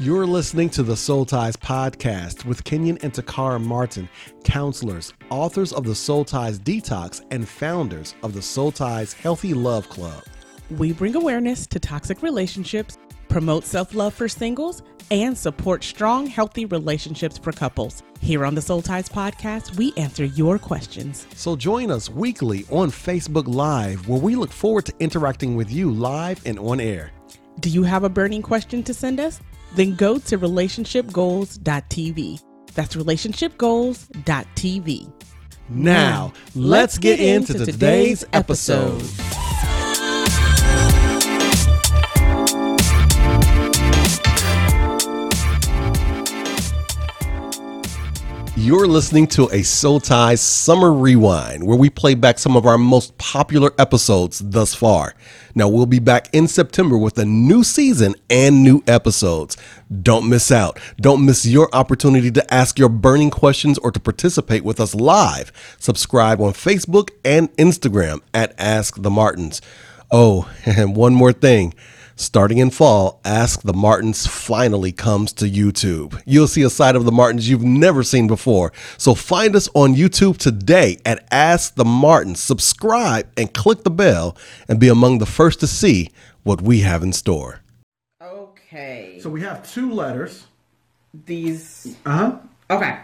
You're 0.00 0.28
listening 0.28 0.70
to 0.70 0.84
the 0.84 0.96
Soul 0.96 1.24
Ties 1.24 1.56
podcast 1.56 2.44
with 2.44 2.62
Kenyon 2.62 2.98
and 3.02 3.12
Takara 3.12 3.60
Martin, 3.60 4.08
counselors, 4.44 5.12
authors 5.28 5.72
of 5.72 5.82
the 5.82 5.94
Soul 5.96 6.24
Ties 6.24 6.60
Detox, 6.60 7.20
and 7.32 7.48
founders 7.48 8.14
of 8.22 8.32
the 8.32 8.40
Soul 8.40 8.70
Ties 8.70 9.12
Healthy 9.12 9.54
Love 9.54 9.88
Club. 9.88 10.22
We 10.70 10.92
bring 10.92 11.16
awareness 11.16 11.66
to 11.66 11.80
toxic 11.80 12.22
relationships, 12.22 12.96
promote 13.28 13.64
self 13.64 13.92
love 13.92 14.14
for 14.14 14.28
singles, 14.28 14.84
and 15.10 15.36
support 15.36 15.82
strong, 15.82 16.28
healthy 16.28 16.64
relationships 16.66 17.36
for 17.36 17.50
couples. 17.50 18.04
Here 18.20 18.44
on 18.44 18.54
the 18.54 18.62
Soul 18.62 18.82
Ties 18.82 19.08
podcast, 19.08 19.76
we 19.76 19.92
answer 19.96 20.26
your 20.26 20.60
questions. 20.60 21.26
So 21.34 21.56
join 21.56 21.90
us 21.90 22.08
weekly 22.08 22.66
on 22.70 22.92
Facebook 22.92 23.52
Live, 23.52 24.06
where 24.06 24.20
we 24.20 24.36
look 24.36 24.52
forward 24.52 24.86
to 24.86 24.94
interacting 25.00 25.56
with 25.56 25.72
you 25.72 25.90
live 25.90 26.40
and 26.46 26.56
on 26.60 26.78
air. 26.78 27.10
Do 27.58 27.68
you 27.68 27.82
have 27.82 28.04
a 28.04 28.08
burning 28.08 28.42
question 28.42 28.84
to 28.84 28.94
send 28.94 29.18
us? 29.18 29.40
Then 29.74 29.94
go 29.94 30.18
to 30.18 30.38
relationshipgoals.tv. 30.38 32.42
That's 32.74 32.96
relationshipgoals.tv. 32.96 35.12
Now, 35.70 36.32
let's 36.54 36.96
get 36.96 37.20
into 37.20 37.64
today's 37.64 38.24
episode. 38.32 39.02
You're 48.56 48.88
listening 48.88 49.26
to 49.28 49.48
a 49.52 49.62
Soul 49.62 50.00
Ties 50.00 50.40
Summer 50.40 50.92
Rewind, 50.92 51.64
where 51.64 51.78
we 51.78 51.88
play 51.88 52.14
back 52.14 52.38
some 52.38 52.56
of 52.56 52.66
our 52.66 52.76
most 52.76 53.16
popular 53.16 53.72
episodes 53.78 54.40
thus 54.40 54.74
far. 54.74 55.14
Now, 55.58 55.66
we'll 55.66 55.86
be 55.86 55.98
back 55.98 56.28
in 56.32 56.46
September 56.46 56.96
with 56.96 57.18
a 57.18 57.24
new 57.24 57.64
season 57.64 58.14
and 58.30 58.62
new 58.62 58.80
episodes. 58.86 59.56
Don't 60.02 60.28
miss 60.28 60.52
out. 60.52 60.78
Don't 61.00 61.26
miss 61.26 61.44
your 61.44 61.68
opportunity 61.74 62.30
to 62.30 62.54
ask 62.54 62.78
your 62.78 62.88
burning 62.88 63.30
questions 63.30 63.76
or 63.78 63.90
to 63.90 63.98
participate 63.98 64.62
with 64.62 64.78
us 64.78 64.94
live. 64.94 65.50
Subscribe 65.80 66.40
on 66.40 66.52
Facebook 66.52 67.10
and 67.24 67.50
Instagram 67.56 68.20
at 68.32 68.54
Ask 68.56 69.02
the 69.02 69.10
Martins. 69.10 69.60
Oh, 70.12 70.48
and 70.64 70.94
one 70.94 71.12
more 71.12 71.32
thing. 71.32 71.74
Starting 72.20 72.58
in 72.58 72.68
fall, 72.68 73.20
Ask 73.24 73.62
the 73.62 73.72
Martins 73.72 74.26
finally 74.26 74.90
comes 74.90 75.32
to 75.34 75.44
YouTube. 75.44 76.20
You'll 76.26 76.48
see 76.48 76.62
a 76.62 76.68
side 76.68 76.96
of 76.96 77.04
the 77.04 77.12
Martins 77.12 77.48
you've 77.48 77.62
never 77.62 78.02
seen 78.02 78.26
before. 78.26 78.72
So 78.96 79.14
find 79.14 79.54
us 79.54 79.68
on 79.72 79.94
YouTube 79.94 80.36
today 80.36 80.98
at 81.06 81.24
Ask 81.30 81.76
the 81.76 81.84
Martins. 81.84 82.42
Subscribe 82.42 83.28
and 83.36 83.54
click 83.54 83.84
the 83.84 83.90
bell 83.90 84.36
and 84.66 84.80
be 84.80 84.88
among 84.88 85.18
the 85.18 85.26
first 85.26 85.60
to 85.60 85.68
see 85.68 86.10
what 86.42 86.60
we 86.60 86.80
have 86.80 87.04
in 87.04 87.12
store. 87.12 87.60
Okay. 88.20 89.20
So 89.22 89.30
we 89.30 89.42
have 89.42 89.70
two 89.72 89.92
letters. 89.92 90.48
These. 91.24 91.96
Uh 92.04 92.10
huh. 92.10 92.38
Okay. 92.68 92.98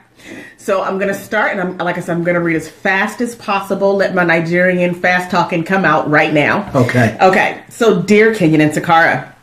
So 0.56 0.82
I'm 0.82 0.98
going 0.98 1.08
to 1.08 1.14
start, 1.14 1.52
and 1.52 1.60
I'm, 1.60 1.78
like 1.78 1.98
I 1.98 2.00
said, 2.00 2.16
I'm 2.16 2.24
going 2.24 2.36
to 2.36 2.40
read 2.40 2.56
as 2.56 2.68
fast 2.68 3.20
as 3.20 3.34
possible. 3.36 3.96
Let 3.96 4.14
my 4.14 4.24
Nigerian 4.24 4.94
fast 4.94 5.30
talking 5.30 5.64
come 5.64 5.84
out 5.84 6.08
right 6.08 6.32
now. 6.32 6.70
Okay. 6.74 7.16
Okay. 7.20 7.62
So, 7.68 8.00
dear 8.00 8.34
Kenyon 8.34 8.62
and 8.62 8.72
Takara, 8.72 9.34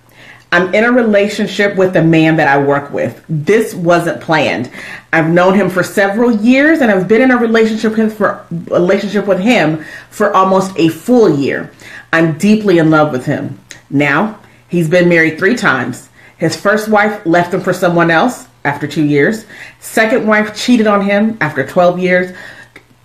I'm 0.51 0.73
in 0.73 0.83
a 0.83 0.91
relationship 0.91 1.77
with 1.77 1.93
the 1.93 2.03
man 2.03 2.35
that 2.37 2.47
I 2.47 2.57
work 2.61 2.91
with. 2.91 3.23
This 3.29 3.73
wasn't 3.73 4.21
planned. 4.21 4.71
I've 5.13 5.29
known 5.29 5.53
him 5.53 5.69
for 5.69 5.83
several 5.83 6.31
years, 6.31 6.81
and 6.81 6.91
I've 6.91 7.07
been 7.07 7.21
in 7.21 7.31
a 7.31 7.37
relationship 7.37 7.97
with 7.97 8.17
for 8.17 8.45
relationship 8.49 9.27
with 9.27 9.39
him 9.39 9.85
for 10.09 10.33
almost 10.35 10.77
a 10.77 10.89
full 10.89 11.37
year. 11.39 11.71
I'm 12.11 12.37
deeply 12.37 12.79
in 12.79 12.89
love 12.89 13.11
with 13.11 13.25
him. 13.25 13.59
Now, 13.89 14.39
he's 14.67 14.89
been 14.89 15.07
married 15.07 15.37
three 15.37 15.55
times. 15.55 16.09
His 16.37 16.55
first 16.55 16.89
wife 16.89 17.25
left 17.25 17.53
him 17.53 17.61
for 17.61 17.71
someone 17.71 18.09
else 18.09 18.47
after 18.63 18.87
two 18.87 19.03
years. 19.03 19.45
Second 19.79 20.27
wife 20.27 20.55
cheated 20.55 20.87
on 20.87 21.01
him 21.01 21.37
after 21.41 21.65
12 21.65 21.99
years. 21.99 22.37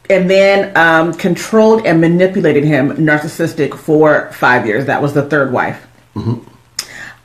And 0.09 0.31
then 0.31 0.77
um, 0.77 1.15
controlled 1.15 1.85
and 1.85 2.01
manipulated 2.01 2.63
him 2.63 2.91
narcissistic 2.93 3.77
for 3.77 4.31
five 4.33 4.65
years. 4.65 4.87
That 4.87 5.03
was 5.03 5.15
the 5.15 5.29
third 5.29 5.53
wife. 5.53 5.85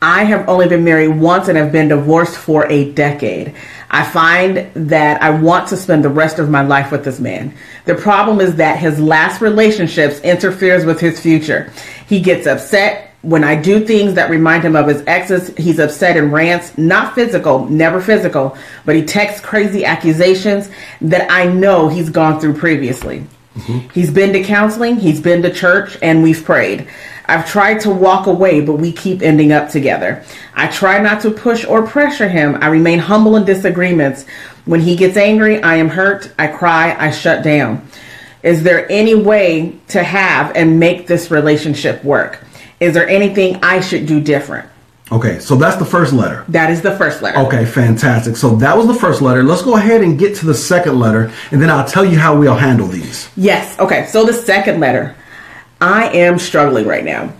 I 0.02 0.24
have 0.24 0.50
only 0.50 0.68
been 0.68 0.84
married 0.84 1.10
once 1.10 1.48
and 1.48 1.56
have 1.56 1.72
been 1.72 1.90
divorced 1.90 2.36
for 2.36 2.66
a 2.72 2.92
decade. 2.94 3.54
I 3.92 4.04
find 4.04 4.74
that 4.74 5.22
I 5.22 5.30
want 5.30 5.68
to 5.68 5.78
spend 5.78 6.04
the 6.04 6.10
rest 6.10 6.40
of 6.40 6.50
my 6.50 6.64
life 6.64 6.92
with 6.92 7.06
this 7.06 7.20
man. 7.20 7.54
The 7.86 7.94
problem 7.94 8.42
is 8.42 8.56
that 8.56 8.80
his 8.80 9.00
last 9.00 9.42
relationships 9.42 10.20
interferes 10.22 10.86
with 10.86 11.00
his 11.00 11.20
future. 11.20 11.72
He 12.08 12.20
gets 12.20 12.48
upset 12.48 13.11
when 13.22 13.44
I 13.44 13.56
do 13.56 13.86
things 13.86 14.16
that 14.16 14.30
remind 14.30 14.64
him 14.64 14.76
of 14.76 14.88
his 14.88 15.04
exes. 15.06 15.56
He's 15.58 15.80
upset 15.80 16.18
and 16.18 16.34
rants, 16.34 16.78
not 16.78 17.14
physical, 17.14 17.66
never 17.66 18.02
physical, 18.02 18.58
but 18.86 18.96
he 18.96 19.04
texts 19.04 19.42
crazy 19.42 19.86
accusations 19.86 20.70
that 21.02 21.32
I 21.32 21.46
know 21.46 21.88
he's 21.88 22.10
gone 22.10 22.40
through 22.40 22.56
previously. 22.56 23.26
Mm-hmm. 23.56 23.90
He's 23.90 24.12
been 24.12 24.34
to 24.34 24.44
counseling, 24.44 24.96
he's 24.96 25.20
been 25.20 25.42
to 25.42 25.54
church, 25.54 25.98
and 26.02 26.24
we've 26.24 26.44
prayed. 26.44 26.88
I've 27.26 27.48
tried 27.48 27.80
to 27.82 27.92
walk 27.92 28.28
away, 28.28 28.62
but 28.62 28.76
we 28.76 28.92
keep 28.92 29.22
ending 29.22 29.52
up 29.52 29.70
together. 29.70 30.24
I 30.56 30.68
try 30.68 31.00
not 31.00 31.22
to 31.22 31.32
push 31.32 31.66
or 31.66 31.86
pressure 31.86 32.28
him. 32.28 32.58
I 32.62 32.68
remain 32.68 33.00
humble 33.00 33.36
in 33.36 33.46
disagreements. 33.46 34.26
When 34.66 34.82
he 34.82 34.96
gets 34.96 35.18
angry, 35.18 35.62
I 35.62 35.76
am 35.76 35.90
hurt, 35.90 36.34
I 36.40 36.48
cry, 36.48 36.96
I 36.98 37.12
shut 37.12 37.44
down. 37.44 37.88
Is 38.44 38.64
there 38.64 38.92
any 38.92 39.16
way 39.16 39.78
to 39.90 40.04
have 40.04 40.56
and 40.56 40.80
make 40.80 41.08
this 41.08 41.30
relationship 41.30 42.04
work? 42.04 42.44
Is 42.82 42.96
there 42.96 43.08
anything 43.08 43.58
I 43.64 43.80
should 43.80 44.08
do 44.08 44.20
different? 44.20 44.68
Okay. 45.12 45.40
So 45.40 45.56
that's 45.56 45.78
the 45.78 45.86
first 45.86 46.14
letter. 46.14 46.44
That 46.50 46.72
is 46.72 46.82
the 46.82 46.98
first 46.98 47.22
letter. 47.22 47.38
Okay. 47.46 47.64
Fantastic. 47.64 48.36
So 48.36 48.56
that 48.56 48.76
was 48.76 48.88
the 48.88 48.96
first 48.96 49.22
letter. 49.22 49.44
Let's 49.44 49.62
go 49.62 49.78
ahead 49.78 50.02
and 50.02 50.18
get 50.18 50.36
to 50.38 50.46
the 50.48 50.54
second 50.56 51.00
letter, 51.00 51.32
and 51.52 51.62
then 51.62 51.70
I'll 51.70 51.88
tell 51.88 52.04
you 52.04 52.18
how 52.18 52.38
we'll 52.38 52.56
handle 52.56 52.88
these. 52.88 53.30
Yes. 53.38 53.80
Okay. 53.80 54.08
So 54.08 54.26
the 54.26 54.34
second 54.34 54.80
letter. 54.80 55.16
I 55.80 56.10
am 56.10 56.38
struggling 56.38 56.86
right 56.86 57.04
now. 57.04 57.34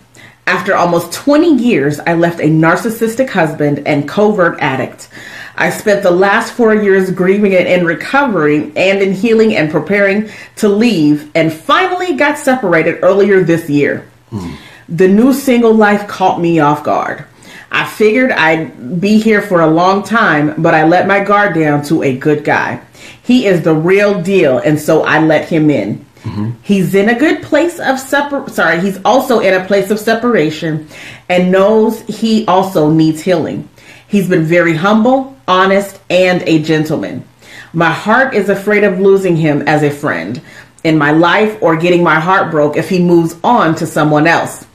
After 0.48 0.74
almost 0.74 1.12
20 1.12 1.54
years, 1.54 2.00
I 2.00 2.14
left 2.14 2.40
a 2.40 2.44
narcissistic 2.44 3.30
husband 3.30 3.86
and 3.86 4.08
covert 4.08 4.58
addict. 4.60 5.08
I 5.54 5.70
spent 5.70 6.02
the 6.02 6.10
last 6.10 6.52
four 6.52 6.74
years 6.74 7.10
grieving 7.10 7.54
and 7.54 7.68
in 7.68 7.86
recovery 7.86 8.72
and 8.76 9.00
in 9.00 9.12
healing 9.12 9.54
and 9.54 9.70
preparing 9.70 10.28
to 10.56 10.68
leave, 10.68 11.30
and 11.36 11.52
finally 11.52 12.16
got 12.16 12.38
separated 12.38 12.98
earlier 13.02 13.42
this 13.44 13.70
year. 13.70 14.08
Hmm. 14.30 14.54
The 14.92 15.08
new 15.08 15.32
single 15.32 15.72
life 15.72 16.06
caught 16.06 16.38
me 16.38 16.60
off 16.60 16.84
guard. 16.84 17.24
I 17.70 17.86
figured 17.86 18.30
I'd 18.30 19.00
be 19.00 19.18
here 19.18 19.40
for 19.40 19.62
a 19.62 19.66
long 19.66 20.02
time, 20.02 20.60
but 20.60 20.74
I 20.74 20.86
let 20.86 21.06
my 21.06 21.24
guard 21.24 21.54
down 21.54 21.82
to 21.84 22.02
a 22.02 22.14
good 22.14 22.44
guy. 22.44 22.82
He 23.22 23.46
is 23.46 23.62
the 23.62 23.74
real 23.74 24.20
deal, 24.20 24.58
and 24.58 24.78
so 24.78 25.02
I 25.04 25.24
let 25.24 25.48
him 25.48 25.70
in. 25.70 26.04
Mm-hmm. 26.24 26.50
He's 26.62 26.94
in 26.94 27.08
a 27.08 27.18
good 27.18 27.42
place 27.42 27.80
of 27.80 27.98
separ 27.98 28.50
sorry, 28.50 28.80
he's 28.80 29.00
also 29.02 29.40
in 29.40 29.54
a 29.54 29.64
place 29.64 29.90
of 29.90 29.98
separation 29.98 30.86
and 31.30 31.50
knows 31.50 32.02
he 32.02 32.46
also 32.46 32.90
needs 32.90 33.22
healing. 33.22 33.70
He's 34.08 34.28
been 34.28 34.44
very 34.44 34.76
humble, 34.76 35.38
honest, 35.48 36.00
and 36.10 36.42
a 36.42 36.62
gentleman. 36.62 37.26
My 37.72 37.90
heart 37.90 38.34
is 38.34 38.50
afraid 38.50 38.84
of 38.84 39.00
losing 39.00 39.36
him 39.36 39.62
as 39.62 39.82
a 39.82 39.90
friend 39.90 40.42
in 40.84 40.98
my 40.98 41.12
life 41.12 41.56
or 41.62 41.76
getting 41.76 42.02
my 42.02 42.20
heart 42.20 42.50
broke 42.50 42.76
if 42.76 42.90
he 42.90 43.02
moves 43.02 43.36
on 43.42 43.74
to 43.76 43.86
someone 43.86 44.26
else. 44.26 44.66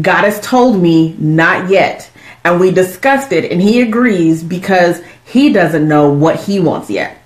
God 0.00 0.24
has 0.24 0.40
told 0.40 0.80
me 0.80 1.14
not 1.18 1.68
yet, 1.68 2.10
and 2.44 2.58
we 2.58 2.70
discussed 2.70 3.32
it, 3.32 3.50
and 3.50 3.60
he 3.60 3.82
agrees 3.82 4.42
because 4.42 5.02
he 5.24 5.52
doesn't 5.52 5.86
know 5.88 6.10
what 6.10 6.36
he 6.36 6.60
wants 6.60 6.88
yet. 6.88 7.18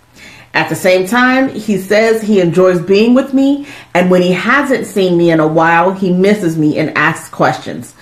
At 0.53 0.71
the 0.71 0.75
same 0.75 1.07
time, 1.07 1.51
he 1.51 1.77
says 1.77 2.23
he 2.23 2.41
enjoys 2.41 2.81
being 2.81 3.15
with 3.15 3.35
me, 3.35 3.67
and 3.95 4.11
when 4.11 4.23
he 4.23 4.33
hasn't 4.33 4.87
seen 4.87 5.17
me 5.17 5.31
in 5.31 5.39
a 5.39 5.47
while, 5.47 5.93
he 5.93 6.11
misses 6.11 6.57
me 6.57 6.79
and 6.79 6.97
asks 6.97 7.29
questions. 7.29 7.95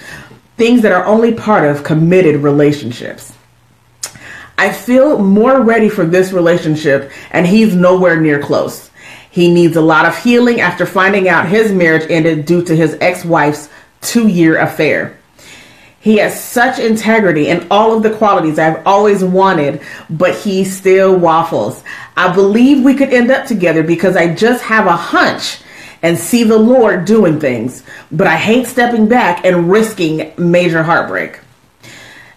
Things 0.57 0.83
that 0.83 0.93
are 0.93 1.05
only 1.05 1.35
part 1.35 1.65
of 1.65 1.83
committed 1.83 2.37
relationships. 2.37 3.35
I 4.57 4.73
feel 4.73 5.19
more 5.19 5.61
ready 5.63 5.89
for 5.89 6.07
this 6.07 6.33
relationship, 6.33 7.11
and 7.33 7.45
he's 7.45 7.75
nowhere 7.75 8.21
near 8.21 8.41
close. 8.41 8.91
He 9.33 9.53
needs 9.53 9.77
a 9.77 9.81
lot 9.81 10.07
of 10.07 10.17
healing 10.17 10.61
after 10.61 10.87
finding 10.87 11.29
out 11.29 11.49
his 11.49 11.73
marriage 11.73 12.09
ended 12.09 12.47
due 12.47 12.65
to 12.67 12.77
his 12.77 12.97
ex 13.01 13.25
wife's 13.25 13.69
two 14.05 14.29
year 14.29 14.59
affair. 14.59 15.19
He 16.01 16.19
has 16.19 16.39
such 16.39 16.79
integrity 16.79 17.49
and 17.49 17.67
all 17.71 17.97
of 17.97 18.03
the 18.03 18.15
qualities 18.15 18.59
I've 18.59 18.87
always 18.87 19.25
wanted, 19.25 19.81
but 20.11 20.37
he 20.37 20.65
still 20.65 21.17
waffles. 21.19 21.83
I 22.15 22.35
believe 22.35 22.85
we 22.85 22.95
could 22.95 23.09
end 23.09 23.31
up 23.31 23.47
together 23.47 23.83
because 23.83 24.15
I 24.15 24.35
just 24.35 24.63
have 24.65 24.87
a 24.87 24.97
hunch 24.97 25.63
and 26.03 26.19
see 26.19 26.45
the 26.45 26.59
Lord 26.59 27.07
doing 27.07 27.41
things, 27.41 27.83
but 28.13 28.27
I 28.27 28.37
hate 28.37 28.67
stepping 28.67 29.09
back 29.09 29.47
and 29.47 29.71
risking 29.71 30.35
major 30.37 30.83
heartbreak. 30.83 31.41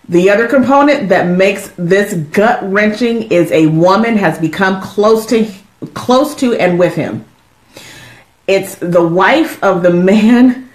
The 0.08 0.30
other 0.30 0.48
component 0.48 1.10
that 1.10 1.28
makes 1.28 1.70
this 1.76 2.14
gut 2.14 2.60
wrenching 2.64 3.24
is 3.24 3.52
a 3.52 3.68
woman 3.68 4.16
has 4.16 4.40
become 4.40 4.82
close 4.82 5.26
to 5.26 5.52
close 5.94 6.34
to 6.36 6.56
and 6.56 6.80
with 6.80 6.96
him. 6.96 7.26
It's 8.48 8.76
the 8.76 9.06
wife 9.06 9.62
of 9.62 9.84
the 9.84 9.92
man 9.92 10.67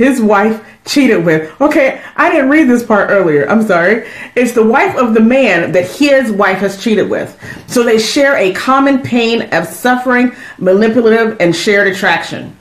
his 0.00 0.18
wife 0.18 0.66
cheated 0.86 1.26
with. 1.26 1.60
Okay, 1.60 2.00
I 2.16 2.30
didn't 2.30 2.48
read 2.48 2.70
this 2.70 2.82
part 2.82 3.10
earlier. 3.10 3.46
I'm 3.50 3.62
sorry. 3.62 4.08
It's 4.34 4.52
the 4.52 4.64
wife 4.64 4.96
of 4.96 5.12
the 5.12 5.20
man 5.20 5.72
that 5.72 5.86
his 5.90 6.32
wife 6.32 6.56
has 6.60 6.82
cheated 6.82 7.10
with. 7.10 7.38
So 7.66 7.82
they 7.82 7.98
share 7.98 8.34
a 8.36 8.54
common 8.54 9.02
pain 9.02 9.42
of 9.52 9.66
suffering, 9.66 10.34
manipulative, 10.56 11.36
and 11.38 11.54
shared 11.54 11.86
attraction. 11.86 12.56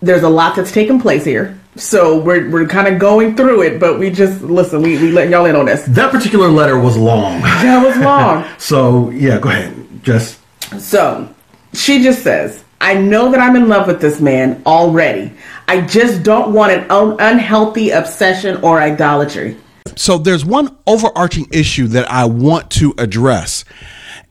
There's 0.00 0.22
a 0.22 0.30
lot 0.30 0.56
that's 0.56 0.72
taken 0.72 0.98
place 0.98 1.26
here. 1.26 1.60
So 1.76 2.18
we're, 2.18 2.48
we're 2.48 2.66
kind 2.66 2.88
of 2.88 2.98
going 2.98 3.36
through 3.36 3.60
it, 3.60 3.78
but 3.78 3.98
we 3.98 4.08
just 4.08 4.40
listen. 4.40 4.80
We, 4.80 4.96
we 4.96 5.12
let 5.12 5.28
y'all 5.28 5.44
in 5.44 5.56
on 5.56 5.66
this. 5.66 5.84
That 5.84 6.10
particular 6.10 6.48
letter 6.48 6.78
was 6.78 6.96
long. 6.96 7.42
That 7.42 7.86
was 7.86 7.98
long. 7.98 8.46
so 8.58 9.10
yeah, 9.10 9.38
go 9.38 9.50
ahead. 9.50 9.74
Just 10.02 10.40
So 10.78 11.28
she 11.74 12.02
just 12.02 12.22
says, 12.22 12.64
I 12.82 12.94
know 12.94 13.30
that 13.30 13.38
I'm 13.38 13.54
in 13.54 13.68
love 13.68 13.86
with 13.86 14.00
this 14.00 14.20
man 14.20 14.60
already. 14.66 15.32
I 15.72 15.80
just 15.80 16.22
don't 16.22 16.52
want 16.52 16.70
an 16.70 16.90
un- 16.90 17.16
unhealthy 17.18 17.92
obsession 17.92 18.62
or 18.62 18.78
idolatry. 18.78 19.56
So 19.96 20.18
there's 20.18 20.44
one 20.44 20.76
overarching 20.86 21.46
issue 21.50 21.86
that 21.88 22.10
I 22.10 22.26
want 22.26 22.70
to 22.72 22.92
address. 22.98 23.64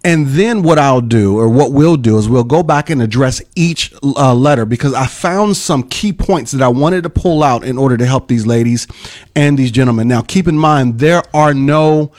And 0.03 0.27
then 0.27 0.61
what 0.61 0.77
I'll 0.77 1.01
do, 1.01 1.39
or 1.39 1.49
what 1.49 1.71
we'll 1.71 1.97
do, 1.97 2.19
is 2.19 2.29
we'll 2.29 2.43
go 2.43 2.61
back 2.61 2.91
and 2.91 3.01
address 3.01 3.41
each 3.55 3.91
uh, 4.03 4.35
letter 4.35 4.67
because 4.67 4.93
I 4.93 5.07
found 5.07 5.57
some 5.57 5.81
key 5.81 6.13
points 6.13 6.51
that 6.51 6.61
I 6.61 6.67
wanted 6.67 7.01
to 7.05 7.09
pull 7.09 7.41
out 7.41 7.63
in 7.63 7.79
order 7.79 7.97
to 7.97 8.05
help 8.05 8.27
these 8.27 8.45
ladies 8.45 8.85
and 9.35 9.57
these 9.57 9.71
gentlemen. 9.71 10.07
Now, 10.07 10.21
keep 10.21 10.47
in 10.47 10.59
mind, 10.59 10.99
there 10.99 11.23
are 11.33 11.55
no 11.55 12.11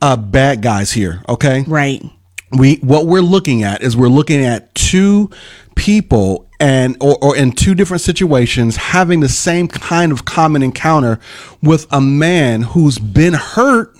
uh, 0.00 0.16
bad 0.16 0.62
guys 0.62 0.90
here, 0.90 1.22
okay? 1.28 1.64
Right. 1.68 2.02
we 2.50 2.76
what 2.76 3.04
we're 3.04 3.20
looking 3.20 3.62
at 3.62 3.82
is 3.82 3.94
we're 3.94 4.08
looking 4.08 4.42
at 4.42 4.74
two 4.74 5.28
people 5.74 6.48
and 6.58 6.96
or, 7.00 7.16
or 7.22 7.36
in 7.36 7.52
two 7.52 7.74
different 7.74 8.02
situations 8.02 8.76
having 8.76 9.20
the 9.20 9.28
same 9.28 9.66
kind 9.68 10.12
of 10.12 10.24
common 10.24 10.62
encounter 10.62 11.18
with 11.62 11.86
a 11.90 12.00
man 12.00 12.62
who's 12.62 12.98
been 12.98 13.34
hurt 13.34 13.96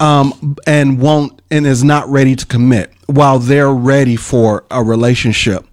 um, 0.00 0.56
and 0.66 1.00
won't 1.00 1.42
and 1.50 1.66
is 1.66 1.82
not 1.82 2.08
ready 2.08 2.36
to 2.36 2.46
commit 2.46 2.92
while 3.06 3.38
they're 3.38 3.72
ready 3.72 4.16
for 4.16 4.64
a 4.70 4.82
relationship 4.82 5.64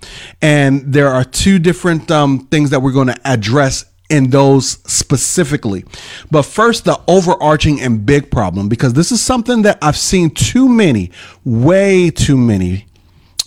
and 0.42 0.82
there 0.94 1.10
are 1.10 1.24
two 1.24 1.60
different 1.60 2.10
um, 2.10 2.48
things 2.48 2.70
that 2.70 2.82
we're 2.82 2.92
going 2.92 3.08
to 3.08 3.20
address 3.26 3.86
in 4.10 4.30
those 4.30 4.78
specifically. 4.92 5.84
But 6.30 6.44
first, 6.44 6.86
the 6.86 7.00
overarching 7.08 7.82
and 7.82 8.06
big 8.06 8.30
problem, 8.30 8.70
because 8.70 8.94
this 8.94 9.12
is 9.12 9.22
something 9.22 9.64
that 9.64 9.80
I've 9.82 9.98
seen 9.98 10.30
too 10.30 10.70
many, 10.70 11.10
way 11.44 12.12
too 12.12 12.38
many 12.38 12.86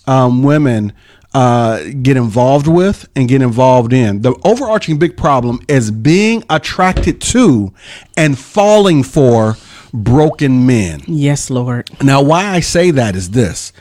um, 0.06 0.42
women 0.42 0.92
uh, 1.36 1.82
get 2.00 2.16
involved 2.16 2.66
with 2.66 3.06
and 3.14 3.28
get 3.28 3.42
involved 3.42 3.92
in. 3.92 4.22
The 4.22 4.34
overarching 4.42 4.98
big 4.98 5.18
problem 5.18 5.60
is 5.68 5.90
being 5.90 6.42
attracted 6.48 7.20
to 7.32 7.74
and 8.16 8.38
falling 8.38 9.02
for 9.02 9.56
broken 9.92 10.66
men. 10.66 11.02
Yes, 11.06 11.50
Lord. 11.50 11.90
Now, 12.02 12.22
why 12.22 12.46
I 12.46 12.60
say 12.60 12.90
that 12.92 13.14
is 13.14 13.32
this: 13.32 13.74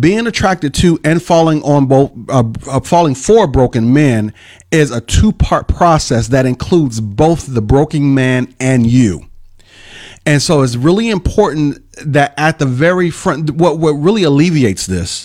being 0.00 0.26
attracted 0.26 0.74
to 0.74 0.98
and 1.04 1.22
falling 1.22 1.62
on 1.62 1.86
both, 1.86 2.10
uh, 2.28 2.42
uh, 2.68 2.80
falling 2.80 3.14
for 3.14 3.46
broken 3.46 3.92
men 3.92 4.34
is 4.72 4.90
a 4.90 5.00
two-part 5.00 5.68
process 5.68 6.28
that 6.28 6.46
includes 6.46 7.00
both 7.00 7.46
the 7.46 7.62
broken 7.62 8.12
man 8.12 8.52
and 8.58 8.88
you. 8.88 9.28
And 10.26 10.42
so 10.42 10.62
it's 10.62 10.76
really 10.76 11.10
important 11.10 11.78
that 12.04 12.34
at 12.36 12.58
the 12.58 12.66
very 12.66 13.10
front, 13.10 13.52
what 13.52 13.78
what 13.78 13.92
really 13.92 14.22
alleviates 14.24 14.86
this 14.86 15.24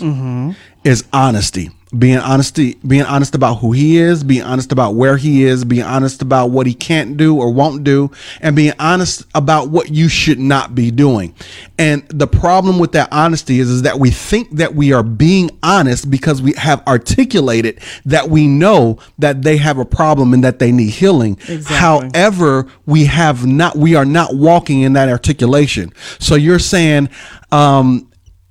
is 0.84 1.04
honesty. 1.14 1.72
Being 1.98 2.18
honesty, 2.18 2.76
being 2.86 3.04
honest 3.04 3.34
about 3.34 3.60
who 3.60 3.72
he 3.72 3.96
is, 3.96 4.22
being 4.22 4.42
honest 4.42 4.74
about 4.74 4.96
where 4.96 5.16
he 5.16 5.46
is, 5.46 5.64
being 5.64 5.84
honest 5.84 6.22
about 6.22 6.48
what 6.48 6.68
he 6.68 6.74
can't 6.74 7.16
do 7.16 7.40
or 7.40 7.50
won't 7.50 7.86
do, 7.86 8.12
and 8.42 8.58
being 8.58 8.74
honest 8.78 9.26
about 9.34 9.70
what 9.70 9.90
you 9.90 10.10
should 10.10 10.38
not 10.38 10.76
be 10.76 10.92
doing. 10.92 11.34
And 11.80 12.06
the 12.10 12.28
problem 12.28 12.78
with 12.78 12.92
that 12.92 13.08
honesty 13.14 13.62
is, 13.62 13.70
is 13.70 13.82
that 13.84 14.00
we 14.00 14.12
think 14.12 14.58
that 14.58 14.76
we 14.76 14.92
are 14.92 15.02
being 15.02 15.50
honest 15.64 16.12
because 16.12 16.42
we 16.42 16.52
have 16.54 16.86
articulated 16.86 17.80
that 18.04 18.30
we 18.30 18.48
know 18.48 19.00
that 19.20 19.44
they 19.44 19.56
have 19.56 19.78
a 19.78 19.86
problem 19.86 20.34
and 20.34 20.44
that 20.44 20.60
they 20.60 20.74
need 20.74 20.90
healing. 20.90 21.38
However, 21.68 22.68
we 22.86 23.06
have 23.06 23.46
not, 23.46 23.78
we 23.78 23.96
are 23.96 24.06
not 24.06 24.36
walking 24.36 24.82
in 24.82 24.92
that 24.94 25.08
articulation. 25.08 25.94
So 26.20 26.36
you're 26.36 26.60
saying, 26.60 27.08
um, 27.54 28.07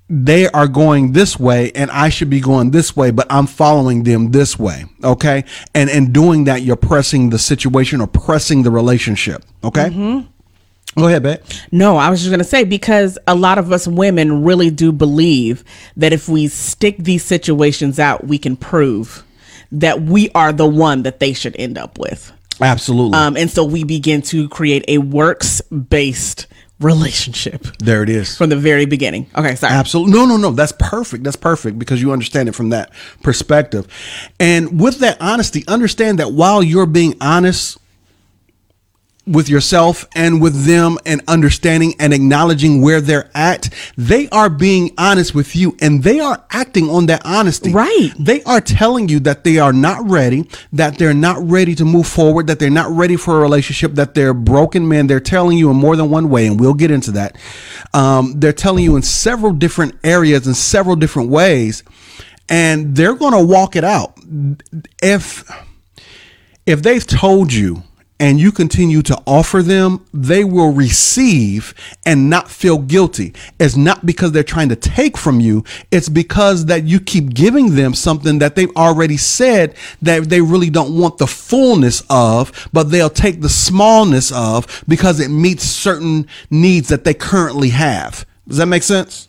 they 0.08 0.49
are 0.49 0.69
going 0.69 1.12
this 1.12 1.38
way 1.38 1.73
and 1.75 1.91
I 1.91 2.08
should 2.08 2.31
be 2.31 2.41
going 2.41 2.70
this 2.70 2.94
way, 2.94 3.11
but 3.11 3.26
I'm 3.29 3.47
following 3.47 4.05
them 4.05 4.31
this 4.31 4.58
way. 4.58 4.85
Okay. 5.03 5.44
And 5.75 5.91
in 5.91 6.12
doing 6.12 6.44
that, 6.44 6.62
you're 6.62 6.76
pressing 6.76 7.31
the 7.31 7.38
situation 7.38 8.00
or 8.00 8.06
pressing 8.06 8.62
the 8.62 8.70
relationship. 8.70 9.44
Okay. 9.64 10.25
Go 10.97 11.08
ahead, 11.08 11.25
Bet. 11.25 11.67
No, 11.73 11.99
I 11.99 12.08
was 12.08 12.20
just 12.20 12.31
going 12.31 12.38
to 12.38 12.44
say 12.44 12.64
because 12.64 13.19
a 13.26 13.35
lot 13.35 13.58
of 13.58 13.70
us 13.70 13.87
women 13.87 14.44
really 14.44 14.70
do 14.70 14.93
believe 14.93 15.62
that 15.97 16.12
if 16.12 16.29
we 16.29 16.49
stick 16.49 16.97
these 16.99 17.23
situations 17.23 17.99
out, 17.99 18.26
we 18.26 18.38
can 18.38 18.56
prove 18.56 19.23
that 19.73 20.00
we 20.00 20.31
are 20.31 20.52
the 20.52 20.67
one 20.67 21.02
that 21.02 21.20
they 21.20 21.35
should 21.35 21.55
end 21.59 21.76
up 21.76 21.99
with. 21.99 22.32
Absolutely. 22.61 23.19
Um, 23.19 23.37
and 23.37 23.50
so 23.50 23.64
we 23.64 23.85
begin 23.85 24.23
to 24.23 24.49
create 24.49 24.85
a 24.88 24.99
works 24.99 25.61
based 25.61 26.47
relationship 26.81 27.64
there 27.78 28.02
it 28.02 28.08
is. 28.08 28.37
from 28.37 28.50
the 28.50 28.56
very 28.56 28.84
beginning. 28.84 29.26
Okay, 29.37 29.55
sorry. 29.55 29.73
Absolutely. 29.73 30.12
No, 30.12 30.26
no, 30.26 30.37
no. 30.37 30.50
That's 30.50 30.73
perfect. 30.78 31.25
That's 31.25 31.37
perfect 31.37 31.78
because 31.78 32.02
you 32.02 32.12
understand 32.12 32.49
it 32.49 32.55
from 32.55 32.69
that 32.70 32.93
perspective. 33.23 33.87
And 34.38 34.81
with 34.81 34.99
that 34.99 35.20
honesty, 35.20 35.64
understand 35.69 36.19
that 36.19 36.32
while 36.32 36.62
you're 36.62 36.87
being 36.87 37.14
honest 37.20 37.78
with 39.26 39.49
yourself 39.49 40.06
and 40.14 40.40
with 40.40 40.64
them 40.64 40.99
and 41.05 41.20
understanding 41.26 41.94
and 41.99 42.14
acknowledging 42.14 42.81
where 42.81 43.00
they're 43.00 43.28
at, 43.34 43.69
they 43.96 44.28
are 44.28 44.49
being 44.49 44.93
honest 44.96 45.34
with 45.34 45.56
you 45.56 45.76
and 45.81 46.05
they 46.05 46.20
are 46.20 46.44
acting 46.50 46.88
on 46.88 47.06
that 47.06 47.23
honesty. 47.25 47.73
Right. 47.73 48.11
They 48.19 48.43
are 48.44 48.61
telling 48.61 49.08
you 49.08 49.19
that 49.20 49.43
they 49.43 49.58
are 49.58 49.73
not 49.73 50.08
ready, 50.08 50.49
that 50.73 50.99
they're 50.99 51.14
not 51.14 51.38
ready 51.43 51.75
to 51.75 51.84
move 51.84 52.06
forward, 52.06 52.46
that 52.46 52.58
they're 52.58 52.70
not 52.70 52.90
ready 52.90 53.17
for 53.17 53.38
a 53.38 53.40
relationship, 53.40 53.94
that 53.94 54.14
they're 54.14 54.34
broken 54.34 54.88
men. 54.88 55.08
They're 55.08 55.20
telling 55.20 55.58
you 55.58 55.70
in 55.70 55.76
more 55.76 55.96
than 55.96 56.08
one 56.11 56.31
way, 56.31 56.46
and 56.46 56.61
we'll 56.61 56.75
get 56.75 56.90
into 56.90 57.11
that. 57.12 57.37
Um, 57.93 58.34
they're 58.37 58.52
telling 58.52 58.84
you 58.84 58.96
in 58.96 59.02
several 59.02 59.52
different 59.52 59.96
areas, 60.05 60.46
in 60.46 60.55
several 60.55 60.96
different 60.96 61.31
ways, 61.31 61.82
and 62.49 62.94
they're 62.94 63.14
going 63.14 63.32
to 63.32 63.44
walk 63.44 63.75
it 63.75 63.84
out. 63.84 64.19
If 65.02 65.50
if 66.64 66.82
they've 66.82 67.06
told 67.06 67.52
you 67.52 67.82
and 68.19 68.41
you 68.41 68.51
continue 68.51 69.03
to 69.03 69.23
offer 69.27 69.63
them, 69.63 70.05
they 70.13 70.43
will 70.43 70.73
receive 70.73 71.75
and 72.07 72.31
not 72.31 72.51
feel 72.51 72.79
guilty. 72.79 73.35
It's 73.61 73.76
not 73.76 74.07
because 74.07 74.33
they're 74.33 74.43
trying 74.43 74.71
to 74.71 74.76
take 74.76 75.19
from 75.19 75.40
you. 75.40 75.64
It's 75.90 76.09
because 76.09 76.67
that 76.67 76.85
you 76.85 76.99
keep 76.99 77.35
giving 77.35 77.75
them 77.75 77.95
something 77.95 78.38
that 78.38 78.55
they've 78.57 78.75
already 78.75 79.19
said 79.19 79.75
that 80.00 80.31
they 80.31 80.40
really 80.40 80.71
don't 80.71 80.99
want 80.99 81.19
the 81.19 81.26
fullness 81.26 82.02
of, 82.09 82.69
but 82.73 82.85
they'll 82.85 83.11
take 83.11 83.43
the 83.43 83.49
smallness 83.49 84.33
of 84.33 84.85
because 84.88 85.21
it 85.21 85.29
meets 85.29 85.64
certain 85.64 86.26
needs 86.50 86.88
that 86.88 87.05
they 87.05 87.14
currently 87.14 87.71
have. 87.71 88.25
Does 88.49 88.57
that 88.59 88.67
make 88.67 88.83
sense? 88.83 89.29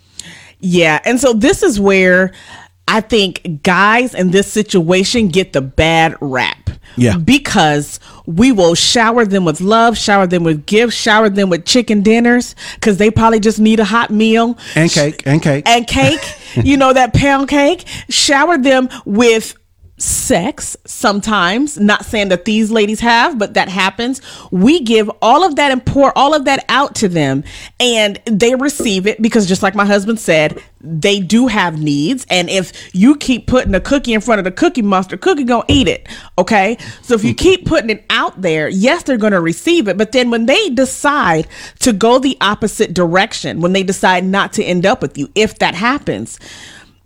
Yeah. 0.59 0.99
And 1.03 1.19
so 1.19 1.33
this 1.33 1.61
is 1.61 1.79
where 1.79 2.33
I 2.87 3.01
think 3.01 3.63
guys 3.63 4.15
in 4.15 4.31
this 4.31 4.51
situation 4.51 5.27
get 5.27 5.53
the 5.53 5.61
bad 5.61 6.15
rap. 6.21 6.69
Yeah. 6.95 7.17
Because 7.17 7.99
we 8.27 8.51
will 8.51 8.75
shower 8.75 9.25
them 9.25 9.45
with 9.45 9.61
love, 9.61 9.97
shower 9.97 10.27
them 10.27 10.43
with 10.43 10.65
gifts, 10.65 10.95
shower 10.95 11.29
them 11.29 11.49
with 11.49 11.65
chicken 11.65 12.01
dinners 12.03 12.55
because 12.75 12.97
they 12.97 13.09
probably 13.09 13.39
just 13.39 13.57
need 13.57 13.79
a 13.79 13.85
hot 13.85 14.11
meal 14.11 14.57
And 14.75 14.91
cake, 14.91 15.23
and 15.25 15.41
cake. 15.41 15.65
and 15.65 15.87
cake, 15.87 16.19
you 16.55 16.75
know, 16.77 16.91
that 16.93 17.13
pound 17.13 17.47
cake. 17.47 17.85
Shower 18.09 18.57
them 18.57 18.89
with 19.05 19.55
sex 19.97 20.77
sometimes 20.85 21.79
not 21.79 22.05
saying 22.05 22.29
that 22.29 22.45
these 22.45 22.69
ladies 22.69 22.99
have 22.99 23.39
but 23.39 23.55
that 23.55 23.67
happens. 23.67 24.21
We 24.51 24.81
give 24.81 25.09
all 25.21 25.43
of 25.43 25.55
that 25.55 25.71
and 25.71 25.83
pour 25.83 26.15
all 26.17 26.35
of 26.35 26.45
that 26.45 26.63
out 26.69 26.95
to 26.95 27.09
them 27.09 27.43
and 27.79 28.19
they 28.25 28.53
receive 28.55 29.07
it 29.07 29.21
because 29.21 29.47
just 29.47 29.63
like 29.63 29.73
my 29.73 29.85
husband 29.85 30.19
said 30.19 30.61
they 30.79 31.19
do 31.19 31.47
have 31.47 31.81
needs 31.81 32.25
and 32.29 32.49
if 32.49 32.93
you 32.93 33.15
keep 33.15 33.47
putting 33.47 33.73
a 33.73 33.81
cookie 33.81 34.13
in 34.13 34.21
front 34.21 34.37
of 34.37 34.45
the 34.45 34.51
cookie 34.51 34.83
monster 34.83 35.17
cookie 35.17 35.43
gonna 35.43 35.63
eat 35.67 35.87
it 35.87 36.07
okay? 36.37 36.77
So 37.01 37.15
if 37.15 37.23
you 37.23 37.31
mm-hmm. 37.31 37.43
keep 37.43 37.65
putting 37.65 37.89
it 37.89 38.05
out 38.11 38.39
there 38.39 38.69
yes 38.69 39.01
they're 39.01 39.17
gonna 39.17 39.41
receive 39.41 39.87
it 39.87 39.97
but 39.97 40.11
then 40.11 40.29
when 40.29 40.45
they 40.45 40.69
decide 40.69 41.47
to 41.79 41.91
go 41.91 42.19
the 42.19 42.37
opposite 42.39 42.93
direction 42.93 43.61
when 43.61 43.73
they 43.73 43.83
decide 43.83 44.23
not 44.23 44.53
to 44.53 44.63
end 44.63 44.85
up 44.85 45.01
with 45.01 45.17
you 45.17 45.29
if 45.33 45.57
that 45.57 45.73
happens 45.73 46.39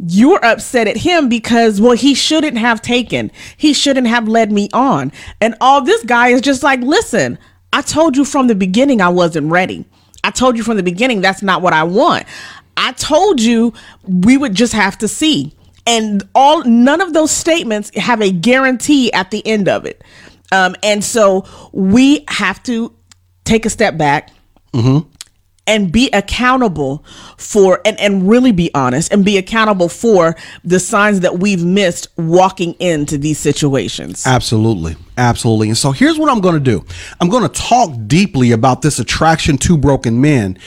you're 0.07 0.43
upset 0.43 0.87
at 0.87 0.97
him 0.97 1.29
because 1.29 1.79
well 1.79 1.91
he 1.91 2.15
shouldn't 2.15 2.57
have 2.57 2.81
taken. 2.81 3.31
He 3.57 3.73
shouldn't 3.73 4.07
have 4.07 4.27
led 4.27 4.51
me 4.51 4.69
on. 4.73 5.11
And 5.39 5.55
all 5.61 5.81
this 5.81 6.03
guy 6.03 6.29
is 6.29 6.41
just 6.41 6.63
like 6.63 6.79
listen 6.81 7.37
i 7.73 7.81
told 7.81 8.17
you 8.17 8.25
from 8.25 8.47
the 8.47 8.55
beginning 8.55 9.01
i 9.01 9.09
wasn't 9.09 9.51
ready. 9.51 9.85
I 10.23 10.31
told 10.31 10.57
you 10.57 10.63
from 10.63 10.77
the 10.77 10.83
beginning 10.83 11.21
that's 11.21 11.41
not 11.41 11.61
what 11.61 11.73
i 11.73 11.83
want. 11.83 12.25
I 12.77 12.93
told 12.93 13.41
you 13.41 13.73
we 14.07 14.37
would 14.37 14.55
just 14.55 14.73
have 14.73 14.97
to 14.99 15.07
see. 15.07 15.53
And 15.85 16.23
all 16.35 16.63
none 16.63 17.01
of 17.01 17.13
those 17.13 17.31
statements 17.31 17.91
have 17.95 18.21
a 18.21 18.31
guarantee 18.31 19.11
at 19.13 19.31
the 19.31 19.45
end 19.45 19.67
of 19.67 19.85
it. 19.85 20.03
Um, 20.51 20.75
and 20.83 21.03
so 21.03 21.45
we 21.71 22.23
have 22.27 22.61
to 22.63 22.93
take 23.43 23.65
a 23.65 23.69
step 23.69 23.97
back 23.97 24.31
and 25.67 25.91
be 25.91 26.09
accountable 26.11 27.05
for 27.37 27.81
and, 27.85 27.99
and 27.99 28.27
really 28.27 28.51
be 28.51 28.73
honest 28.73 29.13
and 29.13 29.23
be 29.23 29.37
accountable 29.37 29.89
for 29.89 30.35
the 30.63 30.79
signs 30.79 31.19
that 31.21 31.39
we've 31.39 31.63
missed 31.63 32.07
walking 32.17 32.73
into 32.73 33.17
these 33.17 33.37
situations. 33.37 34.25
Absolutely. 34.25 34.95
Absolutely. 35.17 35.69
And 35.69 35.77
so 35.77 35.91
here's 35.91 36.17
what 36.17 36.31
I'm 36.31 36.41
going 36.41 36.55
to 36.55 36.59
do 36.59 36.83
I'm 37.19 37.29
going 37.29 37.43
to 37.43 37.61
talk 37.61 37.91
deeply 38.07 38.51
about 38.51 38.81
this 38.81 38.99
attraction 38.99 39.57
to 39.59 39.77
broken 39.77 40.19
men, 40.19 40.57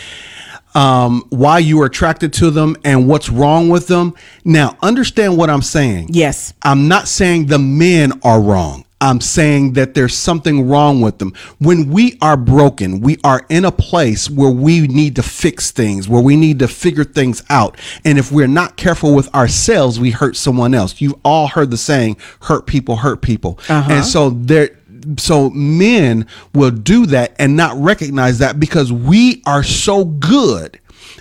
um, 0.74 1.24
why 1.30 1.58
you 1.58 1.80
are 1.82 1.86
attracted 1.86 2.32
to 2.34 2.50
them, 2.50 2.76
and 2.84 3.08
what's 3.08 3.28
wrong 3.28 3.68
with 3.68 3.88
them. 3.88 4.14
Now, 4.44 4.76
understand 4.80 5.36
what 5.36 5.50
I'm 5.50 5.62
saying. 5.62 6.08
Yes. 6.10 6.54
I'm 6.62 6.86
not 6.86 7.08
saying 7.08 7.46
the 7.46 7.58
men 7.58 8.12
are 8.22 8.40
wrong. 8.40 8.83
I'm 9.04 9.20
saying 9.20 9.74
that 9.74 9.92
there's 9.92 10.16
something 10.16 10.66
wrong 10.66 11.02
with 11.02 11.18
them. 11.18 11.34
When 11.58 11.90
we 11.90 12.16
are 12.22 12.38
broken, 12.38 13.00
we 13.00 13.18
are 13.22 13.44
in 13.50 13.66
a 13.66 13.70
place 13.70 14.30
where 14.30 14.50
we 14.50 14.86
need 14.86 15.16
to 15.16 15.22
fix 15.22 15.70
things, 15.70 16.08
where 16.08 16.22
we 16.22 16.36
need 16.36 16.58
to 16.60 16.68
figure 16.68 17.04
things 17.04 17.42
out. 17.50 17.78
And 18.06 18.18
if 18.18 18.32
we're 18.32 18.46
not 18.48 18.78
careful 18.78 19.14
with 19.14 19.32
ourselves, 19.34 20.00
we 20.00 20.10
hurt 20.10 20.36
someone 20.36 20.72
else. 20.72 21.02
You've 21.02 21.20
all 21.22 21.48
heard 21.48 21.70
the 21.70 21.76
saying, 21.76 22.16
hurt 22.40 22.66
people, 22.66 22.96
hurt 22.96 23.20
people. 23.20 23.58
Uh-huh. 23.68 23.92
And 23.92 24.04
so 24.06 24.30
there, 24.30 24.70
so 25.18 25.50
men 25.50 26.26
will 26.54 26.70
do 26.70 27.04
that 27.06 27.36
and 27.38 27.58
not 27.58 27.76
recognize 27.76 28.38
that 28.38 28.58
because 28.58 28.90
we 28.90 29.42
are 29.44 29.62
so 29.62 30.06
good 30.06 30.80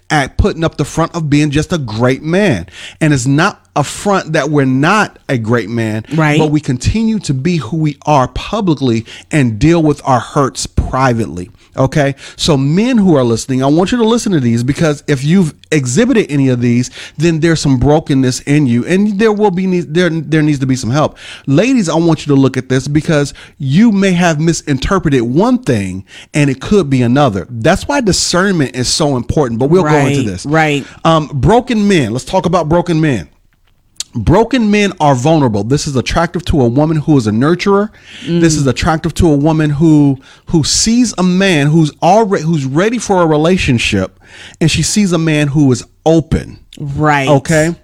at 0.10 0.38
putting 0.38 0.64
up 0.64 0.78
the 0.78 0.86
front 0.86 1.16
of 1.16 1.30
being 1.30 1.52
just 1.52 1.74
a 1.74 1.78
great 1.78 2.24
man. 2.24 2.68
And 3.02 3.14
it's 3.14 3.26
not 3.26 3.63
a 3.76 3.84
front 3.84 4.34
that 4.34 4.50
we're 4.50 4.66
not 4.66 5.18
a 5.30 5.38
great 5.38 5.70
man, 5.70 6.06
Right. 6.14 6.38
but 6.38 6.52
we 6.52 6.60
continue 6.62 7.18
to 7.20 7.34
be 7.34 7.58
who 7.58 7.78
we 7.78 7.98
are 8.06 8.28
publicly 8.28 9.06
and 9.32 9.58
deal 9.58 9.82
with 9.82 10.00
our 10.06 10.20
hurts 10.20 10.68
privately. 10.68 11.50
Okay. 11.76 12.14
So, 12.36 12.56
men 12.56 13.00
who 13.00 13.16
are 13.16 13.24
listening, 13.24 13.64
I 13.64 13.66
want 13.66 13.92
you 13.92 13.98
to 13.98 14.04
listen 14.04 14.32
to 14.34 14.40
these 14.40 14.64
because 14.64 15.04
if 15.08 15.24
you've 15.24 15.56
exhibited 15.72 16.30
any 16.30 16.50
of 16.50 16.62
these, 16.62 16.92
then 17.18 17.40
there's 17.40 17.60
some 17.62 17.80
brokenness 17.80 18.42
in 18.42 18.68
you 18.68 18.86
and 18.86 19.18
there 19.20 19.34
will 19.34 19.50
be, 19.50 19.80
there, 19.82 20.12
there 20.12 20.44
needs 20.44 20.60
to 20.60 20.68
be 20.68 20.76
some 20.76 20.92
help. 20.92 21.18
Ladies, 21.48 21.90
I 21.90 21.96
want 21.96 22.28
you 22.28 22.36
to 22.36 22.40
look 22.40 22.58
at 22.58 22.70
this 22.70 22.88
because 22.88 23.34
you 23.58 23.92
may 23.92 24.12
have 24.12 24.40
misinterpreted 24.40 25.24
one 25.24 25.58
thing 25.64 26.06
and 26.36 26.48
it 26.52 26.62
could 26.62 26.92
be 26.92 27.02
another. 27.02 27.48
That's 27.50 27.88
why 27.88 28.02
discernment 28.02 28.76
is 28.76 28.88
so 28.88 29.18
important, 29.18 29.60
but 29.60 29.72
we'll 29.72 29.82
go 29.82 29.98
into 29.98 30.22
this. 30.22 30.46
right. 30.46 30.86
Um, 31.04 31.28
broken 31.34 31.88
men. 31.88 32.12
Let's 32.14 32.26
talk 32.26 32.46
about 32.46 32.70
broken 32.70 33.02
men. 33.02 33.30
Broken 34.16 34.70
men 34.70 34.94
are 35.00 35.16
vulnerable. 35.16 35.64
This 35.64 35.88
is 35.88 35.96
attractive 35.96 36.46
to 36.46 36.62
a 36.62 36.68
woman 36.68 36.98
who 36.98 37.18
is 37.18 37.26
a 37.26 37.32
nurturer. 37.32 37.90
This 38.24 38.56
is 38.56 38.68
attractive 38.68 39.14
to 39.16 39.28
a 39.32 39.36
woman 39.36 39.72
who 39.72 40.20
who 40.48 40.64
sees 40.64 41.14
a 41.18 41.24
man 41.24 41.68
who's 41.68 41.92
already 42.02 42.44
who's 42.44 42.66
ready 42.66 43.00
for 43.00 43.22
a 43.24 43.26
relationship 43.26 44.20
and 44.62 44.70
she 44.70 44.84
sees 44.84 45.14
a 45.14 45.18
man 45.18 45.48
who 45.48 45.72
is 45.72 45.84
open. 46.06 46.60
Right. 46.80 47.28
Okay. 47.28 47.76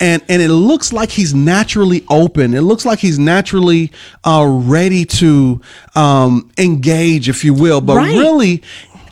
And 0.00 0.22
and 0.28 0.40
it 0.40 0.48
looks 0.48 0.92
like 0.92 1.10
he's 1.10 1.34
naturally 1.34 2.02
open. 2.08 2.54
It 2.54 2.62
looks 2.62 2.86
like 2.86 2.98
he's 2.98 3.18
naturally 3.18 3.92
uh 4.24 4.46
ready 4.48 5.04
to 5.06 5.60
um 5.94 6.50
engage 6.56 7.28
if 7.28 7.44
you 7.44 7.52
will, 7.52 7.80
but 7.82 7.96
Right. 7.96 8.16
really 8.16 8.62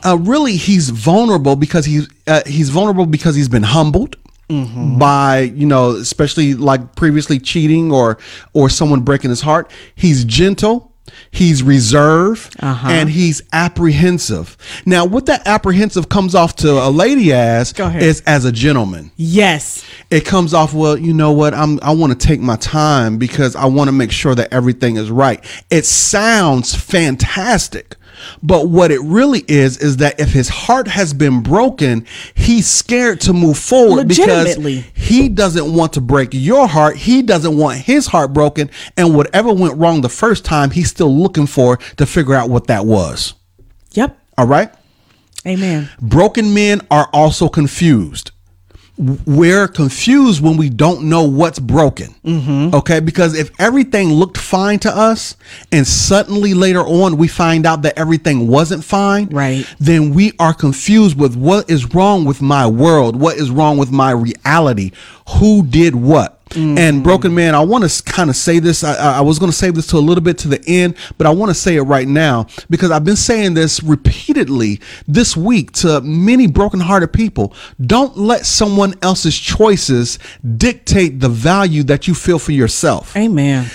uh 0.03 0.17
really 0.19 0.55
he's 0.57 0.89
vulnerable 0.89 1.55
because 1.55 1.85
he's 1.85 2.07
uh, 2.25 2.41
he's 2.47 2.69
vulnerable 2.69 3.05
because 3.05 3.35
he's 3.35 3.49
been 3.49 3.63
humbled 3.63 4.15
Mm-hmm. 4.49 4.99
by 4.99 5.39
you 5.39 5.65
know 5.65 5.91
especially 5.91 6.53
like 6.53 6.95
previously 6.95 7.39
cheating 7.39 7.93
or 7.93 8.17
or 8.53 8.69
someone 8.69 8.99
breaking 8.99 9.29
his 9.29 9.39
heart 9.39 9.71
he's 9.95 10.25
gentle 10.25 10.92
he's 11.31 11.61
reserved 11.63 12.55
and 12.59 13.09
he's 13.09 13.41
apprehensive. 13.51 14.57
Now 14.85 15.05
what 15.05 15.25
that 15.27 15.45
apprehensive 15.47 16.09
comes 16.09 16.35
off 16.35 16.55
to 16.57 16.71
a 16.71 16.89
lady 16.89 17.33
as 17.33 17.73
is 18.01 18.21
as 18.21 18.45
a 18.45 18.51
gentleman. 18.51 19.11
Yes. 19.15 19.83
it 20.09 20.25
comes 20.25 20.53
off 20.53 20.73
well 20.73 20.97
you 20.97 21.13
know 21.13 21.31
what? 21.31 21.53
I'm 21.53 21.79
i 21.81 21.91
want 21.91 22.17
to 22.19 22.27
take 22.27 22.39
my 22.39 22.55
time 22.57 23.17
because 23.17 23.55
i 23.55 23.65
want 23.65 23.87
to 23.87 23.91
make 23.91 24.11
sure 24.11 24.35
that 24.35 24.53
everything 24.53 24.97
is 24.97 25.11
right. 25.11 25.43
It 25.69 25.85
sounds 25.85 26.75
fantastic 26.75 27.95
but 28.41 28.69
what 28.69 28.91
it 28.91 29.01
really 29.01 29.43
is 29.47 29.77
is 29.79 29.97
that 29.97 30.19
if 30.19 30.29
his 30.31 30.47
heart 30.47 30.87
has 30.87 31.13
been 31.13 31.41
broken 31.41 32.05
he's 32.35 32.67
scared 32.67 33.19
to 33.21 33.33
move 33.33 33.57
forward 33.57 34.07
because 34.07 34.55
he 34.93 35.27
doesn't 35.29 35.73
want 35.73 35.93
to 35.93 36.01
break 36.01 36.29
your 36.31 36.67
heart. 36.67 36.95
He 36.95 37.21
doesn't 37.21 37.57
want 37.57 37.79
his 37.79 38.07
heart 38.07 38.31
broken. 38.31 38.69
And 38.95 39.15
whatever 39.15 39.51
went 39.53 39.77
wrong 39.77 40.01
the 40.01 40.09
first 40.09 40.45
time 40.45 40.71
he's 40.71 40.92
still 40.93 41.13
looking 41.23 41.47
for 41.47 41.77
to 41.97 42.05
figure 42.05 42.35
out 42.35 42.49
what 42.49 42.67
that 42.67 42.85
was 42.85 43.33
Yep. 43.93 44.17
all 44.37 44.47
right 44.47 44.69
Amen. 45.45 45.89
Broken 46.01 46.53
men 46.53 46.79
are 46.89 47.09
also 47.11 47.49
confused. 47.49 48.31
We're 48.97 49.67
confused 49.67 50.41
when 50.41 50.55
we 50.55 50.69
don't 50.69 51.09
know 51.09 51.23
what's 51.23 51.59
broken. 51.59 52.13
Mm-hmm. 52.23 52.73
Okay. 52.75 52.99
Because 53.01 53.33
if 53.37 53.51
everything 53.59 54.13
looked 54.13 54.37
fine 54.37 54.79
to 54.79 54.95
us 54.95 55.35
and 55.71 55.85
suddenly 55.85 56.53
later 56.53 56.79
on 56.81 57.17
we 57.17 57.27
find 57.27 57.65
out 57.65 57.81
that 57.81 57.97
everything 57.97 58.47
wasn't 58.47 58.85
fine, 58.85 59.27
Right. 59.31 59.65
then 59.79 60.13
we 60.13 60.31
are 60.39 60.53
confused 60.53 61.17
with 61.19 61.35
what 61.35 61.69
is 61.69 61.93
wrong 61.93 62.23
with 62.23 62.41
my 62.41 62.65
world, 62.67 63.15
what 63.19 63.35
is 63.35 63.49
wrong 63.49 63.77
with 63.77 63.91
my 63.91 64.11
reality, 64.11 64.91
who 65.39 65.63
did 65.65 65.95
what. 65.95 66.39
And 66.55 67.03
broken 67.03 67.31
mm. 67.31 67.35
man, 67.35 67.55
I 67.55 67.61
want 67.61 67.89
to 67.89 68.03
kind 68.03 68.29
of 68.29 68.35
say 68.35 68.59
this. 68.59 68.83
I, 68.83 68.95
I 68.95 69.17
I 69.17 69.21
was 69.21 69.39
going 69.39 69.51
to 69.51 69.57
save 69.57 69.75
this 69.75 69.87
to 69.87 69.97
a 69.97 69.99
little 69.99 70.23
bit 70.23 70.37
to 70.39 70.47
the 70.47 70.63
end, 70.67 70.95
but 71.17 71.27
I 71.27 71.29
want 71.29 71.49
to 71.49 71.53
say 71.53 71.75
it 71.75 71.81
right 71.83 72.07
now 72.07 72.47
because 72.69 72.91
I've 72.91 73.05
been 73.05 73.15
saying 73.15 73.53
this 73.53 73.81
repeatedly 73.83 74.81
this 75.07 75.37
week 75.37 75.71
to 75.73 76.01
many 76.01 76.47
brokenhearted 76.47 77.13
people. 77.13 77.53
Don't 77.85 78.17
let 78.17 78.45
someone 78.45 78.95
else's 79.01 79.37
choices 79.37 80.19
dictate 80.57 81.19
the 81.19 81.29
value 81.29 81.83
that 81.83 82.07
you 82.07 82.13
feel 82.13 82.39
for 82.39 82.51
yourself. 82.51 83.15
Amen. 83.15 83.69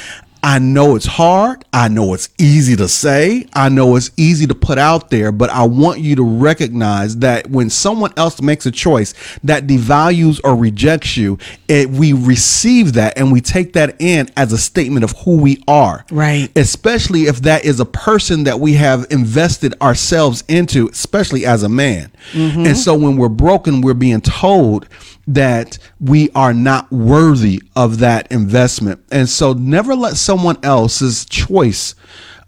I 0.49 0.59
know 0.59 0.97
it's 0.97 1.05
hard. 1.05 1.62
I 1.75 1.88
know 1.88 2.14
it's 2.14 2.31
easy 2.38 2.75
to 2.76 2.88
say. 2.88 3.45
I 3.52 3.69
know 3.69 3.97
it's 3.97 4.11
easy 4.17 4.47
to 4.47 4.55
put 4.55 4.78
out 4.78 5.11
there, 5.11 5.31
but 5.31 5.50
I 5.50 5.67
want 5.67 6.00
you 6.00 6.17
to 6.17 6.23
recognize 6.23 7.19
that 7.19 7.50
when 7.50 7.69
someone 7.69 8.14
else 8.17 8.40
makes 8.40 8.64
a 8.64 8.71
choice 8.71 9.12
that 9.45 9.67
devalues 9.67 10.40
or 10.43 10.57
rejects 10.57 11.19
you, 11.19 11.37
it, 11.69 11.90
we 11.90 12.14
receive 12.14 12.95
that 12.95 13.19
and 13.19 13.31
we 13.31 13.43
take 13.43 13.75
that 13.75 13.97
in 13.99 14.31
as 14.38 14.55
a 14.55 14.57
statement 14.57 15.05
of 15.05 15.11
who 15.19 15.37
we 15.37 15.62
are. 15.69 16.07
Right. 16.11 16.49
Especially 16.57 17.25
if 17.25 17.43
that 17.43 17.67
is 17.67 17.78
a 17.78 17.85
person 17.85 18.45
that 18.45 18.59
we 18.59 18.73
have 18.73 19.05
invested 19.11 19.75
ourselves 19.83 20.45
into, 20.49 20.88
especially 20.88 21.45
as 21.45 21.62
a 21.62 21.69
man. 21.69 22.11
Mm-hmm. 22.33 22.61
And 22.61 22.75
so 22.75 22.97
when 22.97 23.19
we're 23.19 23.28
broken, 23.28 23.83
we're 23.83 23.93
being 23.93 24.23
told 24.23 24.88
that 25.28 25.78
we 26.00 26.30
are 26.35 26.54
not 26.54 26.90
worthy 26.90 27.62
of 27.76 27.99
that 27.99 28.32
investment. 28.32 29.04
And 29.12 29.28
so 29.28 29.52
never 29.52 29.94
let 29.94 30.16
someone 30.16 30.56
else's 30.62 31.25
choice 31.26 31.94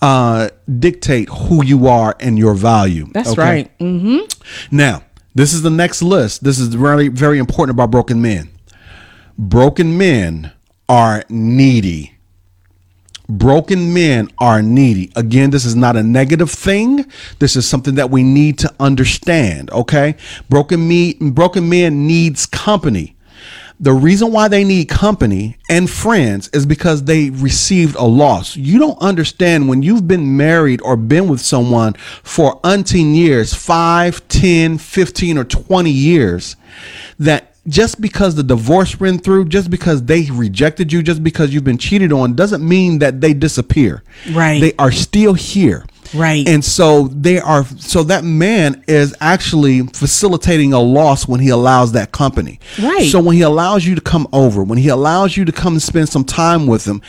uh, 0.03 0.49
dictate 0.79 1.29
who 1.29 1.63
you 1.63 1.87
are 1.87 2.17
and 2.21 2.39
your 2.39 2.55
value. 2.55 3.07
That's 3.13 3.31
Okay? 3.31 3.43
right. 3.43 3.79
Mm. 3.79 4.45
Now, 4.71 5.03
this 5.35 5.53
is 5.53 5.61
the 5.63 5.71
next 5.71 6.01
list. 6.03 6.43
This 6.43 6.59
is 6.59 6.69
very, 6.69 7.09
very 7.09 7.39
important 7.39 7.77
about 7.77 7.91
broken 7.91 8.23
men. 8.23 8.49
Broken 9.39 9.99
men 9.99 10.51
are 10.89 11.23
needy. 11.29 12.15
Broken 13.31 13.95
men 13.95 14.29
are 14.39 14.61
needy. 14.61 15.13
Again, 15.15 15.51
this 15.51 15.65
is 15.65 15.77
not 15.77 15.97
a 15.97 16.03
negative 16.03 16.51
thing. 16.51 17.07
This 17.39 17.55
is 17.55 17.69
something 17.69 17.95
that 17.95 18.11
we 18.11 18.25
need 18.25 18.59
to 18.59 18.75
understand. 18.81 19.71
Okay, 19.71 20.17
broken 20.49 20.87
me, 20.87 21.15
broken 21.15 21.69
men 21.69 22.07
needs 22.09 22.47
company. 22.47 23.17
The 23.83 23.93
reason 23.95 24.31
why 24.31 24.49
they 24.49 24.63
need 24.63 24.91
company 24.91 25.57
and 25.71 25.89
friends 25.89 26.51
is 26.53 26.67
because 26.67 27.05
they 27.05 27.31
received 27.31 27.97
a 27.97 28.05
loss. 28.05 28.55
You 28.55 28.79
don't 28.79 29.01
understand 29.01 29.71
when 29.71 29.83
you've 29.83 30.07
been 30.07 30.37
married 30.37 30.83
or 30.83 30.97
been 30.99 31.29
with 31.29 31.41
someone 31.41 31.95
for 32.23 32.61
umpteen 32.61 33.17
years 33.17 33.55
5, 33.55 34.29
10, 34.29 34.77
15, 34.77 35.39
or 35.39 35.45
20 35.45 35.91
years 35.91 36.57
that 37.21 37.50
just 37.67 38.01
because 38.01 38.35
the 38.35 38.43
divorce 38.43 38.99
went 38.99 39.23
through, 39.23 39.47
just 39.47 39.71
because 39.71 40.03
they 40.05 40.31
rejected 40.31 40.93
you, 40.93 41.03
just 41.03 41.23
because 41.23 41.53
you've 41.53 41.65
been 41.65 41.79
cheated 41.79 42.13
on, 42.13 42.35
doesn't 42.35 42.67
mean 42.67 42.99
that 43.01 43.21
they 43.21 43.35
disappear. 43.35 44.03
Right. 44.33 44.61
They 44.61 44.73
are 44.79 44.93
still 44.93 45.35
here. 45.35 45.85
Right. 46.15 46.47
And 46.49 46.65
so 46.65 47.09
they 47.09 47.39
are 47.39 47.65
so 47.79 48.03
that 48.05 48.25
man 48.25 48.85
is 48.89 49.15
actually 49.21 49.83
facilitating 49.83 50.73
a 50.73 50.81
loss 50.81 51.29
when 51.29 51.41
he 51.41 51.49
allows 51.49 51.93
that 51.93 52.13
company. 52.13 52.59
Right. 52.81 53.11
So 53.11 53.21
when 53.21 53.37
he 53.37 53.43
allows 53.43 53.87
you 53.87 53.95
to 53.95 54.01
come 54.01 54.27
over, 54.33 54.63
when 54.63 54.79
he 54.79 54.89
allows 54.89 55.37
you 55.37 55.45
to 55.45 55.53
come 55.53 55.75
and 55.75 55.83
spend 55.83 56.09
some 56.09 56.25
time 56.25 56.67
with 56.67 56.85
him, 56.85 57.01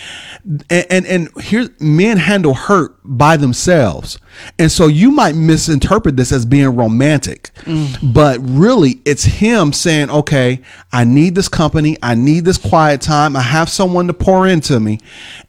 and 0.70 0.86
and, 0.90 1.06
and 1.06 1.42
here 1.42 1.70
men 1.80 2.18
handle 2.18 2.54
hurt 2.54 2.96
by 3.04 3.38
themselves. 3.38 4.20
And 4.60 4.72
so 4.72 4.88
you 4.88 5.12
might 5.12 5.36
misinterpret 5.36 6.16
this 6.16 6.32
as 6.32 6.46
being 6.46 6.76
romantic. 6.76 7.52
Mm. 7.62 8.14
But 8.14 8.40
really 8.42 9.02
it's 9.06 9.24
him 9.24 9.74
saying, 9.74 10.10
"Okay, 10.12 10.62
I 10.92 11.04
need 11.04 11.36
this 11.36 11.48
company, 11.48 11.98
I 12.04 12.16
need 12.16 12.46
this 12.46 12.58
quiet 12.58 13.02
time, 13.02 13.36
I 13.36 13.42
have 13.42 13.70
someone 13.70 14.08
to 14.08 14.14
pour 14.14 14.48
into 14.48 14.80
me." 14.80 15.00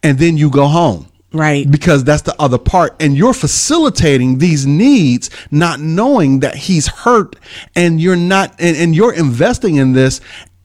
And 0.01 0.17
then 0.17 0.37
you 0.37 0.49
go 0.49 0.67
home 0.67 1.07
Right. 1.33 1.69
because 1.69 2.03
that's 2.03 2.21
the 2.21 2.35
other 2.39 2.59
part 2.59 2.95
and 3.01 3.17
you're 3.17 3.33
facilitating 3.33 4.37
these 4.37 4.67
needs 4.67 5.31
not 5.49 5.79
knowing 5.79 6.41
that 6.41 6.55
he's 6.55 6.85
hurt 6.87 7.35
and 7.75 7.99
you're 7.99 8.15
not 8.15 8.53
and, 8.59 8.77
and 8.77 8.95
you're 8.95 9.13
investing 9.13 9.77
in 9.77 9.93
this 9.93 10.21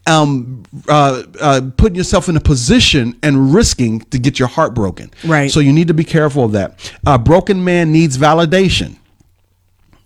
um 0.07 0.63
uh, 0.89 1.23
uh 1.41 1.61
putting 1.79 1.97
yourself 1.97 2.29
in 2.29 2.37
a 2.37 2.41
position 2.41 3.19
and 3.23 3.55
risking 3.55 4.01
to 4.11 4.19
get 4.19 4.39
your 4.39 4.49
heart 4.49 4.75
broken 4.75 5.11
Right. 5.25 5.51
so 5.51 5.61
you 5.61 5.73
need 5.73 5.89
to 5.89 5.95
be 5.95 6.05
careful 6.05 6.45
of 6.45 6.53
that 6.53 6.93
a 7.07 7.19
broken 7.19 7.65
man 7.65 7.91
needs 7.91 8.19
validation 8.19 8.97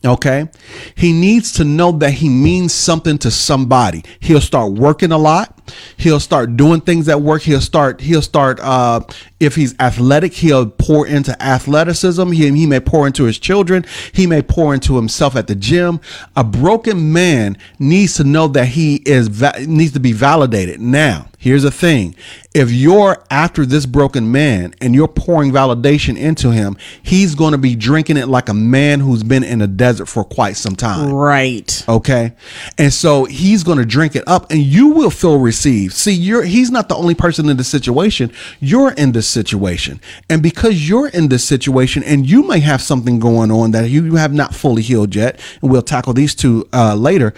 Okay. 0.04 0.49
He 0.97 1.12
needs 1.12 1.52
to 1.52 1.64
know 1.64 1.92
that 1.92 2.11
he 2.11 2.28
means 2.28 2.73
something 2.73 3.18
to 3.18 3.30
somebody. 3.30 4.02
He'll 4.18 4.40
start 4.40 4.73
working 4.73 5.12
a 5.12 5.18
lot. 5.18 5.61
He'll 5.97 6.18
start 6.18 6.56
doing 6.56 6.80
things 6.80 7.09
at 7.09 7.23
work. 7.23 7.42
He'll 7.42 7.61
start, 7.61 8.00
he'll 8.00 8.23
start, 8.23 8.59
uh, 8.61 9.02
if 9.38 9.54
he's 9.54 9.78
athletic, 9.78 10.32
he'll 10.35 10.66
pour 10.66 11.06
into 11.06 11.40
athleticism. 11.40 12.32
He, 12.32 12.50
he 12.50 12.66
may 12.66 12.80
pour 12.80 13.06
into 13.06 13.25
his 13.25 13.38
children. 13.38 13.85
He 14.12 14.26
may 14.26 14.42
pour 14.42 14.75
into 14.75 14.97
himself 14.97 15.37
at 15.37 15.47
the 15.47 15.54
gym. 15.54 16.00
A 16.35 16.42
broken 16.42 17.12
man 17.12 17.56
needs 17.78 18.14
to 18.14 18.25
know 18.25 18.49
that 18.49 18.66
he 18.66 18.97
is, 19.06 19.40
needs 19.68 19.92
to 19.92 20.00
be 20.00 20.12
validated. 20.12 20.80
Now, 20.80 21.28
here's 21.43 21.65
the 21.65 21.71
thing. 21.73 22.15
If 22.55 22.71
you're 22.71 23.25
after 23.29 23.67
this 23.67 23.85
broken 23.85 24.31
man 24.31 24.75
and 24.81 24.95
you're 24.95 25.09
pouring 25.09 25.51
validation 25.51 26.17
into 26.17 26.53
him, 26.53 26.77
he's 27.03 27.35
going 27.35 27.51
to 27.51 27.59
be 27.59 27.75
drinking 27.75 28.17
it 28.17 28.29
like 28.29 28.49
a 28.49 28.55
man 28.55 29.01
who's 29.01 29.25
been 29.25 29.43
in 29.43 29.61
a 29.61 29.67
desert 29.67 30.07
for 30.07 30.23
quite 30.23 30.57
some 30.57 30.77
time. 30.77 31.13
Right. 31.13 31.85
Okay. 31.89 32.35
And 32.79 32.93
so 32.93 33.25
he's 33.25 33.65
going 33.65 33.79
to 33.79 33.85
drink 33.85 34.15
it 34.15 34.23
up 34.29 34.53
and 34.53 34.61
you 34.61 34.91
will 34.91 35.11
feel 35.11 35.41
received. 35.41 35.95
See, 35.95 36.13
you're 36.13 36.45
he's 36.45 36.71
not 36.71 36.89
the 36.89 36.95
only 36.95 37.17
person 37.17 37.49
in 37.49 37.57
this 37.57 37.69
situation. 37.69 38.33
You're 38.61 38.93
in 38.93 39.11
this 39.11 39.27
situation. 39.27 40.01
And 40.31 40.45
because 40.45 40.89
you're 40.89 41.09
in 41.09 41.29
this 41.29 41.45
situation 41.45 42.05
and 42.05 42.29
you 42.29 42.47
may 42.47 42.61
have 42.61 42.81
something 42.81 43.19
going 43.19 43.51
on 43.51 43.73
that 43.73 43.91
you 43.91 44.15
have 44.15 44.33
not 44.33 44.55
fully 44.55 44.83
healed 44.83 45.17
yet, 45.17 45.41
and 45.61 45.73
we'll 45.73 45.83
tackle 45.83 46.13
these 46.13 46.37
two 46.37 46.69
uh, 46.73 46.95
later. 46.95 47.35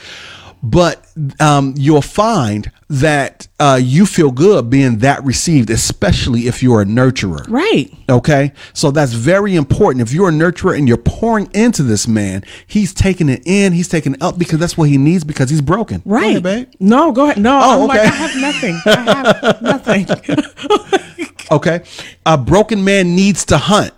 But 0.66 1.06
um, 1.40 1.74
you'll 1.76 2.00
find 2.00 2.70
that 2.88 3.48
uh, 3.60 3.78
you 3.82 4.06
feel 4.06 4.30
good 4.30 4.70
being 4.70 4.98
that 4.98 5.22
received, 5.22 5.68
especially 5.68 6.46
if 6.46 6.62
you're 6.62 6.80
a 6.80 6.86
nurturer. 6.86 7.44
Right. 7.48 7.92
Okay. 8.08 8.52
So 8.72 8.90
that's 8.90 9.12
very 9.12 9.56
important. 9.56 10.00
If 10.00 10.12
you're 10.14 10.30
a 10.30 10.32
nurturer 10.32 10.76
and 10.78 10.88
you're 10.88 10.96
pouring 10.96 11.50
into 11.52 11.82
this 11.82 12.08
man, 12.08 12.44
he's 12.66 12.94
taking 12.94 13.28
it 13.28 13.42
in, 13.44 13.74
he's 13.74 13.88
taking 13.88 14.14
it 14.14 14.22
up 14.22 14.38
because 14.38 14.58
that's 14.58 14.78
what 14.78 14.88
he 14.88 14.96
needs 14.96 15.22
because 15.22 15.50
he's 15.50 15.60
broken. 15.60 15.98
Go 15.98 16.10
Right. 16.10 16.30
ahead, 16.30 16.42
babe. 16.42 16.68
No, 16.80 17.12
go 17.12 17.24
ahead. 17.24 17.38
No, 17.42 17.60
Oh, 17.62 17.82
I'm 17.82 17.88
like, 17.88 18.00
okay. 18.00 18.08
I 18.08 18.12
have 18.12 18.40
nothing. 18.40 18.80
I 18.86 19.12
have 19.42 19.62
nothing. 20.88 21.26
Okay. 21.50 21.82
A 22.24 22.38
broken 22.38 22.84
man 22.84 23.14
needs 23.14 23.44
to 23.46 23.58
hunt. 23.58 23.92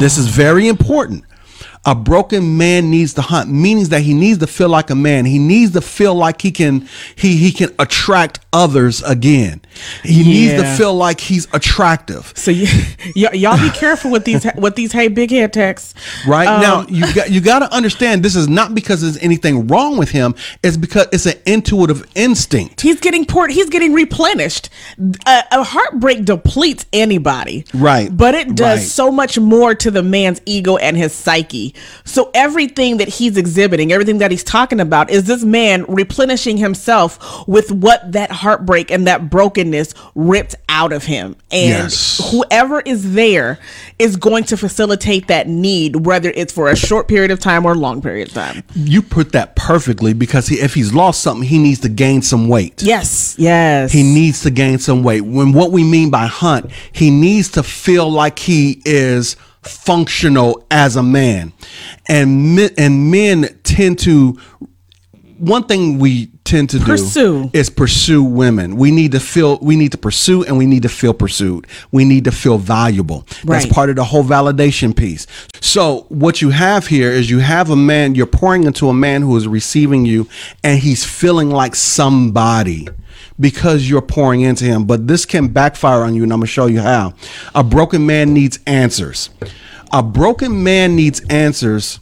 this 0.00 0.18
is 0.18 0.26
very 0.28 0.66
important. 0.68 1.22
A 1.86 1.94
broken 1.94 2.58
man 2.58 2.90
needs 2.90 3.14
to 3.14 3.22
hunt, 3.22 3.48
meaning 3.48 3.84
that 3.84 4.00
he 4.00 4.12
needs 4.12 4.38
to 4.38 4.46
feel 4.48 4.68
like 4.68 4.90
a 4.90 4.96
man. 4.96 5.24
He 5.24 5.38
needs 5.38 5.72
to 5.72 5.80
feel 5.80 6.14
like 6.14 6.42
he 6.42 6.50
can 6.50 6.88
he 7.14 7.36
he 7.36 7.52
can 7.52 7.72
attract 7.78 8.40
others 8.56 9.02
again. 9.02 9.60
He 10.02 10.22
needs 10.24 10.54
to 10.62 10.76
feel 10.76 10.94
like 10.94 11.20
he's 11.20 11.46
attractive. 11.52 12.32
so 12.34 12.50
you, 12.50 12.66
y- 13.16 13.30
y'all 13.34 13.58
be 13.60 13.70
careful 13.76 14.10
with 14.10 14.24
these 14.24 14.46
with 14.56 14.74
these 14.74 14.92
hey 14.92 15.08
big 15.08 15.30
head 15.30 15.52
texts. 15.52 15.92
Right 16.26 16.48
Um, 16.48 16.60
now, 16.62 16.86
you 16.88 17.12
got 17.14 17.30
you 17.30 17.40
got 17.42 17.58
to 17.60 17.72
understand 17.74 18.22
this 18.24 18.34
is 18.34 18.48
not 18.48 18.74
because 18.74 19.02
there's 19.02 19.18
anything 19.18 19.66
wrong 19.66 19.98
with 19.98 20.10
him. 20.10 20.34
It's 20.62 20.76
because 20.78 21.06
it's 21.12 21.26
an 21.26 21.34
intuitive 21.44 22.04
instinct. 22.14 22.80
He's 22.80 22.98
getting 23.00 23.26
poured. 23.26 23.50
He's 23.50 23.68
getting 23.68 23.92
replenished. 23.92 24.70
A, 25.26 25.42
a 25.52 25.62
heartbreak 25.62 26.24
depletes 26.24 26.86
anybody, 26.92 27.64
Right. 27.74 28.14
But 28.16 28.34
it 28.34 28.54
does 28.54 28.78
Right. 28.80 28.88
so 28.88 29.12
much 29.12 29.38
more 29.38 29.74
to 29.74 29.90
the 29.90 30.02
man's 30.02 30.40
ego 30.46 30.76
and 30.78 30.96
his 30.96 31.12
psyche. 31.12 31.74
So 32.04 32.30
everything 32.34 32.96
that 32.96 33.08
he's 33.08 33.36
exhibiting, 33.36 33.92
everything 33.92 34.18
that 34.18 34.30
he's 34.30 34.42
talking 34.44 34.80
about, 34.80 35.10
is 35.10 35.24
this 35.24 35.44
man 35.44 35.84
replenishing 35.88 36.56
himself 36.56 37.46
with 37.46 37.70
what 37.70 38.12
that 38.12 38.30
heartbreak 38.46 38.92
and 38.92 39.06
that 39.08 39.28
brokenness 39.28 39.92
ripped 40.14 40.54
out 40.68 40.92
of 40.92 41.04
him. 41.04 41.34
And 41.50 41.90
Yes. 41.90 42.30
whoever 42.30 42.80
is 42.80 43.12
there 43.14 43.58
is 43.98 44.14
going 44.16 44.44
to 44.44 44.56
facilitate 44.56 45.26
that 45.26 45.48
need, 45.48 46.06
whether 46.06 46.30
it's 46.30 46.52
for 46.52 46.68
a 46.70 46.76
short 46.76 47.08
period 47.08 47.32
of 47.32 47.40
time 47.40 47.66
or 47.66 47.72
a 47.72 47.74
long 47.86 48.00
period 48.00 48.28
of 48.28 48.34
time. 48.34 48.62
You 48.74 49.02
put 49.02 49.32
that 49.32 49.56
perfectly 49.56 50.12
because 50.14 50.46
he, 50.46 50.56
if 50.60 50.74
he's 50.74 50.94
lost 50.94 51.22
something, 51.22 51.46
he 51.48 51.58
needs 51.58 51.80
to 51.80 51.88
gain 51.88 52.22
some 52.22 52.48
weight. 52.48 52.82
Yes, 52.82 53.34
yes. 53.36 53.90
He 53.90 54.02
needs 54.04 54.42
to 54.42 54.50
gain 54.50 54.78
some 54.78 55.02
weight. 55.02 55.22
When 55.22 55.52
what 55.52 55.72
we 55.72 55.82
mean 55.82 56.10
by 56.10 56.26
hunt, 56.26 56.70
he 56.92 57.10
needs 57.10 57.48
to 57.50 57.62
feel 57.64 58.08
like 58.08 58.38
he 58.38 58.80
is 58.84 59.34
functional 59.62 60.64
as 60.70 60.94
a 60.94 61.02
man. 61.02 61.52
And 62.08 62.54
men, 62.54 62.70
and 62.78 63.10
men 63.10 63.58
tend 63.64 63.98
to 64.00 64.38
one 65.38 65.64
thing 65.64 65.98
we 65.98 66.30
tend 66.46 66.70
to 66.70 66.78
Pursue. 66.78 67.44
do 67.44 67.50
is 67.52 67.68
pursue 67.68 68.22
women. 68.22 68.76
We 68.76 68.90
need 68.90 69.12
to 69.12 69.20
feel 69.20 69.58
we 69.60 69.76
need 69.76 69.92
to 69.92 69.98
pursue 69.98 70.44
and 70.44 70.56
we 70.56 70.66
need 70.66 70.82
to 70.82 70.88
feel 70.88 71.12
pursued. 71.12 71.66
We 71.90 72.04
need 72.04 72.24
to 72.24 72.32
feel 72.32 72.58
valuable. 72.58 73.26
That's 73.44 73.66
part 73.66 73.90
of 73.90 73.96
the 73.96 74.04
whole 74.04 74.24
validation 74.24 74.96
piece. 74.96 75.26
So 75.60 76.06
what 76.08 76.40
you 76.40 76.50
have 76.50 76.86
here 76.86 77.10
is 77.10 77.28
you 77.28 77.40
have 77.40 77.70
a 77.70 77.76
man, 77.76 78.14
you're 78.14 78.26
pouring 78.26 78.64
into 78.64 78.88
a 78.88 78.94
man 78.94 79.22
who 79.22 79.36
is 79.36 79.46
receiving 79.48 80.06
you 80.06 80.28
and 80.62 80.78
he's 80.78 81.04
feeling 81.04 81.50
like 81.50 81.74
somebody 81.74 82.88
because 83.38 83.88
you're 83.88 84.02
pouring 84.02 84.42
into 84.42 84.64
him. 84.64 84.84
But 84.84 85.06
this 85.06 85.26
can 85.26 85.48
backfire 85.48 86.02
on 86.02 86.14
you, 86.14 86.22
and 86.22 86.32
I'm 86.32 86.38
gonna 86.38 86.46
show 86.46 86.66
you 86.66 86.80
how. 86.80 87.14
A 87.54 87.62
broken 87.62 88.06
man 88.06 88.32
needs 88.32 88.58
answers. 88.66 89.30
A 89.92 90.02
broken 90.02 90.62
man 90.62 90.96
needs 90.96 91.20
answers 91.28 92.00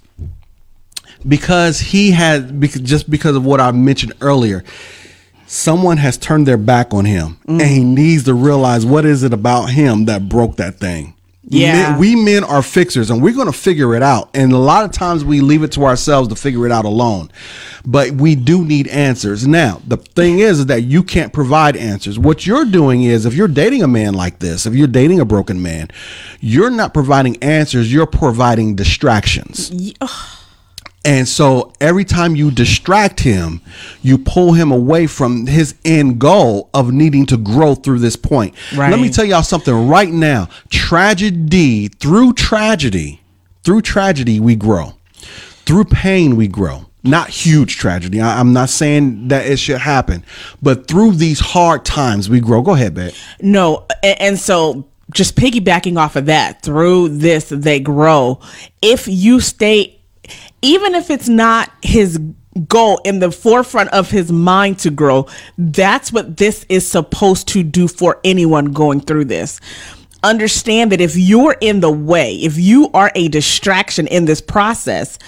because 1.28 1.80
he 1.80 2.10
had 2.10 2.60
because 2.60 2.80
just 2.80 3.10
because 3.10 3.36
of 3.36 3.44
what 3.44 3.60
I 3.60 3.70
mentioned 3.72 4.14
earlier. 4.20 4.64
Someone 5.46 5.98
has 5.98 6.16
turned 6.16 6.48
their 6.48 6.56
back 6.56 6.94
on 6.94 7.04
him, 7.04 7.36
mm. 7.46 7.60
and 7.60 7.70
he 7.70 7.84
needs 7.84 8.24
to 8.24 8.34
realize 8.34 8.84
what 8.86 9.04
is 9.04 9.22
it 9.22 9.32
about 9.32 9.66
him 9.66 10.06
that 10.06 10.26
broke 10.28 10.56
that 10.56 10.76
thing. 10.80 11.14
Yeah. 11.46 11.90
Men- 11.90 11.98
we 11.98 12.16
men 12.16 12.44
are 12.44 12.62
fixers, 12.62 13.10
and 13.10 13.22
we're 13.22 13.34
going 13.34 13.46
to 13.46 13.52
figure 13.52 13.94
it 13.94 14.02
out. 14.02 14.30
And 14.34 14.52
a 14.52 14.58
lot 14.58 14.84
of 14.84 14.92
times 14.92 15.24
we 15.24 15.40
leave 15.40 15.62
it 15.62 15.72
to 15.72 15.84
ourselves 15.84 16.28
to 16.28 16.36
figure 16.36 16.64
it 16.66 16.72
out 16.72 16.84
alone. 16.84 17.30
But 17.84 18.12
we 18.12 18.34
do 18.34 18.64
need 18.64 18.88
answers. 18.88 19.46
Now, 19.46 19.82
the 19.86 19.98
thing 19.98 20.38
is, 20.38 20.60
is 20.60 20.66
that 20.66 20.84
you 20.84 21.02
can't 21.02 21.32
provide 21.32 21.76
answers. 21.76 22.18
What 22.18 22.46
you're 22.46 22.64
doing 22.64 23.02
is, 23.02 23.26
if 23.26 23.34
you're 23.34 23.48
dating 23.48 23.82
a 23.82 23.88
man 23.88 24.14
like 24.14 24.38
this, 24.38 24.64
if 24.64 24.74
you're 24.74 24.88
dating 24.88 25.20
a 25.20 25.24
broken 25.24 25.62
man, 25.62 25.90
you're 26.40 26.70
not 26.70 26.94
providing 26.94 27.42
answers. 27.42 27.92
You're 27.92 28.06
providing 28.06 28.74
distractions. 28.74 29.70
And 31.04 31.28
so 31.28 31.72
every 31.80 32.04
time 32.04 32.34
you 32.34 32.50
distract 32.50 33.20
him, 33.20 33.60
you 34.02 34.16
pull 34.16 34.54
him 34.54 34.72
away 34.72 35.06
from 35.06 35.46
his 35.46 35.74
end 35.84 36.18
goal 36.18 36.70
of 36.72 36.92
needing 36.92 37.26
to 37.26 37.36
grow 37.36 37.74
through 37.74 37.98
this 37.98 38.16
point. 38.16 38.54
Right. 38.74 38.90
Let 38.90 39.00
me 39.00 39.10
tell 39.10 39.24
y'all 39.24 39.42
something 39.42 39.86
right 39.86 40.10
now. 40.10 40.48
Tragedy, 40.70 41.88
through 41.88 42.32
tragedy, 42.32 43.20
through 43.64 43.82
tragedy, 43.82 44.40
we 44.40 44.56
grow. 44.56 44.94
Through 45.66 45.84
pain, 45.84 46.36
we 46.36 46.48
grow. 46.48 46.86
Not 47.02 47.28
huge 47.28 47.76
tragedy. 47.76 48.22
I, 48.22 48.40
am 48.40 48.54
not 48.54 48.70
saying 48.70 49.28
that 49.28 49.46
it 49.46 49.58
should 49.58 49.78
happen, 49.78 50.24
but 50.62 50.88
through 50.88 51.12
these 51.12 51.38
hard 51.38 51.84
times, 51.84 52.30
we 52.30 52.40
grow. 52.40 52.62
Go 52.62 52.72
ahead, 52.72 52.94
babe. 52.94 53.12
No, 53.42 53.86
and, 54.02 54.20
and 54.20 54.38
so 54.38 54.86
just 55.12 55.36
piggybacking 55.36 55.98
off 55.98 56.16
of 56.16 56.26
that, 56.26 56.62
through 56.62 57.10
this 57.10 57.50
they 57.50 57.78
grow. 57.78 58.40
If 58.80 59.06
you 59.06 59.40
stay, 59.40 60.00
even 60.64 60.94
if 60.94 61.10
it's 61.10 61.28
not 61.28 61.70
his 61.82 62.18
goal 62.68 63.00
in 63.04 63.18
the 63.18 63.30
forefront 63.30 63.90
of 63.90 64.10
his 64.10 64.32
mind 64.32 64.78
to 64.78 64.90
grow, 64.90 65.26
that's 65.58 66.10
what 66.10 66.38
this 66.38 66.64
is 66.68 66.90
supposed 66.90 67.48
to 67.48 67.62
do 67.62 67.86
for 67.86 68.18
anyone 68.24 68.72
going 68.72 69.00
through 69.00 69.26
this. 69.26 69.60
Understand 70.22 70.90
that 70.92 71.02
if 71.02 71.16
you're 71.16 71.56
in 71.60 71.80
the 71.80 71.90
way, 71.90 72.36
if 72.36 72.56
you 72.56 72.90
are 72.94 73.12
a 73.14 73.28
distraction 73.28 74.06
in 74.06 74.24
this 74.24 74.40
process, 74.40 75.18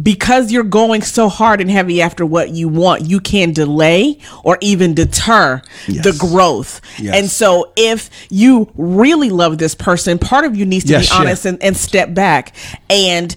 because 0.00 0.50
you're 0.50 0.62
going 0.64 1.02
so 1.02 1.28
hard 1.28 1.60
and 1.60 1.70
heavy 1.70 2.00
after 2.00 2.24
what 2.24 2.50
you 2.50 2.68
want, 2.68 3.02
you 3.02 3.20
can 3.20 3.52
delay 3.52 4.18
or 4.42 4.56
even 4.60 4.94
deter 4.94 5.60
Yes. 5.86 6.04
the 6.04 6.12
growth. 6.18 6.80
Yes. 6.98 7.14
And 7.16 7.30
so, 7.30 7.72
if 7.76 8.08
you 8.30 8.70
really 8.74 9.28
love 9.30 9.58
this 9.58 9.74
person, 9.74 10.18
part 10.18 10.44
of 10.44 10.56
you 10.56 10.64
needs 10.64 10.84
to 10.86 10.92
Yes, 10.92 11.10
be 11.10 11.14
honest 11.16 11.44
and, 11.44 11.62
and 11.62 11.76
step 11.76 12.14
back 12.14 12.54
and 12.88 13.34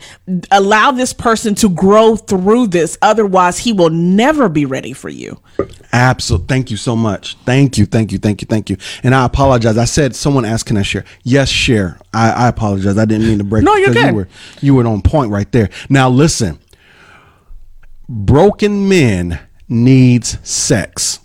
allow 0.52 0.92
this 0.92 1.12
person 1.12 1.56
to 1.56 1.70
grow 1.70 2.16
through 2.16 2.68
this. 2.68 2.98
Otherwise, 3.02 3.58
he 3.58 3.74
will 3.74 3.90
never 3.90 4.48
be 4.48 4.66
ready 4.66 4.94
for 4.94 5.10
you. 5.10 5.40
Absolutely. 5.92 6.48
Thank 6.48 6.72
you 6.72 6.78
so 6.78 6.96
much. 6.96 7.36
Thank 7.46 7.78
you. 7.78 7.86
Thank 7.86 8.12
you. 8.12 8.18
Thank 8.18 8.42
you. 8.42 8.48
Thank 8.48 8.70
you. 8.70 8.78
And 9.04 9.16
I 9.16 9.26
apologize. 9.26 9.78
I 9.78 9.86
said 9.86 10.16
someone 10.16 10.46
asked, 10.46 10.66
"Can 10.68 10.78
I 10.78 10.82
share?" 10.82 11.06
Yes, 11.24 11.50
share. 11.50 11.98
I, 12.14 12.32
I 12.32 12.48
apologize. 12.50 12.98
I 12.98 13.06
didn't 13.06 13.28
mean 13.28 13.38
to 13.38 13.44
break. 13.44 13.64
No, 13.64 13.76
you're 13.76 13.94
good. 13.94 14.08
You 14.08 14.14
were 14.16 14.28
you 14.62 14.76
were 14.76 14.86
on 14.88 15.02
point 15.02 15.32
right 15.32 15.50
there. 15.52 15.70
Now 15.90 16.10
listen. 16.10 16.45
Broken 18.08 18.88
men 18.88 19.40
needs 19.68 20.38
sex. 20.48 21.20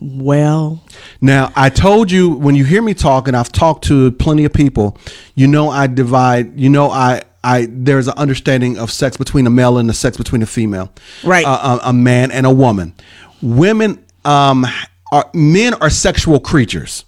Well, 0.00 0.82
Now, 1.20 1.52
I 1.54 1.70
told 1.70 2.10
you 2.10 2.30
when 2.30 2.56
you 2.56 2.64
hear 2.64 2.82
me 2.82 2.92
talk, 2.92 3.28
and 3.28 3.36
I've 3.36 3.52
talked 3.52 3.84
to 3.84 4.10
plenty 4.10 4.44
of 4.44 4.52
people, 4.52 4.98
you 5.36 5.46
know 5.46 5.70
I 5.70 5.86
divide, 5.86 6.58
you 6.58 6.68
know 6.68 6.90
I 6.90 7.22
I 7.44 7.68
there's 7.70 8.08
an 8.08 8.14
understanding 8.16 8.78
of 8.78 8.90
sex 8.90 9.16
between 9.16 9.46
a 9.46 9.50
male 9.50 9.78
and 9.78 9.88
the 9.88 9.94
sex 9.94 10.16
between 10.16 10.42
a 10.42 10.46
female. 10.46 10.92
Right. 11.24 11.44
A, 11.44 11.48
a, 11.48 11.80
a 11.84 11.92
man 11.92 12.30
and 12.30 12.46
a 12.46 12.50
woman. 12.52 12.94
Women 13.40 14.04
um 14.24 14.66
are 15.12 15.30
men 15.34 15.74
are 15.74 15.90
sexual 15.90 16.40
creatures. 16.40 17.04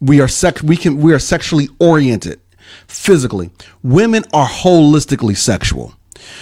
We 0.00 0.20
are 0.20 0.28
sex 0.28 0.62
we 0.62 0.76
can 0.76 0.98
we 0.98 1.12
are 1.12 1.18
sexually 1.18 1.68
oriented 1.78 2.40
physically. 2.86 3.50
Women 3.82 4.24
are 4.32 4.46
holistically 4.48 5.36
sexual. 5.36 5.94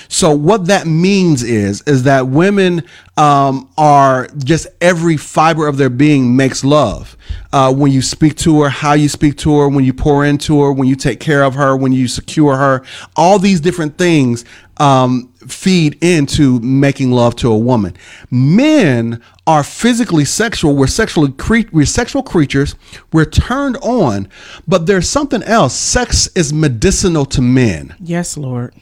So 0.09 0.35
what 0.35 0.67
that 0.67 0.87
means 0.87 1.43
is 1.43 1.83
is 1.83 2.05
that 2.05 2.29
women 2.29 2.83
um, 3.17 3.71
are 3.79 4.29
just 4.39 4.67
every 4.81 5.17
fiber 5.17 5.67
of 5.69 5.77
their 5.77 5.91
being 5.91 6.37
makes 6.37 6.65
love. 6.65 7.17
Uh, 7.53 7.73
when 7.73 7.93
you 7.93 8.03
speak 8.03 8.37
to 8.37 8.63
her, 8.63 8.69
how 8.69 8.93
you 8.93 9.09
speak 9.09 9.37
to 9.39 9.59
her, 9.59 9.69
when 9.69 9.85
you 9.85 9.93
pour 9.93 10.25
into 10.25 10.61
her, 10.63 10.73
when 10.73 10.89
you 10.89 10.97
take 10.97 11.21
care 11.21 11.43
of 11.43 11.55
her, 11.55 11.77
when 11.77 11.93
you 11.93 12.09
secure 12.09 12.57
her, 12.57 12.83
all 13.17 13.39
these 13.39 13.61
different 13.61 13.97
things 13.97 14.45
um, 14.79 15.33
feed 15.47 15.97
into 16.03 16.59
making 16.61 17.13
love 17.13 17.37
to 17.37 17.51
a 17.51 17.59
woman. 17.59 17.97
Men 18.31 19.23
are 19.47 19.63
physically 19.63 20.25
sexual. 20.25 20.75
We're 20.75 20.87
sexually 20.87 21.33
cre- 21.33 21.71
we're 21.73 21.87
sexual 21.87 22.23
creatures. 22.23 22.75
We're 23.13 23.27
turned 23.27 23.77
on, 23.79 24.29
but 24.67 24.87
there's 24.87 25.09
something 25.09 25.43
else. 25.45 25.75
Sex 25.75 26.29
is 26.35 26.53
medicinal 26.53 27.25
to 27.27 27.41
men 27.41 27.95
yes, 28.01 28.37
Lord. 28.37 28.75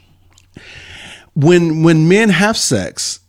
When 1.35 1.83
when 1.83 2.07
men 2.07 2.29
have 2.29 2.57
sex, 2.57 3.19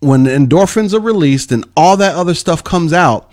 when 0.00 0.24
the 0.24 0.30
endorphins 0.30 0.94
are 0.94 1.00
released 1.00 1.52
and 1.52 1.64
all 1.76 1.96
that 1.98 2.14
other 2.14 2.34
stuff 2.34 2.64
comes 2.64 2.92
out, 2.92 3.30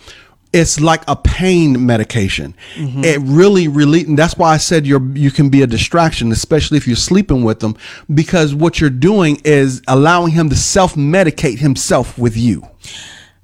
it's 0.52 0.80
like 0.80 1.04
a 1.08 1.16
pain 1.16 1.86
medication. 1.86 2.56
Mm-hmm. 2.76 3.04
It 3.04 3.20
really 3.22 3.68
really 3.68 4.04
and 4.04 4.18
that's 4.18 4.36
why 4.38 4.54
I 4.54 4.58
said 4.58 4.86
you're 4.86 5.06
you 5.16 5.32
can 5.32 5.50
be 5.50 5.62
a 5.62 5.68
distraction, 5.68 6.32
especially 6.32 6.78
if 6.78 6.86
you're 6.88 6.96
sleeping 6.96 7.44
with 7.44 7.60
them, 7.60 7.78
because 8.14 8.54
what 8.54 8.82
you're 8.82 8.90
doing 8.90 9.40
is 9.46 9.82
allowing 9.88 10.32
him 10.32 10.50
to 10.50 10.56
self-medicate 10.56 11.60
himself 11.60 12.18
with 12.18 12.36
you. 12.36 12.68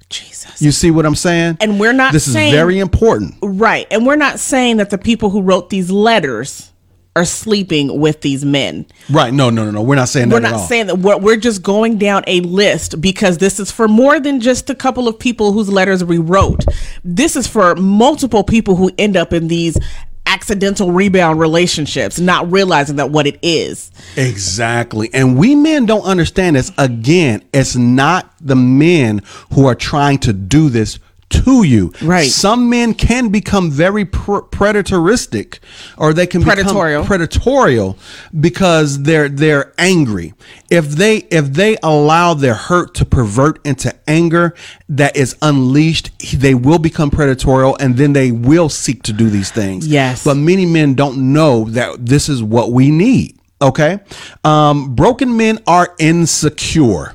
Jesus. 0.08 0.62
You 0.62 0.70
see 0.72 0.90
what 0.92 1.04
I'm 1.04 1.16
saying? 1.16 1.58
And 1.60 1.80
we're 1.80 1.92
not 1.92 2.12
This 2.12 2.32
saying- 2.32 2.48
is 2.48 2.54
very 2.54 2.78
important. 2.78 3.34
Right. 3.42 3.86
And 3.90 4.06
we're 4.06 4.14
not 4.16 4.38
saying 4.38 4.76
that 4.76 4.90
the 4.90 4.98
people 4.98 5.30
who 5.30 5.42
wrote 5.42 5.68
these 5.70 5.90
letters 5.90 6.70
are 7.16 7.24
sleeping 7.24 7.98
with 7.98 8.20
these 8.20 8.44
men. 8.44 8.86
Right. 9.10 9.32
No, 9.32 9.50
no, 9.50 9.64
no, 9.64 9.70
no. 9.70 9.82
We're 9.82 9.96
not 9.96 10.08
saying 10.08 10.28
that. 10.28 10.34
We're 10.34 10.40
that 10.42 10.52
at 10.52 10.56
not 10.58 10.68
saying 10.68 10.86
that 10.86 10.98
we're, 10.98 11.18
we're 11.18 11.36
just 11.36 11.62
going 11.62 11.98
down 11.98 12.22
a 12.26 12.40
list 12.42 13.00
because 13.00 13.38
this 13.38 13.58
is 13.58 13.72
for 13.72 13.88
more 13.88 14.20
than 14.20 14.40
just 14.40 14.68
a 14.70 14.74
couple 14.74 15.08
of 15.08 15.18
people 15.18 15.52
whose 15.52 15.68
letters 15.70 16.04
we 16.04 16.18
wrote. 16.18 16.64
This 17.02 17.34
is 17.34 17.46
for 17.46 17.74
multiple 17.74 18.44
people 18.44 18.76
who 18.76 18.90
end 18.98 19.16
up 19.16 19.32
in 19.32 19.48
these 19.48 19.78
accidental 20.26 20.92
rebound 20.92 21.40
relationships, 21.40 22.20
not 22.20 22.50
realizing 22.52 22.96
that 22.96 23.10
what 23.10 23.26
it 23.26 23.38
is. 23.42 23.90
Exactly. 24.16 25.08
And 25.14 25.38
we 25.38 25.54
men 25.54 25.86
don't 25.86 26.04
understand 26.04 26.56
this. 26.56 26.70
Again, 26.76 27.42
it's 27.54 27.76
not 27.76 28.34
the 28.40 28.56
men 28.56 29.22
who 29.54 29.66
are 29.66 29.74
trying 29.74 30.18
to 30.18 30.32
do 30.34 30.68
this 30.68 30.98
to 31.28 31.64
you. 31.64 31.92
Right. 32.02 32.30
Some 32.30 32.70
men 32.70 32.94
can 32.94 33.30
become 33.30 33.70
very 33.70 34.04
pr- 34.04 34.40
predatoristic 34.40 35.58
or 35.98 36.12
they 36.12 36.26
can 36.26 36.42
Predatorial. 36.42 37.02
become 37.02 37.20
predatorial 37.20 37.98
because 38.38 39.02
they're 39.02 39.28
they're 39.28 39.72
angry. 39.78 40.34
If 40.70 40.90
they 40.90 41.16
if 41.30 41.52
they 41.52 41.76
allow 41.82 42.34
their 42.34 42.54
hurt 42.54 42.94
to 42.94 43.04
pervert 43.04 43.64
into 43.66 43.94
anger 44.08 44.54
that 44.88 45.16
is 45.16 45.36
unleashed, 45.42 46.10
they 46.40 46.54
will 46.54 46.78
become 46.78 47.10
predatorial 47.10 47.76
and 47.80 47.96
then 47.96 48.12
they 48.12 48.30
will 48.30 48.68
seek 48.68 49.02
to 49.04 49.12
do 49.12 49.28
these 49.28 49.50
things. 49.50 49.86
Yes. 49.86 50.24
But 50.24 50.36
many 50.36 50.64
men 50.66 50.94
don't 50.94 51.32
know 51.32 51.64
that 51.70 52.06
this 52.06 52.28
is 52.28 52.42
what 52.42 52.70
we 52.72 52.90
need. 52.90 53.38
Okay. 53.60 53.98
Um, 54.44 54.94
broken 54.94 55.36
men 55.36 55.58
are 55.66 55.94
insecure. 55.98 57.14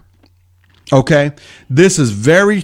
Okay. 0.91 1.32
This 1.69 1.97
is 2.00 2.12
very 2.12 2.63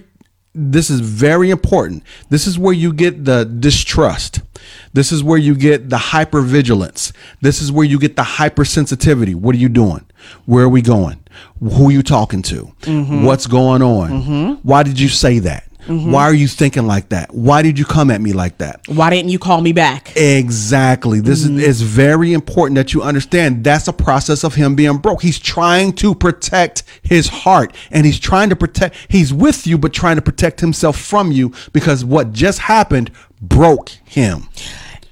this 0.58 0.90
is 0.90 1.00
very 1.00 1.50
important. 1.52 2.04
This 2.30 2.48
is 2.48 2.58
where 2.58 2.74
you 2.74 2.92
get 2.92 3.26
the 3.26 3.46
distrust. 3.46 4.42
This 4.92 5.12
is 5.12 5.24
where 5.24 5.38
you 5.38 5.56
get 5.56 5.90
the 5.90 5.98
hypervigilance. 5.98 7.14
This 7.42 7.62
is 7.62 7.72
where 7.72 7.86
you 7.86 8.00
get 8.00 8.16
the 8.16 8.24
hypersensitivity. 8.24 9.36
What 9.36 9.54
are 9.56 9.60
you 9.60 9.70
doing? 9.70 10.06
Where 10.46 10.66
are 10.66 10.70
we 10.70 10.82
going? 10.82 11.20
Who 11.60 11.90
are 11.90 11.92
you 11.92 12.02
talking 12.02 12.42
to? 12.44 12.74
Mm-hmm. 12.82 13.24
What's 13.24 13.46
going 13.46 13.84
on? 13.84 14.10
Mm-hmm. 14.10 14.54
Why 14.68 14.84
did 14.84 15.00
you 15.00 15.10
say 15.10 15.40
that? 15.40 15.67
Mm-hmm. 15.88 16.12
Why 16.12 16.24
are 16.24 16.34
you 16.34 16.48
thinking 16.48 16.86
like 16.86 17.10
that? 17.10 17.34
Why 17.34 17.62
did 17.62 17.80
you 17.80 17.86
come 17.86 18.12
at 18.12 18.20
me 18.20 18.34
like 18.34 18.58
that? 18.58 18.82
Why 18.88 19.10
didn't 19.10 19.30
you 19.30 19.40
call 19.40 19.62
me 19.62 19.72
back? 19.72 20.16
Exactly. 20.16 21.22
This 21.22 21.44
is 21.44 21.50
mm-hmm. 21.50 21.60
it's 21.60 21.82
very 21.82 22.34
important 22.34 22.76
that 22.76 22.94
you 22.94 23.02
understand 23.02 23.64
that's 23.64 23.88
a 23.88 23.94
process 23.94 24.44
of 24.44 24.56
him 24.56 24.76
being 24.76 24.98
broke. 24.98 25.22
He's 25.22 25.40
trying 25.40 25.94
to 25.94 26.14
protect 26.14 26.84
his 27.02 27.28
heart 27.30 27.74
and 27.92 28.06
he's 28.06 28.20
trying 28.20 28.50
to 28.50 28.56
protect 28.56 28.96
he's 29.08 29.34
with 29.34 29.66
you 29.66 29.78
but 29.78 29.94
trying 29.94 30.18
to 30.18 30.22
protect 30.22 30.60
himself 30.60 31.00
from 31.00 31.32
you 31.32 31.54
because 31.72 32.04
what 32.04 32.34
just 32.34 32.60
happened 32.60 33.12
broke 33.42 33.90
him. 34.06 34.50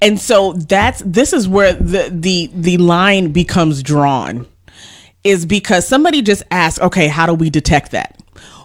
and 0.02 0.20
so 0.20 0.52
that's 0.52 1.02
this 1.04 1.32
is 1.32 1.48
where 1.48 1.72
the 1.72 2.08
the 2.12 2.50
the 2.54 2.76
line 2.78 3.32
becomes 3.32 3.82
drawn 3.82 4.46
is 5.24 5.46
because 5.46 5.86
somebody 5.86 6.22
just 6.22 6.42
asked 6.50 6.80
okay 6.80 7.08
how 7.08 7.26
do 7.26 7.34
we 7.34 7.50
detect 7.50 7.92
that 7.92 8.20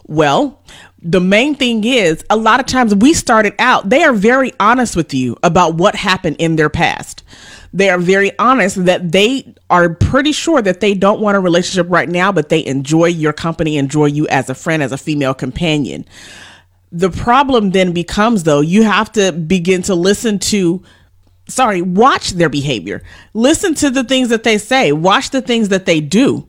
well 0.08 0.62
the 1.02 1.20
main 1.20 1.56
thing 1.56 1.84
is 1.84 2.24
a 2.30 2.38
lot 2.38 2.60
of 2.60 2.68
times 2.68 2.94
we 2.94 3.14
started 3.14 3.56
out 3.58 3.90
they 3.90 4.04
are 4.04 4.14
very 4.14 4.54
honest 4.60 4.96
with 4.96 5.14
you 5.14 5.36
about 5.42 5.76
what 5.76 5.96
happened 5.96 6.36
in 6.40 6.56
their 6.56 6.70
past. 6.70 7.24
They 7.74 7.90
are 7.90 7.98
very 7.98 8.38
honest 8.38 8.86
that 8.86 9.12
they 9.12 9.56
are 9.70 9.90
pretty 9.94 10.32
sure 10.32 10.62
that 10.62 10.80
they 10.80 10.94
don't 10.94 11.22
want 11.22 11.38
a 11.38 11.40
relationship 11.40 11.88
right 11.90 12.08
now 12.08 12.32
but 12.32 12.50
they 12.50 12.64
enjoy 12.66 13.08
your 13.08 13.34
company 13.34 13.78
enjoy 13.78 14.06
you 14.06 14.28
as 14.28 14.50
a 14.50 14.56
friend 14.56 14.84
as 14.84 14.92
a 14.92 14.98
female 14.98 15.34
companion. 15.34 16.06
The 16.92 17.10
problem 17.10 17.72
then 17.72 17.94
becomes 17.94 18.44
though 18.44 18.62
you 18.62 18.84
have 18.84 19.12
to 19.14 19.32
begin 19.32 19.82
to 19.84 19.96
listen 19.96 20.38
to 20.40 20.84
sorry 21.48 21.82
watch 21.82 22.32
their 22.32 22.50
behavior. 22.50 23.02
Listen 23.34 23.74
to 23.76 23.90
the 23.90 24.04
things 24.04 24.30
that 24.30 24.44
they 24.44 24.60
say. 24.60 24.92
Watch 24.92 25.32
the 25.32 25.42
things 25.42 25.70
that 25.70 25.88
they 25.88 26.00
do 26.00 26.48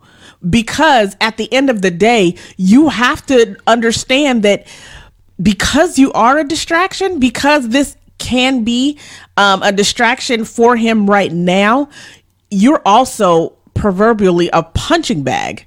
because 0.49 1.17
at 1.21 1.37
the 1.37 1.53
end 1.53 1.71
of 1.71 1.83
the 1.83 1.91
day 1.91 2.37
you 2.57 2.89
have 2.89 3.25
to 3.27 3.57
understand 3.67 4.43
that 4.43 4.67
because 5.43 5.99
you 5.99 6.13
are 6.13 6.39
a 6.39 6.45
distraction 6.45 7.19
because 7.19 7.69
this 7.69 7.97
can 8.19 8.65
be 8.65 8.99
um, 9.37 9.63
a 9.63 9.73
distraction 9.73 10.45
for 10.45 10.77
him 10.77 11.09
right 11.09 11.33
now 11.33 11.89
you're 12.51 12.83
also 12.85 13.51
proverbially 13.75 14.49
a 14.53 14.63
punching 14.63 15.23
bag 15.23 15.67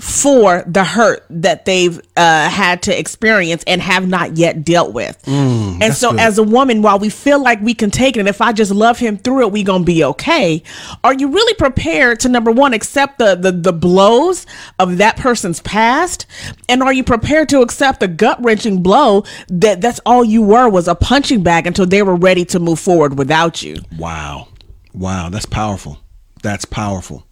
for 0.00 0.62
the 0.66 0.84
hurt 0.84 1.24
that 1.30 1.64
they've 1.64 2.00
uh, 2.16 2.48
had 2.48 2.82
to 2.82 2.98
experience 2.98 3.64
and 3.66 3.82
have 3.82 4.06
not 4.06 4.36
yet 4.36 4.64
dealt 4.64 4.92
with. 4.92 5.20
and 5.26 5.94
so, 5.94 6.14
as 6.16 6.38
a 6.38 6.42
woman, 6.42 6.82
while 6.82 6.98
we 6.98 7.08
feel 7.10 7.42
like 7.42 7.60
we 7.60 7.74
can 7.74 7.90
take 7.90 8.16
it, 8.16 8.20
and 8.20 8.28
if 8.28 8.40
I 8.40 8.52
just 8.52 8.70
love 8.70 8.98
him 8.98 9.16
through 9.16 9.46
it, 9.46 9.52
we 9.52 9.62
gonna 9.62 9.84
be 9.84 10.04
okay. 10.04 10.62
Are 11.04 11.14
you 11.14 11.28
really 11.28 11.54
prepared 11.54 12.20
to 12.20 12.28
number 12.28 12.50
one 12.50 12.72
accept 12.74 13.18
the 13.18 13.34
the, 13.34 13.52
the 13.52 13.72
blows 13.72 14.46
of 14.78 14.98
that 14.98 15.16
person's 15.16 15.60
past, 15.60 16.26
and 16.68 16.82
are 16.82 16.92
you 16.92 17.04
prepared 17.04 17.48
to 17.50 17.60
accept 17.60 18.00
the 18.00 18.08
gut 18.08 18.42
wrenching 18.42 18.82
blow 18.82 19.24
that 19.48 19.80
that's 19.80 20.00
all 20.06 20.24
you 20.24 20.42
were 20.42 20.68
was 20.68 20.88
a 20.88 20.94
punching 20.94 21.42
bag 21.42 21.66
until 21.66 21.86
they 21.86 22.02
were 22.02 22.16
ready 22.16 22.44
to 22.46 22.58
move 22.58 22.78
forward 22.78 23.18
without 23.18 23.62
you? 23.62 23.76
Wow. 23.98 24.48
Wow, 24.94 25.28
that's 25.28 25.46
powerful. 25.46 25.98
That's 26.42 26.64
powerful. 26.64 27.27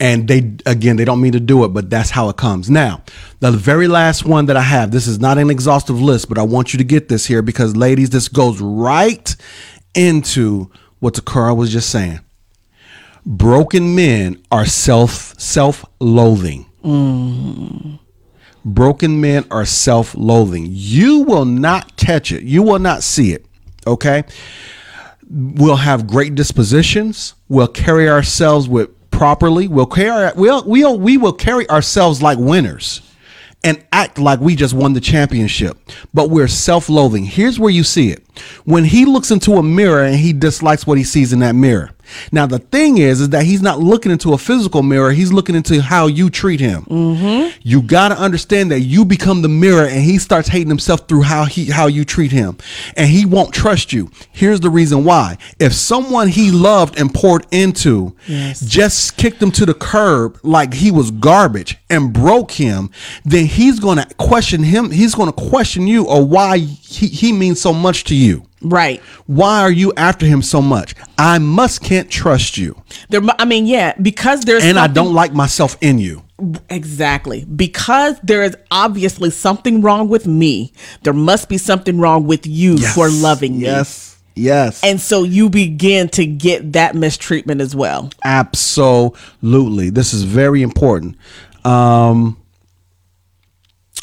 And 0.00 0.26
they 0.26 0.56
again, 0.64 0.96
they 0.96 1.04
don't 1.04 1.20
mean 1.20 1.32
to 1.32 1.40
do 1.40 1.62
it, 1.64 1.68
but 1.68 1.90
that's 1.90 2.08
how 2.08 2.30
it 2.30 2.36
comes. 2.36 2.70
Now, 2.70 3.02
the 3.40 3.52
very 3.52 3.86
last 3.86 4.24
one 4.24 4.46
that 4.46 4.56
I 4.56 4.62
have, 4.62 4.90
this 4.90 5.06
is 5.06 5.20
not 5.20 5.36
an 5.36 5.50
exhaustive 5.50 6.00
list, 6.00 6.28
but 6.30 6.38
I 6.38 6.42
want 6.42 6.72
you 6.72 6.78
to 6.78 6.84
get 6.84 7.08
this 7.10 7.26
here 7.26 7.42
because 7.42 7.76
ladies, 7.76 8.08
this 8.08 8.26
goes 8.26 8.60
right 8.60 9.36
into 9.94 10.70
what 11.00 11.14
Takara 11.14 11.54
was 11.54 11.70
just 11.70 11.90
saying. 11.90 12.20
Broken 13.26 13.94
men 13.94 14.42
are 14.50 14.64
self 14.64 15.38
self-loathing. 15.38 16.66
Mm-hmm. 16.82 17.96
Broken 18.64 19.20
men 19.20 19.44
are 19.50 19.66
self 19.66 20.14
loathing. 20.14 20.66
You 20.68 21.20
will 21.20 21.44
not 21.44 21.96
catch 21.96 22.32
it, 22.32 22.42
you 22.42 22.62
will 22.62 22.78
not 22.78 23.02
see 23.02 23.32
it. 23.32 23.44
Okay? 23.86 24.24
We'll 25.28 25.76
have 25.76 26.06
great 26.06 26.34
dispositions, 26.34 27.34
we'll 27.48 27.68
carry 27.68 28.08
ourselves 28.08 28.68
with 28.68 28.90
properly, 29.20 29.68
we'll 29.68 29.84
carry 29.84 30.32
we'll, 30.34 30.64
we'll 30.64 30.98
we 30.98 31.18
will 31.18 31.34
carry 31.34 31.68
ourselves 31.68 32.22
like 32.22 32.38
winners 32.38 33.02
and 33.62 33.84
act 33.92 34.18
like 34.18 34.40
we 34.40 34.56
just 34.56 34.72
won 34.72 34.94
the 34.94 35.00
championship, 35.00 35.76
but 36.14 36.30
we're 36.30 36.48
self 36.48 36.88
loathing. 36.88 37.24
Here's 37.24 37.58
where 37.60 37.70
you 37.70 37.84
see 37.84 38.08
it. 38.08 38.24
When 38.64 38.84
he 38.84 39.04
looks 39.04 39.30
into 39.30 39.54
a 39.54 39.62
mirror 39.62 40.04
and 40.04 40.16
he 40.16 40.32
dislikes 40.32 40.86
what 40.86 40.98
he 40.98 41.04
sees 41.04 41.32
in 41.32 41.40
that 41.40 41.54
mirror. 41.54 41.90
Now, 42.32 42.46
the 42.46 42.58
thing 42.58 42.98
is, 42.98 43.20
is 43.20 43.28
that 43.30 43.44
he's 43.44 43.62
not 43.62 43.78
looking 43.78 44.12
into 44.12 44.32
a 44.32 44.38
physical 44.38 44.82
mirror. 44.82 45.12
He's 45.12 45.32
looking 45.32 45.54
into 45.54 45.80
how 45.80 46.06
you 46.06 46.30
treat 46.30 46.60
him. 46.60 46.82
Mm-hmm. 46.84 47.58
You 47.62 47.82
got 47.82 48.08
to 48.08 48.18
understand 48.18 48.70
that 48.70 48.80
you 48.80 49.04
become 49.04 49.42
the 49.42 49.48
mirror 49.48 49.86
and 49.86 50.02
he 50.02 50.18
starts 50.18 50.48
hating 50.48 50.68
himself 50.68 51.08
through 51.08 51.22
how 51.22 51.44
he, 51.44 51.66
how 51.66 51.86
you 51.86 52.04
treat 52.04 52.32
him 52.32 52.56
and 52.96 53.08
he 53.08 53.24
won't 53.26 53.54
trust 53.54 53.92
you. 53.92 54.10
Here's 54.32 54.60
the 54.60 54.70
reason 54.70 55.04
why. 55.04 55.38
If 55.58 55.72
someone 55.72 56.28
he 56.28 56.50
loved 56.50 56.98
and 56.98 57.12
poured 57.12 57.46
into 57.50 58.14
just 58.26 59.16
kicked 59.16 59.42
him 59.42 59.50
to 59.52 59.66
the 59.66 59.74
curb 59.74 60.38
like 60.42 60.74
he 60.74 60.90
was 60.90 61.10
garbage 61.10 61.78
and 61.88 62.12
broke 62.12 62.52
him, 62.52 62.90
then 63.24 63.46
he's 63.46 63.80
going 63.80 63.98
to 63.98 64.14
question 64.16 64.62
him. 64.62 64.90
He's 64.90 65.14
going 65.14 65.32
to 65.32 65.50
question 65.50 65.86
you 65.86 66.06
or 66.06 66.24
why 66.24 66.58
he, 66.58 67.06
he 67.06 67.32
means 67.32 67.60
so 67.60 67.72
much 67.72 68.04
to 68.04 68.14
you. 68.14 68.19
Right. 68.62 69.00
Why 69.26 69.60
are 69.60 69.70
you 69.70 69.92
after 69.96 70.26
him 70.26 70.42
so 70.42 70.60
much? 70.60 70.94
I 71.16 71.38
must 71.38 71.82
can't 71.82 72.10
trust 72.10 72.58
you. 72.58 72.80
There, 73.08 73.22
I 73.38 73.44
mean, 73.44 73.66
yeah, 73.66 73.94
because 74.00 74.42
there's 74.42 74.64
And 74.64 74.78
I 74.78 74.86
don't 74.86 75.14
like 75.14 75.32
myself 75.32 75.76
in 75.80 75.98
you. 75.98 76.22
exactly 76.68 77.44
because 77.44 78.18
there 78.22 78.42
is 78.42 78.56
obviously 78.70 79.30
something 79.30 79.80
wrong 79.82 80.08
with 80.08 80.26
me. 80.26 80.72
There 81.02 81.12
must 81.12 81.48
be 81.48 81.58
something 81.58 81.98
wrong 81.98 82.26
with 82.26 82.46
you 82.46 82.78
for 82.78 83.08
loving 83.10 83.58
me. 83.58 83.64
Yes. 83.64 84.18
Yes. 84.36 84.80
And 84.82 85.00
so 85.00 85.22
you 85.24 85.50
begin 85.50 86.08
to 86.10 86.24
get 86.24 86.72
that 86.72 86.94
mistreatment 86.94 87.60
as 87.60 87.74
well. 87.76 88.10
Absolutely. 88.24 89.90
This 89.90 90.14
is 90.14 90.22
very 90.22 90.62
important. 90.62 91.16
Um 91.64 92.36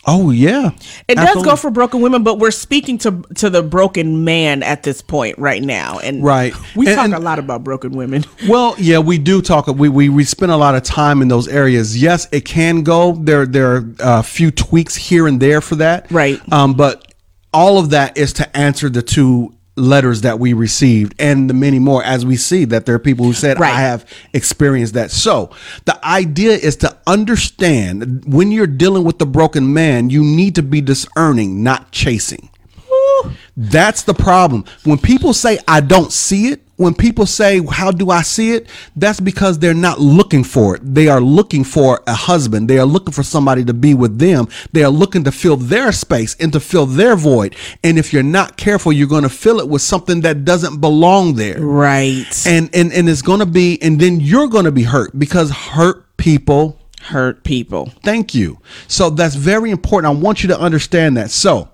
Oh 0.09 0.31
yeah. 0.31 0.71
It 1.09 1.15
does 1.15 1.43
go 1.43 1.57
for 1.57 1.69
broken 1.69 1.99
women, 2.01 2.23
but 2.23 2.39
we're 2.39 2.51
speaking 2.51 2.97
to 2.99 3.21
to 3.35 3.49
the 3.49 3.61
broken 3.61 4.23
man 4.23 4.63
at 4.63 4.83
this 4.83 5.01
point 5.01 5.37
right 5.37 5.61
now. 5.61 5.99
And 5.99 6.23
Right. 6.23 6.53
we 6.77 6.87
And- 6.87 6.95
talk 6.95 7.05
and- 7.05 7.13
a 7.15 7.19
lot 7.19 7.39
about 7.39 7.63
broken 7.65 7.91
women. 7.91 8.23
Well, 8.47 8.75
yeah, 8.77 8.99
we 8.99 9.17
do 9.17 9.41
talk. 9.41 9.67
We, 9.67 9.89
we 9.89 10.07
we 10.07 10.23
spend 10.23 10.51
a 10.53 10.57
lot 10.57 10.75
of 10.75 10.83
time 10.83 11.21
in 11.21 11.27
those 11.27 11.49
areas. 11.49 12.01
Yes, 12.01 12.27
it 12.31 12.45
can 12.45 12.83
go. 12.83 13.11
There 13.13 13.45
there 13.45 13.75
are 13.75 13.85
a 13.99 14.23
few 14.23 14.49
tweaks 14.51 14.95
here 14.95 15.27
and 15.27 15.41
there 15.41 15.59
for 15.59 15.75
that. 15.75 16.09
Right. 16.09 16.39
Um, 16.53 16.73
but 16.75 17.13
all 17.53 17.77
of 17.77 17.89
that 17.89 18.17
is 18.17 18.31
to 18.33 18.57
answer 18.57 18.89
the 18.89 19.01
two 19.01 19.53
letters 19.77 20.21
that 20.21 20.39
we 20.39 20.53
received 20.53 21.15
and 21.19 21.49
the 21.49 21.53
many 21.53 21.79
more 21.79 22.03
as 22.03 22.25
we 22.25 22.35
see 22.35 22.65
that 22.65 22.85
there 22.85 22.95
are 22.95 22.99
people 22.99 23.25
who 23.25 23.33
said 23.33 23.59
Right. 23.59 23.73
I 23.73 23.79
have 23.79 24.05
experienced 24.33 24.95
that. 24.95 25.11
So 25.11 25.51
the 25.85 26.05
idea 26.05 26.53
is 26.53 26.75
to 26.77 26.97
understand 27.05 28.25
when 28.25 28.51
you're 28.51 28.67
dealing 28.67 29.03
with 29.03 29.19
the 29.19 29.25
broken 29.25 29.73
man, 29.73 30.09
you 30.09 30.23
need 30.23 30.55
to 30.55 30.63
be 30.63 30.81
discerning, 30.81 31.63
not 31.63 31.91
chasing. 31.91 32.49
That's 33.57 34.03
the 34.03 34.13
problem. 34.13 34.65
When 34.83 34.99
people 34.99 35.33
say 35.33 35.57
I 35.67 35.81
don't 35.81 36.13
see 36.13 36.49
it, 36.49 36.61
when 36.75 36.93
people 36.93 37.25
say 37.25 37.59
how 37.65 37.89
do 37.89 38.11
I 38.11 38.21
see 38.21 38.51
it, 38.51 38.67
that's 38.95 39.19
because 39.19 39.57
they're 39.57 39.73
not 39.73 39.99
looking 39.99 40.43
for 40.43 40.75
it. 40.75 40.81
They 40.83 41.07
are 41.07 41.19
looking 41.19 41.63
for 41.63 42.03
a 42.05 42.13
husband. 42.13 42.69
They 42.69 42.77
are 42.77 42.85
looking 42.85 43.13
for 43.13 43.23
somebody 43.23 43.65
to 43.65 43.73
be 43.73 43.95
with 43.95 44.19
them. 44.19 44.47
They 44.73 44.83
are 44.83 44.91
looking 44.91 45.23
to 45.23 45.31
fill 45.31 45.57
their 45.57 45.91
space 45.91 46.35
and 46.39 46.53
to 46.53 46.59
fill 46.59 46.85
their 46.85 47.15
void. 47.15 47.55
And 47.83 47.97
if 47.97 48.13
you're 48.13 48.21
not 48.21 48.57
careful, 48.57 48.93
you're 48.93 49.07
going 49.07 49.23
to 49.23 49.29
fill 49.29 49.59
it 49.59 49.67
with 49.67 49.81
something 49.81 50.21
that 50.21 50.45
doesn't 50.45 50.79
belong 50.79 51.33
there. 51.33 51.59
Right. 51.59 52.45
And 52.45 52.69
and 52.75 52.93
and 52.93 53.09
it's 53.09 53.23
going 53.23 53.39
to 53.39 53.47
be 53.47 53.81
and 53.81 53.99
then 53.99 54.19
you're 54.19 54.47
going 54.47 54.65
to 54.65 54.71
be 54.71 54.83
hurt 54.83 55.17
because 55.17 55.49
hurt 55.49 56.15
people 56.17 56.79
Hurt 57.01 57.43
people. 57.45 57.91
Thank 58.03 58.35
you. 58.35 58.59
So 58.89 59.09
that's 59.09 59.35
very 59.35 59.71
important. 59.71 60.13
I 60.13 60.19
want 60.19 60.43
you 60.43 60.49
to 60.49 60.59
understand 60.59 61.15
that. 61.15 61.31
So, 61.31 61.69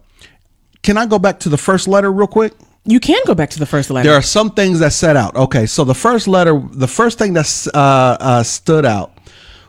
can 0.84 0.98
I 0.98 1.06
go 1.06 1.18
back 1.18 1.40
to 1.42 1.50
the 1.50 1.58
first 1.58 1.88
letter 1.88 2.12
real 2.12 2.28
quick? 2.28 2.54
You 2.86 3.00
can 3.00 3.22
go 3.26 3.34
back 3.34 3.50
to 3.52 3.60
the 3.60 3.66
first 3.66 3.90
letter. 3.90 4.08
There 4.10 4.18
are 4.18 4.22
some 4.22 4.52
things 4.52 4.80
that 4.80 4.92
set 4.92 5.16
out. 5.16 5.36
Okay, 5.36 5.66
so 5.66 5.86
the 5.86 5.96
first 5.96 6.28
letter, 6.28 6.62
the 6.72 6.88
first 6.88 7.18
thing 7.18 7.34
that 7.34 7.68
uh, 7.74 8.18
uh, 8.20 8.44
stood 8.44 8.86
out 8.86 9.18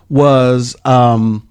was 0.09 0.75
um, 0.85 1.49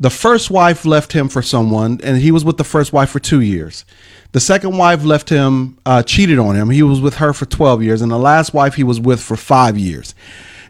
the 0.00 0.10
first 0.10 0.50
wife 0.50 0.84
left 0.84 1.12
him 1.12 1.28
for 1.28 1.40
someone, 1.40 2.00
and 2.02 2.18
he 2.18 2.32
was 2.32 2.44
with 2.44 2.56
the 2.56 2.64
first 2.64 2.92
wife 2.92 3.10
for 3.10 3.20
two 3.20 3.40
years. 3.40 3.84
The 4.32 4.40
second 4.40 4.76
wife 4.76 5.04
left 5.04 5.28
him, 5.28 5.78
uh, 5.86 6.02
cheated 6.02 6.40
on 6.40 6.56
him. 6.56 6.70
He 6.70 6.82
was 6.82 7.00
with 7.00 7.16
her 7.16 7.32
for 7.32 7.46
twelve 7.46 7.82
years, 7.82 8.02
and 8.02 8.10
the 8.10 8.18
last 8.18 8.52
wife 8.52 8.74
he 8.74 8.82
was 8.82 8.98
with 8.98 9.20
for 9.20 9.36
five 9.36 9.78
years. 9.78 10.16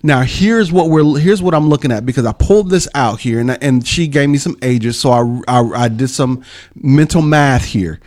Now 0.02 0.22
here's 0.22 0.72
what 0.72 0.90
we're 0.90 1.18
here's 1.18 1.42
what 1.42 1.54
I'm 1.54 1.68
looking 1.68 1.92
at 1.92 2.04
because 2.04 2.26
I 2.26 2.32
pulled 2.32 2.70
this 2.70 2.88
out 2.94 3.20
here 3.20 3.40
and 3.40 3.50
and 3.62 3.86
she 3.86 4.08
gave 4.08 4.28
me 4.28 4.38
some 4.38 4.56
ages, 4.62 4.98
so 4.98 5.10
I 5.10 5.60
I, 5.60 5.84
I 5.84 5.88
did 5.88 6.08
some 6.08 6.42
mental 6.74 7.22
math 7.22 7.64
here. 7.64 8.00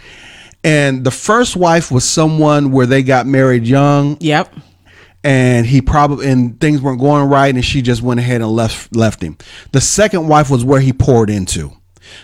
And 0.64 1.04
the 1.04 1.12
first 1.12 1.56
wife 1.56 1.92
was 1.92 2.04
someone 2.04 2.72
where 2.72 2.88
they 2.88 3.04
got 3.04 3.28
married 3.28 3.68
young 3.68 4.18
yep. 4.20 4.52
and 5.24 5.64
he 5.64 5.80
probably 5.80 6.28
and 6.28 6.60
things 6.60 6.82
weren't 6.82 7.00
going 7.00 7.30
right 7.30 7.54
and 7.54 7.64
she 7.64 7.84
just 7.84 8.02
went 8.02 8.20
ahead 8.20 8.42
and 8.42 8.50
left 8.50 8.96
left 8.96 9.22
him. 9.22 9.38
The 9.72 9.82
second 9.82 10.28
wife 10.28 10.50
was 10.50 10.66
where 10.66 10.82
he 10.82 10.92
poured 10.92 11.30
into. 11.30 11.72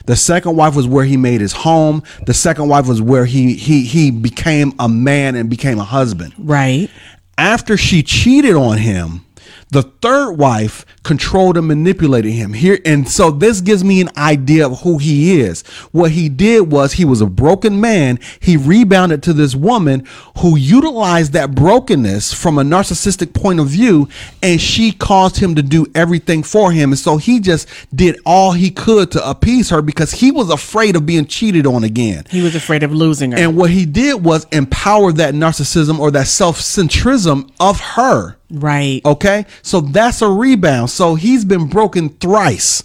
The 0.06 0.16
second 0.16 0.56
wife 0.56 0.76
was 0.76 0.88
where 0.88 1.06
he 1.06 1.18
made 1.18 1.42
his 1.42 1.54
home. 1.54 2.04
The 2.26 2.34
second 2.34 2.68
wife 2.68 2.88
was 2.88 3.02
where 3.02 3.26
he 3.26 3.54
he 3.54 3.84
he 3.86 4.12
became 4.12 4.74
a 4.80 4.90
man 4.90 5.36
and 5.36 5.50
became 5.50 5.80
a 5.80 5.84
husband. 5.84 6.34
Right. 6.38 6.90
After 7.38 7.78
she 7.78 8.04
cheated 8.04 8.56
on 8.56 8.78
him, 8.78 9.26
the 9.72 9.84
third 9.84 10.34
wife 10.34 10.86
controlled 11.04 11.58
and 11.58 11.68
manipulated 11.68 12.32
him. 12.32 12.54
Here 12.54 12.80
and 12.86 13.10
so 13.10 13.32
this 13.32 13.60
gives 13.62 13.84
me 13.84 14.02
an 14.02 14.10
idea 14.16 14.68
of 14.68 14.82
who 14.82 14.98
he 15.00 15.40
is. 15.42 15.64
What 15.92 16.12
he 16.12 16.30
did 16.30 16.72
was 16.72 16.94
he 16.94 17.06
was 17.06 17.22
a 17.22 17.26
broken 17.26 17.82
man. 17.82 18.20
He 18.40 18.56
rebounded 18.56 19.24
to 19.24 19.34
this 19.34 19.56
woman 19.56 20.06
who 20.38 20.56
utilized 20.56 21.34
that 21.34 21.56
brokenness 21.56 22.34
from 22.34 22.60
a 22.60 22.64
narcissistic 22.64 23.34
point 23.34 23.60
of 23.60 23.68
view 23.68 24.10
and 24.44 24.62
she 24.62 24.92
caused 24.92 25.38
him 25.38 25.56
to 25.56 25.64
do 25.64 25.88
everything 25.96 26.44
for 26.44 26.72
him. 26.72 26.92
And 26.92 27.00
so 27.00 27.18
he 27.18 27.40
just 27.40 27.68
did 27.96 28.20
all 28.26 28.52
he 28.52 28.70
could 28.70 29.12
to 29.12 29.28
appease 29.28 29.70
her 29.72 29.82
because 29.82 30.12
he 30.12 30.32
was 30.32 30.50
afraid 30.52 30.96
of 30.96 31.06
being 31.06 31.26
cheated 31.26 31.66
on 31.66 31.84
again. 31.84 32.26
He 32.30 32.42
was 32.42 32.56
afraid 32.56 32.84
of 32.84 32.94
losing 32.94 33.32
her. 33.32 33.38
and 33.40 33.58
what 33.58 33.72
he 33.72 33.86
did 33.86 34.24
was 34.24 34.46
empower 34.52 35.12
that 35.14 35.34
narcissism 35.34 35.98
or 36.00 36.12
that 36.12 36.28
self-centrism 36.28 37.50
of 37.60 37.80
her. 37.80 38.38
Right. 38.54 39.02
Okay, 39.06 39.46
so 39.62 39.80
that's 39.80 40.22
a 40.22 40.28
rebound. 40.28 40.90
So 40.92 41.16
he's 41.16 41.46
been 41.46 41.68
broken 41.68 42.10
thrice, 42.10 42.84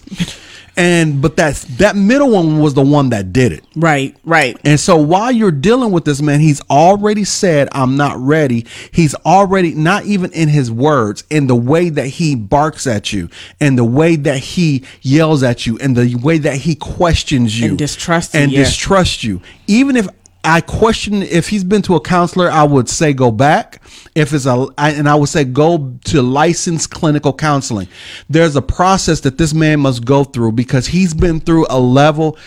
and 0.76 1.20
but 1.20 1.36
that's 1.36 1.64
that 1.78 1.96
middle 1.96 2.30
one 2.30 2.60
was 2.60 2.74
the 2.74 2.82
one 2.82 3.10
that 3.10 3.32
did 3.32 3.52
it. 3.52 3.64
Right. 3.74 4.16
Right. 4.24 4.58
And 4.64 4.78
so 4.78 4.96
while 4.96 5.32
you're 5.32 5.50
dealing 5.50 5.90
with 5.90 6.04
this 6.04 6.20
man, 6.22 6.40
he's 6.40 6.60
already 6.70 7.24
said, 7.24 7.68
"I'm 7.72 7.96
not 7.96 8.18
ready." 8.18 8.66
He's 8.92 9.14
already 9.26 9.74
not 9.74 10.04
even 10.04 10.30
in 10.32 10.48
his 10.48 10.70
words, 10.70 11.24
in 11.30 11.46
the 11.46 11.56
way 11.56 11.88
that 11.88 12.06
he 12.06 12.34
barks 12.34 12.86
at 12.86 13.12
you, 13.12 13.28
and 13.60 13.78
the 13.78 13.84
way 13.84 14.16
that 14.16 14.38
he 14.38 14.82
yells 15.02 15.42
at 15.42 15.66
you, 15.66 15.78
and 15.78 15.96
the 15.96 16.14
way 16.16 16.38
that 16.38 16.56
he 16.56 16.74
questions 16.74 17.58
you 17.58 17.70
And 17.70 17.78
distrusts 17.78 18.34
you, 18.34 18.40
and 18.40 18.52
yes. 18.52 18.68
distrusts 18.68 19.24
you. 19.24 19.40
Even 19.66 19.96
if 19.96 20.08
I 20.46 20.60
question 20.60 21.22
if 21.22 21.48
he's 21.48 21.64
been 21.64 21.82
to 21.82 21.96
a 21.96 22.00
counselor, 22.00 22.48
I 22.48 22.62
would 22.62 22.88
say 22.88 23.12
go 23.12 23.32
back. 23.32 23.82
If 24.14 24.32
it's 24.32 24.46
a, 24.46 24.68
I, 24.78 24.92
and 24.92 25.08
I 25.08 25.16
would 25.16 25.28
say 25.28 25.44
go 25.44 25.98
to 26.04 26.22
licensed 26.22 26.90
clinical 26.90 27.32
counseling. 27.32 27.88
There's 28.30 28.54
a 28.54 28.62
process 28.62 29.20
that 29.20 29.38
this 29.38 29.52
man 29.52 29.80
must 29.80 30.04
go 30.04 30.22
through 30.22 30.52
because 30.52 30.86
he's 30.86 31.14
been 31.14 31.40
through 31.40 31.66
a 31.68 31.80
level. 31.80 32.38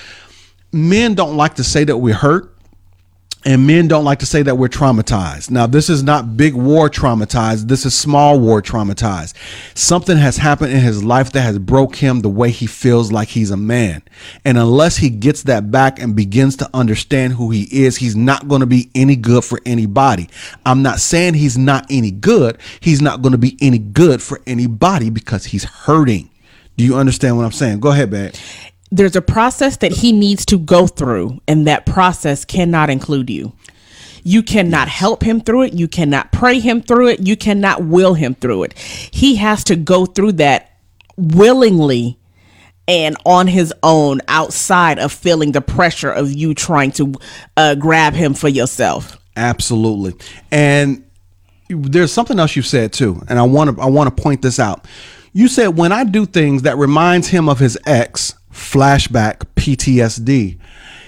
Men 0.72 1.14
don't 1.14 1.36
like 1.36 1.56
to 1.56 1.64
say 1.64 1.84
that 1.84 1.98
we're 1.98 2.16
hurt. 2.16 2.56
And 3.46 3.66
men 3.66 3.88
don't 3.88 4.04
like 4.04 4.20
to 4.20 4.26
say 4.26 4.44
that 4.44 4.58
we're 4.58 4.68
traumatized. 4.68 5.50
Now, 5.50 5.66
this 5.66 5.90
is 5.90 6.04
not 6.04 6.36
big 6.36 6.56
war 6.56 6.90
traumatized. 6.90 7.70
This 7.70 7.86
is 7.86 7.96
small 7.96 8.38
war 8.38 8.62
traumatized. 8.62 9.34
Something 9.78 10.18
has 10.18 10.36
happened 10.36 10.74
in 10.74 10.82
his 10.82 11.06
life 11.06 11.32
that 11.32 11.42
has 11.42 11.58
broke 11.58 11.96
him 11.96 12.20
the 12.20 12.30
way 12.30 12.52
he 12.52 12.68
feels 12.68 13.14
like 13.14 13.30
he's 13.30 13.50
a 13.50 13.56
man. 13.56 14.04
And 14.44 14.58
unless 14.58 14.98
he 14.98 15.10
gets 15.10 15.44
that 15.44 15.72
back 15.72 16.02
and 16.02 16.18
begins 16.18 16.58
to 16.58 16.70
understand 16.74 17.34
who 17.34 17.50
he 17.50 17.64
is, 17.72 17.96
he's 17.96 18.16
not 18.16 18.50
going 18.50 18.60
to 18.60 18.68
be 18.68 18.92
any 18.94 19.16
good 19.16 19.46
for 19.46 19.62
anybody. 19.66 20.30
I'm 20.66 20.82
not 20.82 21.00
saying 21.00 21.36
he's 21.36 21.58
not 21.58 21.86
any 21.90 22.12
good. 22.12 22.58
He's 22.82 23.02
not 23.02 23.22
going 23.22 23.32
to 23.32 23.38
be 23.38 23.58
any 23.62 23.80
good 23.80 24.22
for 24.22 24.42
anybody 24.48 25.10
because 25.10 25.46
he's 25.46 25.64
hurting. 25.64 26.30
Do 26.76 26.84
you 26.84 26.98
understand 26.98 27.38
what 27.38 27.46
I'm 27.46 27.54
saying? 27.54 27.80
Go 27.80 27.92
ahead, 27.92 28.10
babe. 28.12 28.34
There's 28.92 29.16
a 29.16 29.22
process 29.22 29.78
that 29.78 29.92
he 29.92 30.12
needs 30.12 30.46
to 30.48 30.58
go 30.58 30.88
through, 30.88 31.40
and 31.48 31.68
that 31.68 31.86
process 31.86 32.44
cannot 32.46 32.90
include 32.90 33.30
you. 33.30 33.54
You 34.24 34.44
cannot 34.44 34.88
help 34.88 35.24
him 35.24 35.42
through 35.42 35.64
it. 35.64 35.74
You 35.74 35.88
cannot 35.88 36.32
pray 36.32 36.60
him 36.60 36.82
through 36.82 37.08
it. 37.08 37.26
You 37.26 37.38
cannot 37.38 37.84
will 37.84 38.16
him 38.16 38.36
through 38.36 38.64
it. 38.64 38.78
He 38.78 39.36
has 39.36 39.64
to 39.66 39.76
go 39.76 40.06
through 40.06 40.34
that 40.34 40.78
willingly 41.18 42.20
and 42.88 43.16
on 43.24 43.46
his 43.46 43.72
own 43.84 44.20
outside 44.28 44.98
of 44.98 45.12
feeling 45.12 45.52
the 45.52 45.62
pressure 45.62 46.12
of 46.12 46.34
you 46.34 46.56
trying 46.56 46.92
to 46.94 47.14
uh, 47.56 47.76
grab 47.76 48.14
him 48.14 48.34
for 48.34 48.50
yourself. 48.50 49.18
Absolutely. 49.36 50.16
And 50.52 51.06
there's 51.70 52.12
something 52.12 52.40
else 52.40 52.56
you 52.56 52.64
said 52.64 52.92
too, 52.92 53.22
and 53.30 53.38
I 53.38 53.44
want 53.44 53.76
to 53.76 53.82
I 53.82 53.86
want 53.86 54.16
to 54.16 54.22
point 54.22 54.42
this 54.42 54.60
out. 54.60 54.88
You 55.34 55.48
said 55.48 55.78
when 55.78 55.92
I 55.92 56.04
do 56.04 56.26
things 56.26 56.64
that 56.64 56.78
reminds 56.78 57.28
him 57.28 57.48
of 57.48 57.60
his 57.60 57.78
ex, 57.86 58.34
flashback 58.52 59.46
PTSD, 59.56 60.58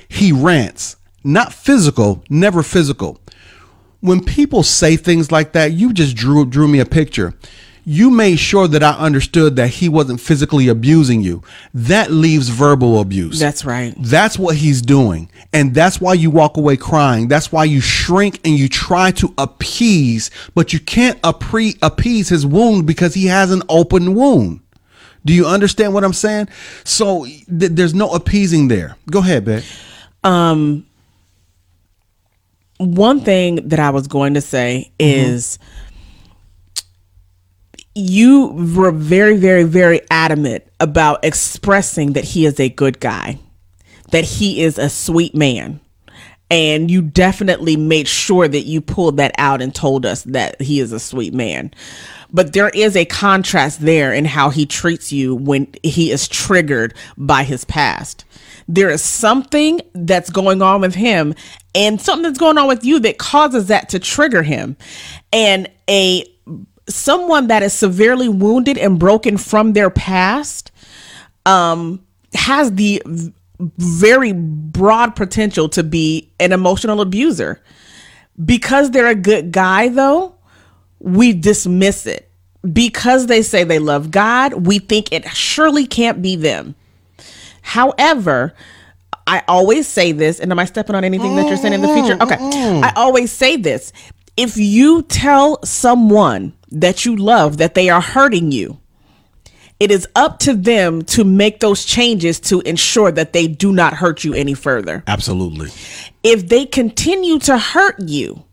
he 0.08 0.32
rants. 0.32 0.98
Not 1.24 1.54
physical, 1.54 2.24
never 2.30 2.64
physical. 2.64 3.20
When 4.00 4.24
people 4.24 4.64
say 4.64 4.98
things 4.98 5.32
like 5.32 5.52
that, 5.52 5.74
you 5.74 5.94
just 5.94 6.16
drew 6.16 6.46
drew 6.46 6.68
me 6.68 6.80
a 6.80 6.86
picture 6.86 7.36
you 7.86 8.12
made 8.12 8.38
sure 8.38 8.68
that 8.68 8.84
I 8.84 8.92
understood 8.92 9.56
that 9.56 9.68
he 9.70 9.90
wasn't 9.90 10.20
physically 10.20 10.68
abusing 10.68 11.22
you. 11.22 11.42
That 11.74 12.12
leaves 12.12 12.50
verbal 12.50 13.00
abuse. 13.00 13.40
That's 13.40 13.66
right. 13.66 13.94
That's 13.98 14.38
what 14.38 14.56
he's 14.56 14.82
doing. 14.82 15.30
And 15.52 15.74
that's 15.74 16.00
why 16.00 16.14
you 16.14 16.30
walk 16.30 16.58
away 16.58 16.78
crying. 16.78 17.28
That's 17.28 17.52
why 17.52 17.64
you 17.66 17.82
shrink 17.82 18.40
and 18.46 18.58
you 18.58 18.70
try 18.70 19.12
to 19.12 19.34
appease, 19.38 20.30
but 20.54 20.74
you 20.74 20.80
can't 20.80 21.20
appre- 21.22 21.78
appease 21.82 22.30
his 22.30 22.46
wound 22.46 22.86
because 22.86 23.14
he 23.14 23.26
has 23.28 23.52
an 23.52 23.64
open 23.68 24.14
wound. 24.16 24.61
Do 25.26 25.34
you 25.34 25.46
understand 25.46 25.94
what 25.94 26.04
I'm 26.04 26.14
saying? 26.14 26.50
So 26.84 27.26
th- 27.26 27.46
there's 27.48 27.94
no 27.94 28.10
appeasing 28.10 28.68
there. 28.68 28.96
Go 29.10 29.20
ahead, 29.20 29.46
babe. 29.46 29.64
Um, 30.24 30.86
one 32.78 33.22
thing 33.22 33.68
that 33.70 33.80
I 33.80 33.92
was 33.92 34.08
going 34.08 34.34
to 34.34 34.42
say 34.42 34.92
is 35.00 35.60
you 37.94 38.48
were 38.76 38.92
very, 38.92 39.38
very, 39.38 39.64
very 39.64 40.02
adamant 40.10 40.64
about 40.80 41.24
expressing 41.24 42.14
that 42.14 42.24
he 42.24 42.46
is 42.46 42.60
a 42.60 42.70
good 42.70 43.00
guy, 43.00 43.38
that 44.12 44.24
he 44.24 44.64
is 44.64 44.78
a 44.78 44.90
sweet 44.90 45.36
man. 45.36 45.80
And 46.50 46.92
you 46.92 47.02
definitely 47.02 47.78
made 47.78 48.10
sure 48.10 48.48
that 48.48 48.64
you 48.64 48.82
pulled 48.82 49.18
that 49.18 49.34
out 49.38 49.62
and 49.62 49.74
told 49.74 50.06
us 50.06 50.24
that 50.24 50.62
he 50.62 50.80
is 50.82 50.92
a 50.92 51.00
sweet 51.00 51.34
man. 51.34 51.72
But 52.34 52.54
there 52.54 52.70
is 52.70 52.96
a 52.96 53.06
contrast 53.06 53.82
there 53.82 54.14
in 54.14 54.26
how 54.26 54.50
he 54.50 54.66
treats 54.66 55.12
you 55.12 55.36
when 55.36 55.68
he 55.84 56.12
is 56.12 56.28
triggered 56.28 56.94
by 57.18 57.44
his 57.44 57.66
past. 57.66 58.26
There 58.68 58.90
is 58.90 59.02
something 59.02 59.82
that's 59.94 60.30
going 60.30 60.62
on 60.62 60.82
with 60.82 60.96
him 60.96 61.36
and 61.76 62.00
something 62.00 62.24
that's 62.24 62.40
going 62.40 62.58
on 62.58 62.68
with 62.68 62.86
you 62.86 63.00
that 63.00 63.18
causes 63.18 63.68
that 63.68 63.90
to 63.90 64.00
trigger 64.00 64.44
him. 64.44 64.78
And 65.34 65.70
a 65.90 66.26
someone 66.88 67.48
that 67.48 67.64
is 67.64 67.74
severely 67.74 68.30
wounded 68.30 68.78
and 68.78 69.00
broken 69.00 69.38
from 69.38 69.74
their 69.74 69.90
past 69.90 70.72
um, 71.46 72.04
has 72.34 72.74
the 72.74 73.02
very 73.78 74.34
broad 74.34 75.16
potential 75.16 75.70
to 75.70 75.84
be 75.84 76.32
an 76.40 76.52
emotional 76.52 77.02
abuser. 77.02 77.62
Because 78.44 78.92
they're 78.92 79.08
a 79.08 79.16
good 79.16 79.52
guy, 79.52 79.90
though, 79.90 80.36
we 81.02 81.34
dismiss 81.34 82.06
it. 82.06 82.28
Because 82.72 83.26
they 83.26 83.42
say 83.42 83.64
they 83.64 83.80
love 83.80 84.12
God, 84.12 84.68
we 84.68 84.78
think 84.78 85.12
it 85.12 85.28
surely 85.30 85.88
can't 85.88 86.22
be 86.22 86.36
them. 86.36 86.76
However, 87.64 88.54
I 89.26 89.44
always 89.48 89.88
say 89.88 90.12
this, 90.12 90.40
and 90.40 90.52
am 90.52 90.60
I 90.60 90.66
stepping 90.66 90.96
on 90.96 91.04
anything 91.04 91.36
that 91.36 91.48
you're 91.48 91.58
saying 91.58 91.74
in 91.74 91.82
the 91.82 91.88
future? 91.88 92.18
Mm-hmm. 92.18 92.44
Okay. 92.48 92.82
I 92.84 92.94
always 92.96 93.32
say 93.32 93.56
this. 93.56 93.94
If 94.38 94.58
you 94.58 95.02
tell 95.04 95.64
someone 95.64 96.54
that 96.72 97.06
you 97.06 97.16
love 97.16 97.58
that 97.58 97.74
they 97.74 97.90
are 97.90 98.02
hurting 98.02 98.52
you, 98.52 98.80
it 99.80 99.90
is 99.90 100.08
up 100.16 100.38
to 100.40 100.54
them 100.54 101.02
to 101.04 101.24
make 101.24 101.60
those 101.60 101.84
changes 101.84 102.40
to 102.42 102.62
ensure 102.62 103.12
that 103.12 103.34
they 103.34 103.48
do 103.48 103.74
not 103.74 103.96
hurt 103.96 104.24
you 104.24 104.36
any 104.36 104.54
further. 104.54 105.04
Absolutely. 105.08 105.72
If 106.24 106.48
they 106.48 106.68
continue 106.68 107.40
to 107.40 107.58
hurt 107.58 108.00
you, 108.00 108.44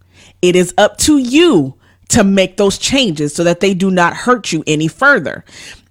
it 0.40 0.56
is 0.56 0.72
up 0.78 0.96
to 0.98 1.18
you 1.18 1.77
to 2.08 2.24
make 2.24 2.56
those 2.56 2.78
changes 2.78 3.34
so 3.34 3.44
that 3.44 3.60
they 3.60 3.74
do 3.74 3.90
not 3.90 4.14
hurt 4.14 4.52
you 4.52 4.64
any 4.66 4.88
further. 4.88 5.44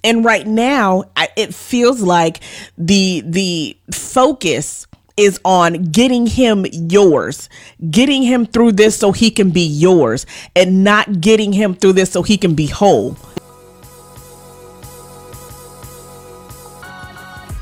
And 0.03 0.23
right 0.23 0.47
now, 0.47 1.05
it 1.35 1.53
feels 1.53 2.01
like 2.01 2.39
the 2.77 3.21
the 3.25 3.77
focus 3.91 4.87
is 5.17 5.39
on 5.43 5.83
getting 5.85 6.27
him 6.27 6.65
yours, 6.71 7.49
getting 7.89 8.21
him 8.21 8.45
through 8.45 8.71
this 8.73 8.97
so 8.97 9.11
he 9.11 9.31
can 9.31 9.49
be 9.49 9.65
yours, 9.65 10.25
and 10.55 10.83
not 10.83 11.19
getting 11.19 11.51
him 11.51 11.73
through 11.73 11.93
this 11.93 12.11
so 12.11 12.21
he 12.21 12.37
can 12.37 12.53
be 12.53 12.67
whole. 12.67 13.17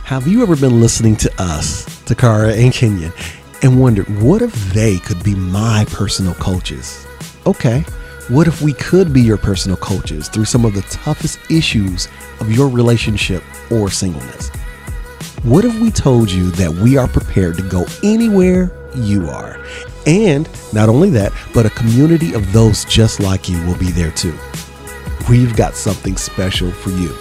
Have 0.04 0.28
you 0.28 0.44
ever 0.44 0.56
been 0.56 0.82
listening 0.82 1.16
to 1.16 1.42
us, 1.42 1.86
Takara 2.06 2.62
and 2.62 2.72
Kenyon, 2.72 3.12
and 3.64 3.82
wondered 3.82 4.08
what 4.22 4.42
if 4.44 4.54
they 4.74 5.00
could 5.00 5.24
be 5.24 5.34
my 5.34 5.86
personal 5.90 6.36
coaches? 6.36 7.08
Okay, 7.48 7.84
what 8.28 8.48
if 8.48 8.60
we 8.60 8.74
could 8.74 9.14
be 9.14 9.22
your 9.22 9.38
personal 9.38 9.78
coaches 9.78 10.30
through 10.30 10.46
some 10.46 10.66
of 10.66 10.74
the 10.74 10.82
toughest 10.84 11.40
issues 11.52 12.08
of 12.40 12.52
your 12.52 12.68
relationship 12.68 13.44
or 13.72 13.92
singleness? 13.92 14.50
What 15.44 15.64
if 15.64 15.80
we 15.80 15.92
told 15.92 16.32
you 16.32 16.50
that 16.52 16.72
we 16.72 16.98
are 16.98 17.08
prepared 17.08 17.56
to 17.58 17.62
go 17.62 17.86
anywhere 18.02 18.72
you 18.96 19.30
are? 19.30 19.64
And 20.08 20.50
not 20.74 20.90
only 20.90 21.12
that, 21.12 21.34
but 21.54 21.68
a 21.68 21.70
community 21.72 22.34
of 22.34 22.52
those 22.52 22.84
just 22.86 23.20
like 23.20 23.48
you 23.48 23.64
will 23.68 23.78
be 23.78 23.92
there 23.92 24.12
too. 24.12 24.36
We've 25.30 25.56
got 25.56 25.76
something 25.76 26.18
special 26.18 26.72
for 26.72 26.90
you. 26.90 27.16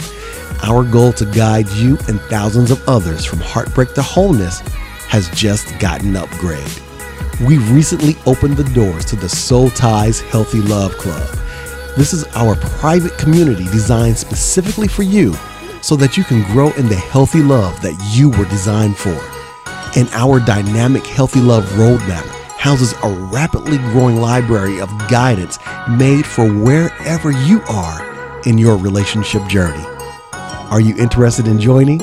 Our 0.62 0.85
goal 0.85 1.12
to 1.14 1.27
guide 1.27 1.69
you 1.69 1.99
and 2.09 2.19
thousands 2.23 2.71
of 2.71 2.83
others 2.88 3.27
from 3.27 3.40
heartbreak 3.40 3.93
to 3.95 4.03
wholeness 4.03 4.61
has 5.09 5.29
just 5.31 5.79
gotten 5.79 6.17
upgrade. 6.17 6.67
We 7.40 7.59
recently 7.59 8.16
opened 8.27 8.57
the 8.57 8.62
doors 8.75 9.05
to 9.07 9.16
the 9.16 9.29
Soul 9.29 9.68
Ties 9.70 10.20
Healthy 10.20 10.61
Love 10.61 10.92
Club. 10.92 11.29
This 11.97 12.12
is 12.12 12.23
our 12.35 12.55
private 12.55 13.18
community 13.18 13.64
designed 13.64 14.16
specifically 14.16 14.87
for 14.87 15.03
you 15.03 15.35
so 15.83 15.97
that 15.97 16.16
you 16.16 16.23
can 16.23 16.44
grow 16.53 16.70
in 16.75 16.88
the 16.88 16.94
healthy 16.94 17.42
love 17.42 17.83
that 17.83 17.99
you 18.14 18.31
were 18.31 18.44
designed 18.44 18.97
for. 18.97 19.20
And 19.99 20.09
our 20.12 20.38
dynamic 20.38 21.05
Healthy 21.05 21.40
Love 21.40 21.64
Roadmap 21.70 22.25
houses 22.57 22.94
a 23.03 23.11
rapidly 23.11 23.79
growing 23.79 24.20
library 24.20 24.81
of 24.81 24.88
guidance 25.09 25.59
made 25.90 26.25
for 26.25 26.49
wherever 26.49 27.33
you 27.33 27.61
are 27.68 28.40
in 28.47 28.59
your 28.59 28.77
relationship 28.77 29.44
journey. 29.49 29.85
Are 30.70 30.81
you 30.81 30.97
interested 30.97 31.49
in 31.49 31.59
joining? 31.59 31.99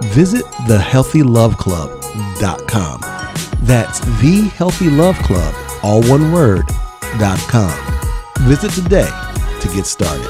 Visit 0.00 0.44
thehealthyloveclub.com. 0.44 3.19
That's 3.62 4.00
thehealthyloveclub, 4.00 5.84
all 5.84 6.02
one 6.02 6.32
word, 6.32 6.66
dot 7.18 7.38
com. 7.48 7.72
Visit 8.40 8.72
today 8.72 9.08
to 9.60 9.68
get 9.68 9.86
started. 9.86 10.26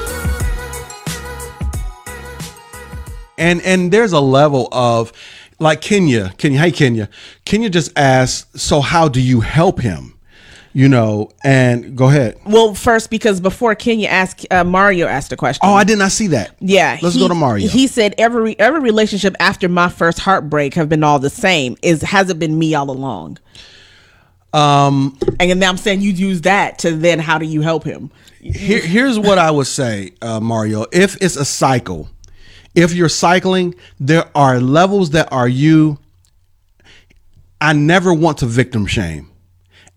and 3.37 3.59
and 3.61 3.91
there's 3.91 4.13
a 4.13 4.19
level 4.19 4.67
of 4.71 5.11
like 5.59 5.81
Kenya, 5.81 6.33
Kenya, 6.37 6.59
hey 6.59 6.71
Kenya, 6.71 7.09
Kenya 7.45 7.69
just 7.69 7.91
asked, 7.97 8.59
so 8.59 8.81
how 8.81 9.07
do 9.07 9.19
you 9.21 9.39
help 9.41 9.79
him? 9.79 10.13
You 10.73 10.87
know, 10.87 11.29
and 11.43 11.97
go 11.97 12.07
ahead. 12.07 12.39
Well, 12.45 12.73
first, 12.73 13.09
because 13.09 13.41
before 13.41 13.75
Kenya 13.75 14.07
asked, 14.07 14.45
uh, 14.51 14.63
Mario 14.63 15.05
asked 15.05 15.33
a 15.33 15.35
question. 15.35 15.59
Oh, 15.63 15.73
I 15.73 15.83
did 15.83 15.99
not 15.99 16.11
see 16.11 16.27
that. 16.27 16.55
Yeah, 16.61 16.97
let's 17.01 17.15
he- 17.15 17.21
go 17.21 17.27
to 17.27 17.35
Mario. 17.35 17.67
He 17.67 17.87
said 17.87 18.15
every 18.17 18.57
every 18.57 18.79
relationship 18.79 19.35
after 19.39 19.67
my 19.67 19.89
first 19.89 20.19
heartbreak 20.19 20.73
have 20.75 20.87
been 20.87 21.03
all 21.03 21.19
the 21.19 21.29
same. 21.29 21.75
Is 21.81 22.01
has 22.01 22.29
it 22.29 22.39
been 22.39 22.57
me 22.57 22.73
all 22.73 22.89
along. 22.89 23.37
Um, 24.53 25.17
and 25.39 25.49
then 25.49 25.63
I'm 25.63 25.77
saying 25.77 26.01
you'd 26.01 26.19
use 26.19 26.41
that 26.41 26.79
to 26.79 26.91
then 26.91 27.19
how 27.19 27.37
do 27.37 27.45
you 27.45 27.61
help 27.61 27.83
him? 27.85 28.11
Here, 28.41 28.81
here's 28.81 29.17
what 29.17 29.37
I 29.37 29.49
would 29.49 29.67
say, 29.67 30.11
uh, 30.21 30.39
Mario. 30.39 30.85
If 30.91 31.15
it's 31.21 31.37
a 31.37 31.45
cycle, 31.45 32.09
if 32.75 32.93
you're 32.93 33.09
cycling, 33.09 33.75
there 33.99 34.29
are 34.35 34.59
levels 34.59 35.11
that 35.11 35.31
are 35.31 35.47
you. 35.47 35.99
I 37.61 37.73
never 37.73 38.13
want 38.13 38.39
to 38.39 38.45
victim 38.45 38.85
shame. 38.87 39.30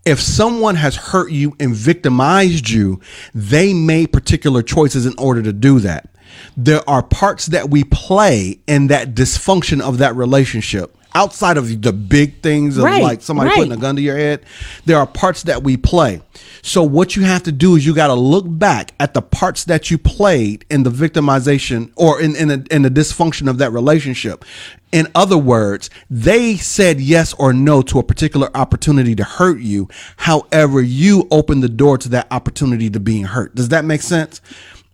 If 0.05 0.21
someone 0.21 0.75
has 0.75 0.95
hurt 0.95 1.31
you 1.31 1.55
and 1.59 1.75
victimized 1.75 2.69
you, 2.69 3.01
they 3.33 3.73
made 3.73 4.13
particular 4.13 4.61
choices 4.61 5.07
in 5.07 5.15
order 5.17 5.41
to 5.41 5.51
do 5.51 5.79
that. 5.79 6.09
There 6.55 6.87
are 6.87 7.01
parts 7.01 7.47
that 7.47 7.71
we 7.71 7.83
play 7.83 8.59
in 8.67 8.87
that 8.87 9.15
dysfunction 9.15 9.81
of 9.81 9.97
that 9.97 10.15
relationship. 10.15 10.95
Outside 11.15 11.57
of 11.57 11.81
the 11.81 11.93
big 11.93 12.41
things 12.41 12.77
of 12.77 12.83
Right, 12.83 13.01
like 13.01 13.21
somebody 13.21 13.49
right. 13.49 13.55
putting 13.55 13.71
a 13.71 13.77
gun 13.77 13.95
to 13.95 14.01
your 14.01 14.17
head, 14.17 14.45
there 14.85 14.97
are 14.97 15.07
parts 15.07 15.43
that 15.43 15.63
we 15.63 15.77
play. 15.77 16.21
So 16.61 16.83
what 16.83 17.15
you 17.15 17.23
have 17.23 17.43
to 17.43 17.51
do 17.51 17.75
is 17.75 17.85
you 17.85 17.95
got 17.95 18.07
to 18.07 18.15
look 18.15 18.45
back 18.47 18.93
at 18.99 19.13
the 19.13 19.21
parts 19.21 19.63
that 19.65 19.89
you 19.89 19.97
played 19.97 20.65
in 20.69 20.83
the 20.83 20.89
victimization 20.89 21.91
or 21.95 22.19
in 22.21 22.35
in, 22.35 22.47
the 22.49 22.67
in 22.69 22.81
the 22.81 22.89
dysfunction 22.89 23.49
of 23.49 23.59
that 23.59 23.71
relationship. 23.71 24.43
In 24.91 25.07
other 25.15 25.37
words, 25.37 25.89
they 26.09 26.57
said 26.57 26.99
yes 26.99 27.33
or 27.33 27.53
no 27.53 27.81
to 27.83 27.99
a 27.99 28.03
particular 28.03 28.49
opportunity 28.55 29.15
to 29.15 29.23
hurt 29.23 29.59
you. 29.59 29.89
However, 30.17 30.81
you 30.81 31.27
opened 31.31 31.63
the 31.63 31.69
door 31.69 31.97
to 31.97 32.09
that 32.09 32.27
opportunity 32.31 32.89
to 32.89 32.99
being 32.99 33.23
hurt. 33.25 33.55
Does 33.55 33.69
that 33.69 33.85
make 33.85 34.01
sense? 34.01 34.41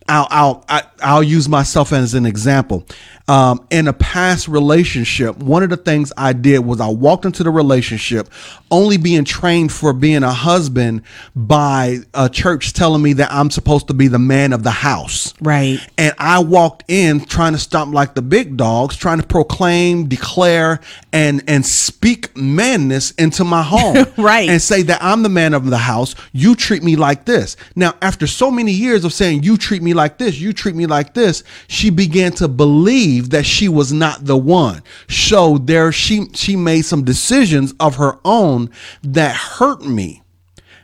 I'll 0.08 0.28
I'll 0.30 0.66
I, 0.68 0.84
I'll 1.02 1.24
use 1.24 1.48
myself 1.48 1.94
as 1.94 2.14
an 2.14 2.26
example. 2.26 2.86
Um, 3.32 3.66
in 3.70 3.88
a 3.88 3.94
past 3.94 4.50
relationship, 4.50 5.38
one 5.38 5.64
of 5.64 5.70
the 5.70 5.78
things 5.78 6.12
I 6.18 6.34
did 6.34 6.60
was 6.60 6.82
I 6.82 6.90
walked 6.90 7.24
into 7.24 7.44
the 7.44 7.50
relationship 7.50 8.28
only 8.70 8.98
being 8.98 9.24
trained 9.24 9.72
for 9.72 9.94
being 9.94 10.24
a 10.24 10.32
husband 10.32 11.04
by 11.34 12.00
a 12.14 12.28
church 12.28 12.74
telling 12.74 13.02
me 13.02 13.14
that 13.14 13.32
I'm 13.32 13.50
supposed 13.50 13.88
to 13.88 13.94
be 13.94 14.10
the 14.10 14.20
man 14.20 14.52
of 14.52 14.64
the 14.64 14.72
house. 14.72 15.34
Right. 15.40 15.80
And 15.98 16.14
I 16.18 16.40
walked 16.40 16.84
in 16.90 17.24
trying 17.24 17.54
to 17.54 17.60
stomp 17.60 17.94
like 17.94 18.16
the 18.16 18.22
big 18.22 18.58
dogs, 18.58 18.98
trying 18.98 19.22
to 19.22 19.28
proclaim, 19.28 20.10
declare, 20.10 20.82
and 21.14 21.42
and 21.48 21.66
speak 21.66 22.36
madness 22.36 23.12
into 23.12 23.44
my 23.44 23.64
home. 23.64 24.08
Right. 24.18 24.50
And 24.50 24.62
say 24.62 24.84
that 24.84 25.02
I'm 25.02 25.24
the 25.24 25.30
man 25.30 25.54
of 25.54 25.70
the 25.70 25.78
house. 25.78 26.16
You 26.32 26.56
treat 26.56 26.84
me 26.84 26.96
like 26.96 27.26
this. 27.26 27.56
Now, 27.76 27.96
after 28.02 28.28
so 28.28 28.52
many 28.52 28.72
years 28.72 29.04
of 29.04 29.14
saying 29.14 29.44
you 29.44 29.58
treat 29.58 29.82
me 29.82 29.94
like 29.94 30.18
this, 30.18 30.40
you 30.40 30.54
treat 30.54 30.76
me 30.76 30.86
like 30.86 31.14
this, 31.14 31.44
she 31.68 31.90
began 31.90 32.34
to 32.34 32.48
believe 32.48 33.21
that 33.30 33.46
she 33.46 33.68
was 33.68 33.94
not 33.94 34.26
the 34.26 34.38
one. 34.38 34.82
So 35.10 35.58
there 35.58 35.92
she 35.92 36.28
she 36.34 36.56
made 36.56 36.84
some 36.84 37.04
decisions 37.04 37.74
of 37.80 37.96
her 37.96 38.20
own 38.26 38.70
that 39.04 39.36
hurt 39.36 39.84
me 39.84 40.21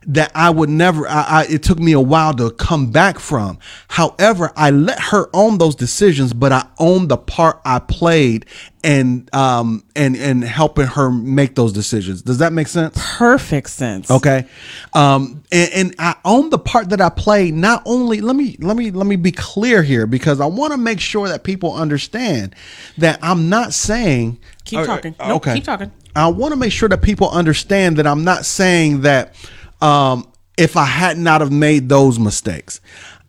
that 0.10 0.32
I 0.34 0.49
would 0.49 0.70
never, 0.70 1.05
I, 1.08 1.22
I, 1.22 1.45
it 1.49 1.64
took 1.64 1.80
me 1.80 1.91
a 1.91 1.99
while 1.99 2.34
to 2.36 2.49
come 2.51 2.91
back 2.91 3.20
from. 3.20 3.60
However, 3.89 4.53
I 4.55 4.72
let 4.72 4.99
her 4.99 5.30
own 5.34 5.58
those 5.58 5.76
decisions, 5.76 6.32
but 6.34 6.53
I 6.53 6.66
owned 6.80 7.10
the 7.10 7.18
part 7.18 7.60
I 7.66 7.80
played 7.80 8.45
and, 8.86 9.30
um, 9.36 9.84
and, 9.97 10.16
and 10.16 10.45
helping 10.45 10.88
her 10.88 11.12
make 11.12 11.55
those 11.55 11.74
decisions. 11.74 12.22
Does 12.22 12.38
that 12.38 12.53
make 12.53 12.68
sense? 12.70 12.97
Perfect 13.18 13.70
sense. 13.70 14.10
Okay. 14.10 14.45
Um, 14.93 15.43
and, 15.51 15.72
and 15.74 15.95
I 15.99 16.16
own 16.24 16.51
the 16.51 16.60
part 16.60 16.89
that 16.91 17.01
I 17.01 17.10
played. 17.10 17.53
Not 17.53 17.84
only, 17.86 18.22
let 18.22 18.38
me, 18.38 18.55
let 18.62 18.78
me, 18.78 18.91
let 18.91 19.08
me 19.08 19.18
be 19.18 19.34
clear 19.34 19.84
here 19.84 20.08
because 20.08 20.39
I 20.39 20.45
want 20.45 20.72
to 20.72 20.78
make 20.78 21.01
sure 21.01 21.28
that 21.28 21.43
people 21.43 21.74
understand 21.74 22.55
that 22.97 23.20
I'm 23.22 23.49
not 23.49 23.74
saying, 23.74 24.39
Keep 24.64 24.80
uh, 24.80 24.86
talking. 24.86 25.16
uh, 25.20 25.28
Nope, 25.30 25.43
keep 25.43 25.66
talking. 25.66 25.91
I 26.16 26.28
want 26.30 26.53
to 26.53 26.55
make 26.58 26.72
sure 26.72 26.89
that 26.89 27.01
people 27.01 27.30
understand 27.30 27.97
that 27.97 28.08
I'm 28.08 28.24
not 28.24 28.45
saying 28.45 29.01
that 29.01 29.36
um, 29.82 30.32
if 30.58 30.76
I 30.76 30.86
had 30.86 31.18
not 31.18 31.42
have 31.42 31.52
made 31.52 31.90
those 31.90 32.20
mistakes, 32.20 32.82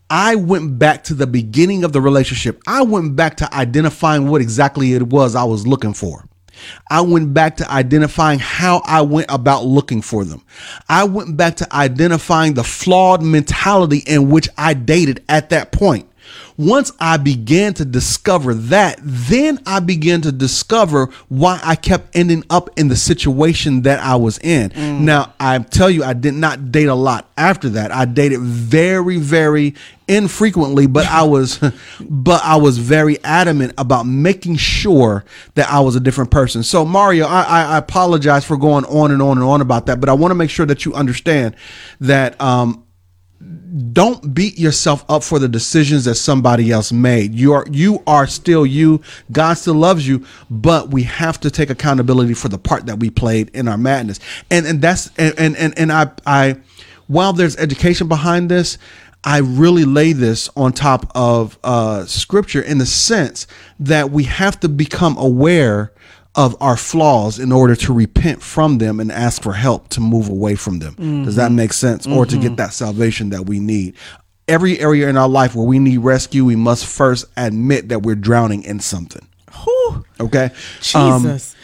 I 0.09 0.35
went 0.35 0.79
back 0.79 1.03
to 1.05 1.13
the 1.13 1.27
beginning 1.27 1.83
of 1.83 1.93
the 1.93 2.01
relationship. 2.01 2.61
I 2.65 2.81
went 2.81 3.15
back 3.15 3.37
to 3.37 3.53
identifying 3.53 4.27
what 4.27 4.41
exactly 4.41 4.93
it 4.93 5.03
was 5.03 5.35
I 5.35 5.43
was 5.43 5.67
looking 5.67 5.93
for. 5.93 6.25
I 6.89 7.01
went 7.01 7.33
back 7.33 7.57
to 7.57 7.71
identifying 7.71 8.39
how 8.39 8.81
I 8.85 9.01
went 9.01 9.27
about 9.29 9.65
looking 9.65 10.01
for 10.01 10.25
them. 10.25 10.43
I 10.89 11.03
went 11.05 11.37
back 11.37 11.55
to 11.57 11.73
identifying 11.73 12.55
the 12.55 12.63
flawed 12.63 13.21
mentality 13.21 14.03
in 14.05 14.29
which 14.29 14.49
I 14.57 14.73
dated 14.73 15.23
at 15.29 15.51
that 15.51 15.71
point. 15.71 16.08
Once 16.59 16.91
I 16.99 17.15
began 17.15 17.73
to 17.75 17.85
discover 17.85 18.53
that, 18.53 18.99
then 19.01 19.59
I 19.65 19.79
began 19.79 20.19
to 20.23 20.31
discover 20.33 21.05
why 21.29 21.57
I 21.63 21.75
kept 21.75 22.13
ending 22.13 22.43
up 22.49 22.69
in 22.77 22.89
the 22.89 22.97
situation 22.97 23.83
that 23.83 24.01
I 24.01 24.17
was 24.17 24.39
in. 24.39 24.73
Now, 25.05 25.33
I 25.39 25.57
tell 25.59 25.89
you, 25.89 26.03
I 26.03 26.11
did 26.11 26.33
not 26.33 26.69
date 26.69 26.87
a 26.87 26.95
lot 26.95 27.31
after 27.37 27.69
that. 27.69 27.93
I 27.93 28.03
dated 28.03 28.41
very, 28.41 29.19
very 29.19 29.73
infrequently, 30.09 30.85
but 30.85 31.07
I 31.07 31.23
was, 31.29 31.59
but 32.01 32.43
I 32.43 32.57
was 32.57 32.77
very 32.77 33.23
adamant 33.23 33.75
about 33.77 34.05
making 34.05 34.57
sure 34.57 35.23
that 35.55 35.71
I 35.71 35.79
was 35.79 35.95
a 35.95 36.01
different 36.01 36.29
person. 36.29 36.63
So, 36.63 36.83
Mario, 36.83 37.25
I, 37.25 37.43
I, 37.43 37.63
I 37.63 37.77
apologize 37.77 38.43
for 38.43 38.57
going 38.57 38.83
on 38.83 39.11
and 39.11 39.21
on 39.21 39.37
and 39.37 39.47
on 39.47 39.61
about 39.61 39.85
that, 39.85 40.01
but 40.01 40.09
I 40.09 40.13
want 40.13 40.31
to 40.31 40.35
make 40.35 40.49
sure 40.49 40.65
that 40.65 40.83
you 40.83 40.93
understand 40.93 41.55
that 42.01 42.39
um, 42.41 42.83
don't 43.69 44.33
beat 44.33 44.57
yourself 44.57 45.05
up 45.09 45.23
for 45.23 45.39
the 45.39 45.47
decisions 45.47 46.05
that 46.05 46.15
somebody 46.15 46.71
else 46.71 46.91
made. 46.91 47.33
You 47.35 47.53
are 47.53 47.65
you 47.69 48.01
are 48.07 48.27
still 48.27 48.65
you. 48.65 49.01
God 49.31 49.53
still 49.55 49.75
loves 49.75 50.07
you, 50.07 50.25
but 50.49 50.89
we 50.89 51.03
have 51.03 51.39
to 51.41 51.51
take 51.51 51.69
accountability 51.69 52.33
for 52.33 52.49
the 52.49 52.57
part 52.57 52.85
that 52.87 52.99
we 52.99 53.09
played 53.09 53.49
in 53.53 53.67
our 53.67 53.77
madness. 53.77 54.19
And 54.49 54.65
and 54.65 54.81
that's 54.81 55.09
and 55.17 55.55
and 55.55 55.77
and, 55.77 55.91
I 55.91 56.11
I 56.25 56.57
while 57.07 57.33
there's 57.33 57.57
education 57.57 58.07
behind 58.07 58.49
this, 58.49 58.77
I 59.23 59.39
really 59.39 59.85
lay 59.85 60.13
this 60.13 60.49
on 60.55 60.73
top 60.73 61.11
of 61.13 61.57
uh, 61.63 62.05
scripture 62.05 62.61
in 62.61 62.77
the 62.77 62.85
sense 62.85 63.47
that 63.79 64.11
we 64.11 64.23
have 64.23 64.59
to 64.61 64.69
become 64.69 65.17
aware 65.17 65.91
of 66.35 66.55
our 66.61 66.77
flaws 66.77 67.39
in 67.39 67.51
order 67.51 67.75
to 67.75 67.93
repent 67.93 68.41
from 68.41 68.77
them 68.77 68.99
and 68.99 69.11
ask 69.11 69.41
for 69.41 69.53
help 69.53 69.89
to 69.89 69.99
move 69.99 70.29
away 70.29 70.55
from 70.55 70.79
them. 70.79 71.23
Does 71.25 71.35
that 71.35 71.51
make 71.51 71.73
sense? 71.73 72.07
Or 72.07 72.25
to 72.25 72.37
get 72.37 72.57
that 72.57 72.73
salvation 72.73 73.29
that 73.31 73.45
we 73.45 73.59
need. 73.59 73.95
Every 74.47 74.79
area 74.79 75.09
in 75.09 75.17
our 75.17 75.29
life 75.29 75.53
where 75.53 75.65
we 75.65 75.77
need 75.79 75.99
rescue, 75.99 76.43
we 76.45 76.55
must 76.55 76.85
first 76.85 77.25
admit 77.37 77.89
that 77.89 78.01
we're 78.01 78.15
drowning 78.15 78.63
in 78.63 78.79
something. 78.79 79.27
Whew. 79.63 80.05
Okay? 80.19 80.49
Um, 80.95 81.23
Jesus. 81.23 81.55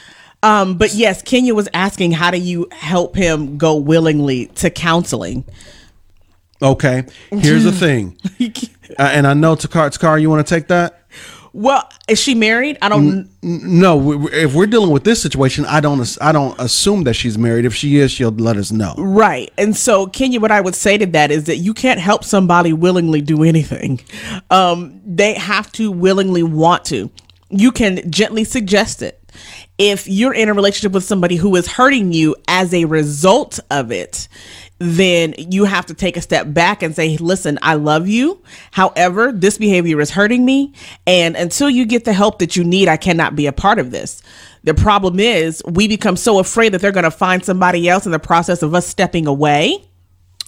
Um, 0.43 0.77
but 0.77 0.93
yes, 0.93 1.23
Kenya 1.23 1.55
was 1.55 1.67
asking, 1.73 2.11
how 2.11 2.29
do 2.29 2.37
you 2.37 2.67
help 2.71 3.15
him 3.15 3.57
go 3.57 3.75
willingly 3.75 4.47
to 4.47 4.69
counseling? 4.69 5.45
okay. 6.61 7.05
Here's 7.31 7.63
the 7.63 7.71
thing. 7.71 8.17
Uh, 8.99 9.09
and 9.11 9.25
I 9.25 9.33
know 9.33 9.55
Takar, 9.55 9.89
Takar, 9.89 10.21
you 10.21 10.29
want 10.29 10.45
to 10.45 10.55
take 10.55 10.67
that? 10.67 11.04
Well, 11.57 11.89
is 12.09 12.19
she 12.19 12.35
married? 12.35 12.77
I 12.81 12.89
don't. 12.89 13.29
No, 13.41 13.95
we- 13.95 14.17
we- 14.17 14.31
if 14.33 14.53
we're 14.53 14.65
dealing 14.67 14.89
with 14.89 15.05
this 15.05 15.21
situation, 15.21 15.63
I 15.65 15.79
don't. 15.79 16.17
I 16.19 16.33
don't 16.33 16.59
assume 16.59 17.05
that 17.05 17.13
she's 17.13 17.37
married. 17.37 17.63
If 17.63 17.73
she 17.73 17.95
is, 17.95 18.11
she'll 18.11 18.31
let 18.31 18.57
us 18.57 18.73
know. 18.73 18.93
Right. 18.97 19.49
And 19.57 19.75
so, 19.75 20.05
Kenya, 20.07 20.41
what 20.41 20.51
I 20.51 20.59
would 20.59 20.75
say 20.75 20.97
to 20.97 21.05
that 21.05 21.31
is 21.31 21.45
that 21.45 21.55
you 21.57 21.73
can't 21.73 22.01
help 22.01 22.25
somebody 22.25 22.73
willingly 22.73 23.21
do 23.21 23.41
anything. 23.43 24.01
Um, 24.49 24.99
they 25.05 25.33
have 25.35 25.71
to 25.73 25.91
willingly 25.93 26.43
want 26.43 26.83
to. 26.85 27.09
You 27.49 27.71
can 27.71 28.11
gently 28.11 28.43
suggest 28.43 29.01
it. 29.01 29.21
If 29.77 30.09
you're 30.09 30.33
in 30.33 30.49
a 30.49 30.53
relationship 30.53 30.91
with 30.91 31.05
somebody 31.05 31.37
who 31.37 31.55
is 31.55 31.67
hurting 31.67 32.11
you 32.11 32.35
as 32.49 32.73
a 32.73 32.83
result 32.83 33.61
of 33.71 33.91
it, 33.93 34.27
then 34.79 35.33
you 35.37 35.63
have 35.63 35.85
to 35.85 35.93
take 35.93 36.17
a 36.17 36.21
step 36.21 36.53
back 36.53 36.83
and 36.83 36.95
say, 36.95 37.17
listen, 37.17 37.57
I 37.61 37.75
love 37.75 38.07
you. 38.07 38.41
However, 38.71 39.31
this 39.31 39.57
behavior 39.57 40.01
is 40.01 40.11
hurting 40.11 40.43
me. 40.43 40.73
And 41.07 41.35
until 41.35 41.69
you 41.69 41.85
get 41.85 42.05
the 42.05 42.13
help 42.13 42.39
that 42.39 42.55
you 42.55 42.63
need, 42.63 42.87
I 42.87 42.97
cannot 42.97 43.35
be 43.35 43.47
a 43.47 43.53
part 43.53 43.79
of 43.79 43.91
this. 43.91 44.21
The 44.63 44.73
problem 44.73 45.19
is 45.19 45.63
we 45.65 45.87
become 45.87 46.17
so 46.17 46.39
afraid 46.39 46.73
that 46.73 46.81
they're 46.81 46.91
going 46.91 47.03
to 47.03 47.11
find 47.11 47.45
somebody 47.45 47.87
else 47.87 48.05
in 48.05 48.11
the 48.11 48.19
process 48.19 48.63
of 48.63 48.73
us 48.73 48.85
stepping 48.85 49.27
away 49.27 49.87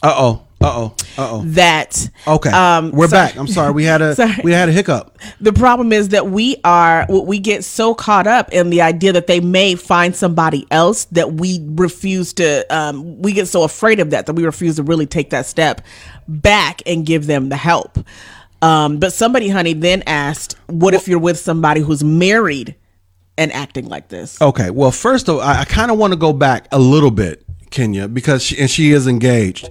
Uh 0.03 0.13
oh. 0.15 0.41
Uh 0.59 0.65
oh. 0.65 0.95
Uh 1.19 1.29
oh. 1.31 1.41
that 1.45 2.09
Okay. 2.27 2.49
um 2.49 2.91
we're 2.91 3.07
sorry. 3.07 3.27
back. 3.27 3.37
I'm 3.37 3.47
sorry. 3.47 3.71
We 3.73 3.83
had 3.83 4.01
a 4.01 4.15
Sorry. 4.21 4.33
we 4.43 4.51
had 4.51 4.69
a 4.69 4.71
hiccup. 4.71 5.17
the 5.39 5.53
problem 5.53 5.91
is 5.93 6.09
that 6.09 6.27
we 6.27 6.55
are 6.63 7.05
we 7.09 7.37
get 7.39 7.63
so 7.63 7.93
caught 7.93 8.25
up 8.27 8.51
in 8.51 8.69
the 8.71 8.81
idea 8.81 9.13
that 9.13 9.27
they 9.27 9.39
may 9.39 9.75
find 9.75 10.15
somebody 10.15 10.65
else 10.71 11.05
that 11.05 11.33
we 11.33 11.59
refuse 11.63 12.33
to 12.33 12.65
um 12.75 13.21
we 13.21 13.33
get 13.33 13.47
so 13.47 13.63
afraid 13.63 13.99
of 13.99 14.09
that 14.11 14.25
that 14.25 14.33
we 14.33 14.45
refuse 14.45 14.77
to 14.77 14.83
really 14.83 15.05
take 15.05 15.29
that 15.29 15.45
step 15.45 15.81
back 16.27 16.81
and 16.87 17.05
give 17.05 17.27
them 17.27 17.49
the 17.49 17.55
help 17.57 17.99
um 18.63 18.97
but 18.97 19.13
somebody 19.13 19.49
honey 19.49 19.73
then 19.73 20.01
asked 20.07 20.55
what 20.67 20.93
if 20.95 21.07
you're 21.07 21.19
with 21.19 21.37
somebody 21.37 21.81
who's 21.81 22.03
married 22.03 22.75
and 23.37 23.51
acting 23.53 23.87
like 23.87 24.07
this 24.07 24.41
Okay. 24.41 24.71
Well, 24.71 24.89
first 24.89 25.29
of 25.29 25.35
all, 25.35 25.41
I, 25.41 25.59
I 25.61 25.65
kind 25.65 25.91
of 25.91 25.99
want 25.99 26.13
to 26.13 26.17
go 26.17 26.33
back 26.33 26.67
a 26.71 26.79
little 26.79 27.11
bit, 27.11 27.45
Kenya, 27.77 28.07
because 28.07 28.41
she, 28.41 28.57
and 28.57 28.69
she 28.69 28.91
is 28.91 29.05
engaged. 29.05 29.69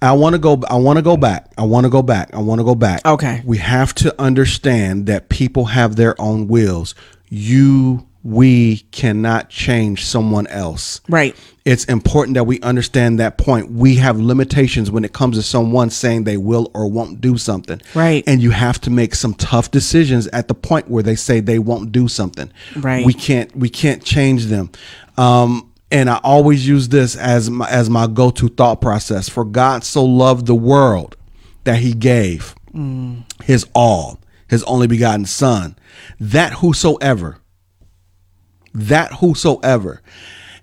I 0.00 0.12
want 0.12 0.34
to 0.34 0.38
go. 0.38 0.62
I 0.68 0.76
want 0.76 0.98
to 0.98 1.02
go 1.02 1.16
back. 1.16 1.52
I 1.58 1.64
want 1.64 1.84
to 1.84 1.90
go 1.90 2.00
back. 2.00 2.32
I 2.32 2.38
want 2.38 2.60
to 2.60 2.64
go 2.64 2.76
back. 2.76 3.04
Okay. 3.04 3.42
We 3.44 3.58
have 3.58 3.92
to 3.96 4.14
understand 4.20 5.06
that 5.06 5.28
people 5.28 5.64
have 5.64 5.96
their 5.96 6.20
own 6.20 6.46
wills. 6.46 6.94
You, 7.28 8.06
we 8.22 8.78
cannot 8.92 9.48
change 9.48 10.04
someone 10.04 10.46
else. 10.46 11.00
right 11.08 11.34
It's 11.64 11.84
important 11.86 12.34
that 12.34 12.44
we 12.44 12.60
understand 12.60 13.18
that 13.18 13.36
point. 13.36 13.72
We 13.72 13.96
have 13.96 14.20
limitations 14.20 14.90
when 14.92 15.04
it 15.04 15.12
comes 15.12 15.36
to 15.36 15.42
someone 15.42 15.90
saying 15.90 16.22
they 16.22 16.36
will 16.36 16.70
or 16.72 16.88
won't 16.88 17.20
do 17.20 17.36
something. 17.36 17.80
Right. 17.96 18.22
And 18.28 18.40
you 18.40 18.52
have 18.52 18.80
to 18.82 18.90
make 18.90 19.16
some 19.16 19.34
tough 19.34 19.72
decisions 19.72 20.28
at 20.28 20.46
the 20.46 20.54
point 20.54 20.88
where 20.88 21.02
they 21.02 21.16
say 21.16 21.40
they 21.40 21.58
won't 21.58 21.90
do 21.90 22.06
something. 22.06 22.52
Right. 22.76 23.04
We 23.04 23.12
can't 23.12 23.54
we 23.56 23.68
can't 23.68 24.04
change 24.04 24.46
them. 24.46 24.70
Um 25.16 25.71
and 25.92 26.08
I 26.10 26.18
always 26.24 26.66
use 26.66 26.88
this 26.88 27.14
as 27.14 27.50
my 27.50 27.68
as 27.68 27.90
my 27.90 28.06
go-to 28.06 28.48
thought 28.48 28.80
process. 28.80 29.28
For 29.28 29.44
God 29.44 29.84
so 29.84 30.04
loved 30.04 30.46
the 30.46 30.54
world 30.54 31.16
that 31.64 31.76
he 31.76 31.92
gave 31.92 32.54
his 33.44 33.66
all, 33.74 34.18
his 34.48 34.64
only 34.64 34.86
begotten 34.86 35.26
son, 35.26 35.76
that 36.18 36.54
whosoever 36.54 37.38
that 38.74 39.12
whosoever 39.14 40.00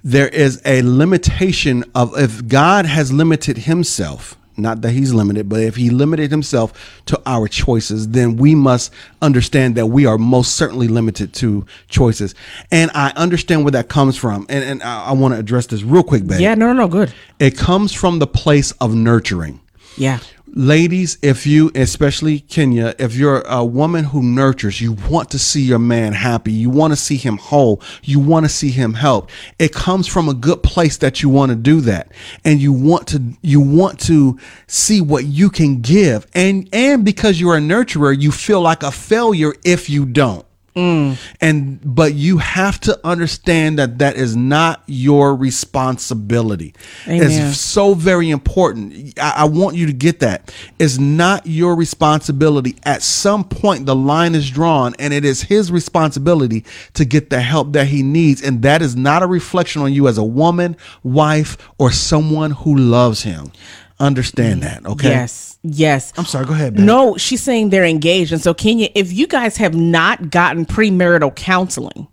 there 0.04 0.30
is 0.30 0.60
a 0.66 0.82
limitation 0.82 1.84
of 1.94 2.18
if 2.18 2.48
god 2.48 2.88
has 2.88 3.14
limited 3.14 3.56
himself 3.60 4.36
not 4.62 4.82
that 4.82 4.92
he's 4.92 5.14
limited 5.14 5.50
but 5.50 5.62
if 5.62 5.76
he 5.76 5.90
limited 5.90 6.32
himself 6.32 7.02
to 7.06 7.20
our 7.26 7.48
choices 7.48 8.10
then 8.10 8.38
we 8.38 8.56
must 8.56 8.94
understand 9.22 9.76
that 9.76 9.88
we 9.88 10.06
are 10.06 10.18
most 10.18 10.56
certainly 10.56 10.88
limited 10.88 11.34
to 11.34 11.66
choices. 11.88 12.36
And 12.72 12.92
i 12.94 13.12
understand 13.16 13.64
where 13.64 13.72
that 13.72 13.90
comes 13.90 14.18
from. 14.18 14.46
And, 14.50 14.64
and 14.64 14.84
i, 14.84 15.06
I 15.06 15.12
want 15.14 15.34
to 15.34 15.40
address 15.40 15.68
this 15.68 15.84
real 15.84 16.04
quick 16.04 16.26
babe. 16.26 16.40
Yeah 16.40 16.56
no 16.56 16.68
no 16.68 16.74
no 16.74 16.88
good. 16.88 17.14
It 17.40 17.58
comes 17.58 17.94
from 17.94 18.20
the 18.20 18.28
place 18.28 18.72
of 18.74 18.96
nurturing. 18.96 19.60
Yeah 19.98 20.20
ladies 20.54 21.18
if 21.22 21.46
you 21.46 21.72
especially 21.76 22.40
kenya 22.42 22.94
if 23.00 23.16
you're 23.16 23.42
a 23.42 23.64
woman 23.64 24.04
who 24.04 24.22
nurtures 24.22 24.82
you 24.82 24.94
want 25.10 25.30
to 25.32 25.40
see 25.40 25.62
your 25.62 25.80
man 25.80 26.14
happy. 26.14 26.52
You 26.52 26.70
want 26.70 26.92
to 26.92 26.98
see 26.98 27.18
him 27.18 27.38
whole. 27.38 27.82
You 28.04 28.20
want 28.20 28.46
to 28.46 28.50
see 28.50 28.70
him 28.70 28.94
help. 28.94 29.30
It 29.58 29.74
comes 29.74 30.08
from 30.08 30.30
a 30.30 30.34
good 30.34 30.62
place 30.64 30.98
that 30.98 31.22
you 31.22 31.30
want 31.30 31.50
to 31.50 31.56
do 31.56 31.82
that. 31.82 32.12
And 32.46 32.62
you 32.62 32.74
want 32.74 33.08
to 33.08 33.22
you 33.42 33.62
want 33.62 34.00
to 34.02 34.38
see 34.68 35.02
what 35.02 35.26
you 35.26 35.50
can 35.50 35.82
give. 35.82 36.28
And 36.34 36.70
and 36.74 37.04
because 37.04 37.40
you're 37.40 37.58
a 37.58 37.62
nurturer 37.62 38.20
you 38.20 38.32
feel 38.32 38.62
like 38.62 38.84
a 38.84 38.92
failure 38.92 39.54
if 39.64 39.90
you 39.90 40.06
don't 40.06 40.46
Mm. 40.76 41.18
and 41.42 41.80
but 41.84 42.14
you 42.14 42.38
have 42.38 42.80
to 42.82 43.00
understand 43.04 43.80
that 43.80 44.00
that 44.00 44.16
is 44.16 44.36
not 44.36 44.84
your 44.86 45.36
responsibility. 45.36 46.74
Amen. 47.08 47.30
it's 47.30 47.60
so 47.60 47.94
very 47.94 48.30
important. 48.30 49.20
I, 49.20 49.34
I 49.38 49.44
want 49.46 49.76
you 49.76 49.86
to 49.88 49.94
get 49.94 50.20
that. 50.20 50.54
It's 50.78 50.98
not 50.98 51.46
your 51.48 51.76
responsibility. 51.76 52.76
At 52.84 53.02
some 53.02 53.44
point 53.44 53.86
the 53.86 53.96
line 53.96 54.36
is 54.36 54.50
drawn 54.50 54.94
and 55.00 55.14
it 55.14 55.26
is 55.26 55.44
his 55.44 55.72
responsibility 55.72 56.66
to 56.94 57.06
get 57.06 57.30
the 57.30 57.42
help 57.42 57.74
that 57.74 57.88
he 57.88 58.04
needs 58.04 58.42
and 58.42 58.62
that 58.62 58.82
is 58.82 58.96
not 58.96 59.24
a 59.24 59.28
reflection 59.28 59.82
on 59.82 59.94
you 59.94 60.08
as 60.08 60.18
a 60.18 60.24
woman 60.24 60.78
wife 61.04 61.58
or 61.78 61.92
someone 61.92 62.52
who 62.52 62.76
loves 62.76 63.24
him. 63.24 63.52
Understand 64.00 64.62
mm. 64.62 64.64
that 64.64 64.86
okay? 64.86 65.10
Yes. 65.10 65.49
Yes. 65.62 66.14
i'm 66.18 66.26
sorry 66.26 66.46
go 66.46 66.54
ahead 66.54 66.76
babe. 66.76 66.86
No, 66.86 67.18
she's 67.18 67.44
saying 67.44 67.70
they're 67.70 67.86
engaged. 67.86 68.32
And 68.32 68.42
so, 68.42 68.54
Kenya, 68.54 68.90
if 68.96 69.12
you 69.12 69.28
guys 69.28 69.58
have 69.58 69.76
not 69.76 70.30
gotten 70.32 70.66
premarital 70.66 71.36
counseling, 71.36 72.08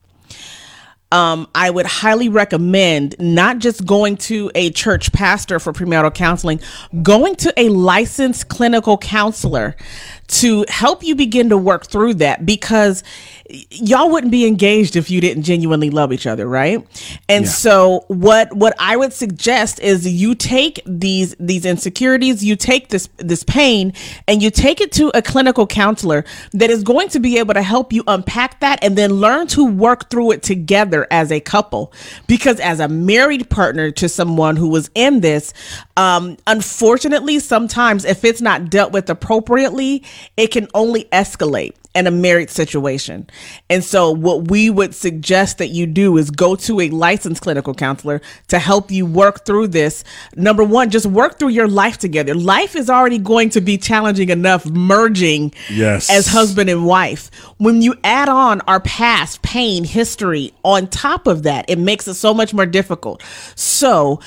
um, 1.13 1.49
I 1.55 1.71
would 1.71 1.87
highly 1.87 2.29
recommend 2.29 3.15
not 3.21 3.59
just 3.59 3.87
going 3.87 4.17
to 4.19 4.51
a 4.57 4.71
church 4.71 5.13
pastor 5.13 5.61
for 5.61 5.73
premarital 5.73 6.13
counseling, 6.15 6.61
going 7.03 7.37
to 7.37 7.55
a 7.57 7.69
licensed 7.69 8.49
clinical 8.49 8.99
counselor 8.99 9.77
to 10.29 10.65
help 10.69 11.05
you 11.05 11.15
begin 11.15 11.49
to 11.51 11.57
work 11.57 11.87
through 11.87 12.15
that 12.15 12.45
because 12.45 13.05
y'all 13.49 14.11
wouldn't 14.11 14.33
be 14.33 14.47
engaged 14.47 14.97
if 14.97 15.11
you 15.11 15.21
didn't 15.21 15.45
genuinely 15.45 15.91
love 15.91 16.13
each 16.13 16.27
other, 16.27 16.47
right? 16.47 16.87
And 17.29 17.49
so 17.49 18.05
what 18.09 18.53
what 18.55 18.75
I 18.79 18.97
would 18.97 19.13
suggest 19.13 19.81
is 19.81 20.07
you 20.07 20.35
take 20.35 20.81
these 20.87 21.35
these 21.39 21.65
insecurities, 21.65 22.45
you 22.45 22.57
take 22.57 22.89
this 22.89 23.09
this 23.19 23.45
pain 23.45 23.93
and 24.27 24.43
you 24.43 24.51
take 24.51 24.81
it 24.81 24.93
to 24.93 25.11
a 25.15 25.23
clinical 25.23 25.67
counselor 25.67 26.25
that 26.53 26.71
is 26.71 26.83
going 26.83 27.09
to 27.11 27.21
be 27.21 27.39
able 27.39 27.55
to 27.55 27.63
help 27.63 27.93
you 27.93 28.03
unpack 28.07 28.61
that 28.61 28.83
and 28.83 28.97
then 28.97 29.13
learn 29.15 29.47
to 29.49 29.65
work 29.65 30.11
through 30.11 30.33
it 30.33 30.43
together 30.43 31.07
as 31.11 31.31
a 31.31 31.41
couple. 31.41 31.93
Because 32.27 32.59
as 32.61 32.81
a 32.81 32.89
married 32.89 33.49
partner 33.51 33.91
to 33.93 34.09
someone 34.09 34.57
who 34.57 34.69
was 34.69 34.91
in 34.95 35.21
this, 35.21 35.53
um, 35.97 36.37
unfortunately, 36.47 37.39
sometimes 37.39 38.05
if 38.05 38.25
it's 38.25 38.41
not 38.41 38.71
dealt 38.71 38.93
with 38.93 39.09
appropriately, 39.09 40.03
it 40.37 40.49
can 40.49 40.69
only 40.75 41.05
escalate 41.05 41.75
in 41.97 42.07
a 42.07 42.11
married 42.11 42.51
situation. 42.51 43.27
And 43.69 43.85
so 43.85 44.11
what 44.11 44.49
we 44.51 44.71
would 44.71 44.95
suggest 44.95 45.59
that 45.59 45.69
you 45.69 45.87
do 45.87 46.17
is 46.17 46.31
go 46.31 46.57
to 46.57 46.81
a 46.81 46.89
licensed 46.91 47.43
clinical 47.43 47.75
counselor 47.75 48.21
to 48.49 48.59
help 48.59 48.91
you 48.91 49.07
work 49.07 49.45
through 49.45 49.69
this. 49.69 50.05
Number 50.37 50.63
1, 50.65 50.91
just 50.91 51.07
work 51.07 51.39
through 51.39 51.49
your 51.49 51.69
life 51.69 51.99
together. 51.99 52.35
Life 52.35 52.77
is 52.77 52.89
already 52.89 53.19
going 53.19 53.51
to 53.51 53.61
be 53.61 53.79
challenging 53.79 54.29
enough 54.29 54.67
merging 54.67 55.53
Yes. 55.71 56.11
as 56.11 56.27
husband 56.27 56.71
and 56.71 56.87
wife. 56.87 57.31
When 57.59 57.83
you 57.83 57.95
add 58.05 58.29
on 58.29 58.61
our 58.63 58.81
past, 58.81 59.43
pain, 59.43 59.85
history 59.85 60.53
on 60.63 60.87
top 60.89 61.27
of 61.27 61.43
that, 61.45 61.65
it 61.69 61.79
makes 61.79 62.07
it 62.09 62.15
so 62.15 62.33
much 62.35 62.55
more 62.55 62.67
difficult. 62.67 63.23
So 63.55 64.21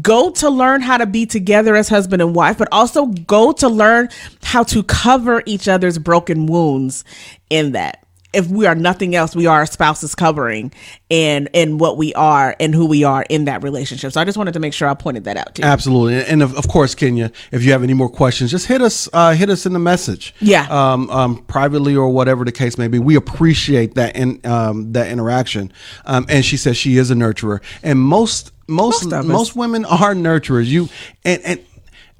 go 0.00 0.30
to 0.30 0.50
learn 0.50 0.80
how 0.82 0.98
to 0.98 1.06
be 1.06 1.26
together 1.26 1.74
as 1.74 1.88
husband 1.88 2.22
and 2.22 2.34
wife, 2.34 2.58
but 2.58 2.68
also 2.72 3.06
go 3.06 3.52
to 3.52 3.68
learn 3.68 4.08
how 4.42 4.62
to 4.64 4.82
cover 4.82 5.42
each 5.46 5.68
other's 5.68 5.98
broken 5.98 6.46
wounds 6.46 7.04
in 7.50 7.72
that. 7.72 8.04
If 8.32 8.48
we 8.48 8.66
are 8.66 8.74
nothing 8.74 9.14
else, 9.14 9.36
we 9.36 9.46
are 9.46 9.58
our 9.58 9.66
spouse's 9.66 10.14
covering 10.14 10.72
and 11.10 11.48
and 11.54 11.78
what 11.78 11.96
we 11.96 12.14
are 12.14 12.56
and 12.58 12.74
who 12.74 12.86
we 12.86 13.04
are 13.04 13.24
in 13.28 13.44
that 13.44 13.62
relationship. 13.62 14.12
So 14.12 14.20
I 14.20 14.24
just 14.24 14.38
wanted 14.38 14.54
to 14.54 14.60
make 14.60 14.72
sure 14.72 14.88
I 14.88 14.94
pointed 14.94 15.24
that 15.24 15.36
out 15.36 15.54
to 15.54 15.62
you. 15.62 15.68
Absolutely, 15.68 16.24
and 16.24 16.42
of, 16.42 16.56
of 16.56 16.68
course, 16.68 16.94
Kenya. 16.94 17.30
If 17.50 17.62
you 17.62 17.72
have 17.72 17.82
any 17.82 17.94
more 17.94 18.08
questions, 18.08 18.50
just 18.50 18.66
hit 18.66 18.80
us. 18.80 19.08
Uh, 19.12 19.34
hit 19.34 19.50
us 19.50 19.66
in 19.66 19.72
the 19.72 19.78
message. 19.78 20.34
Yeah. 20.40 20.66
Um, 20.70 21.10
um, 21.10 21.44
privately 21.44 21.94
or 21.94 22.08
whatever 22.10 22.44
the 22.44 22.52
case 22.52 22.78
may 22.78 22.88
be. 22.88 22.98
We 22.98 23.16
appreciate 23.16 23.94
that 23.94 24.16
in 24.16 24.40
um, 24.44 24.92
that 24.92 25.10
interaction. 25.10 25.72
Um, 26.06 26.26
and 26.28 26.44
she 26.44 26.56
says 26.56 26.76
she 26.76 26.96
is 26.96 27.10
a 27.10 27.14
nurturer, 27.14 27.62
and 27.82 28.00
most 28.00 28.52
most 28.68 29.06
Most 29.10 29.26
most, 29.26 29.56
women 29.56 29.84
are 29.84 30.14
nurturers. 30.14 30.66
You 30.66 30.88
and 31.24 31.42
and. 31.42 31.60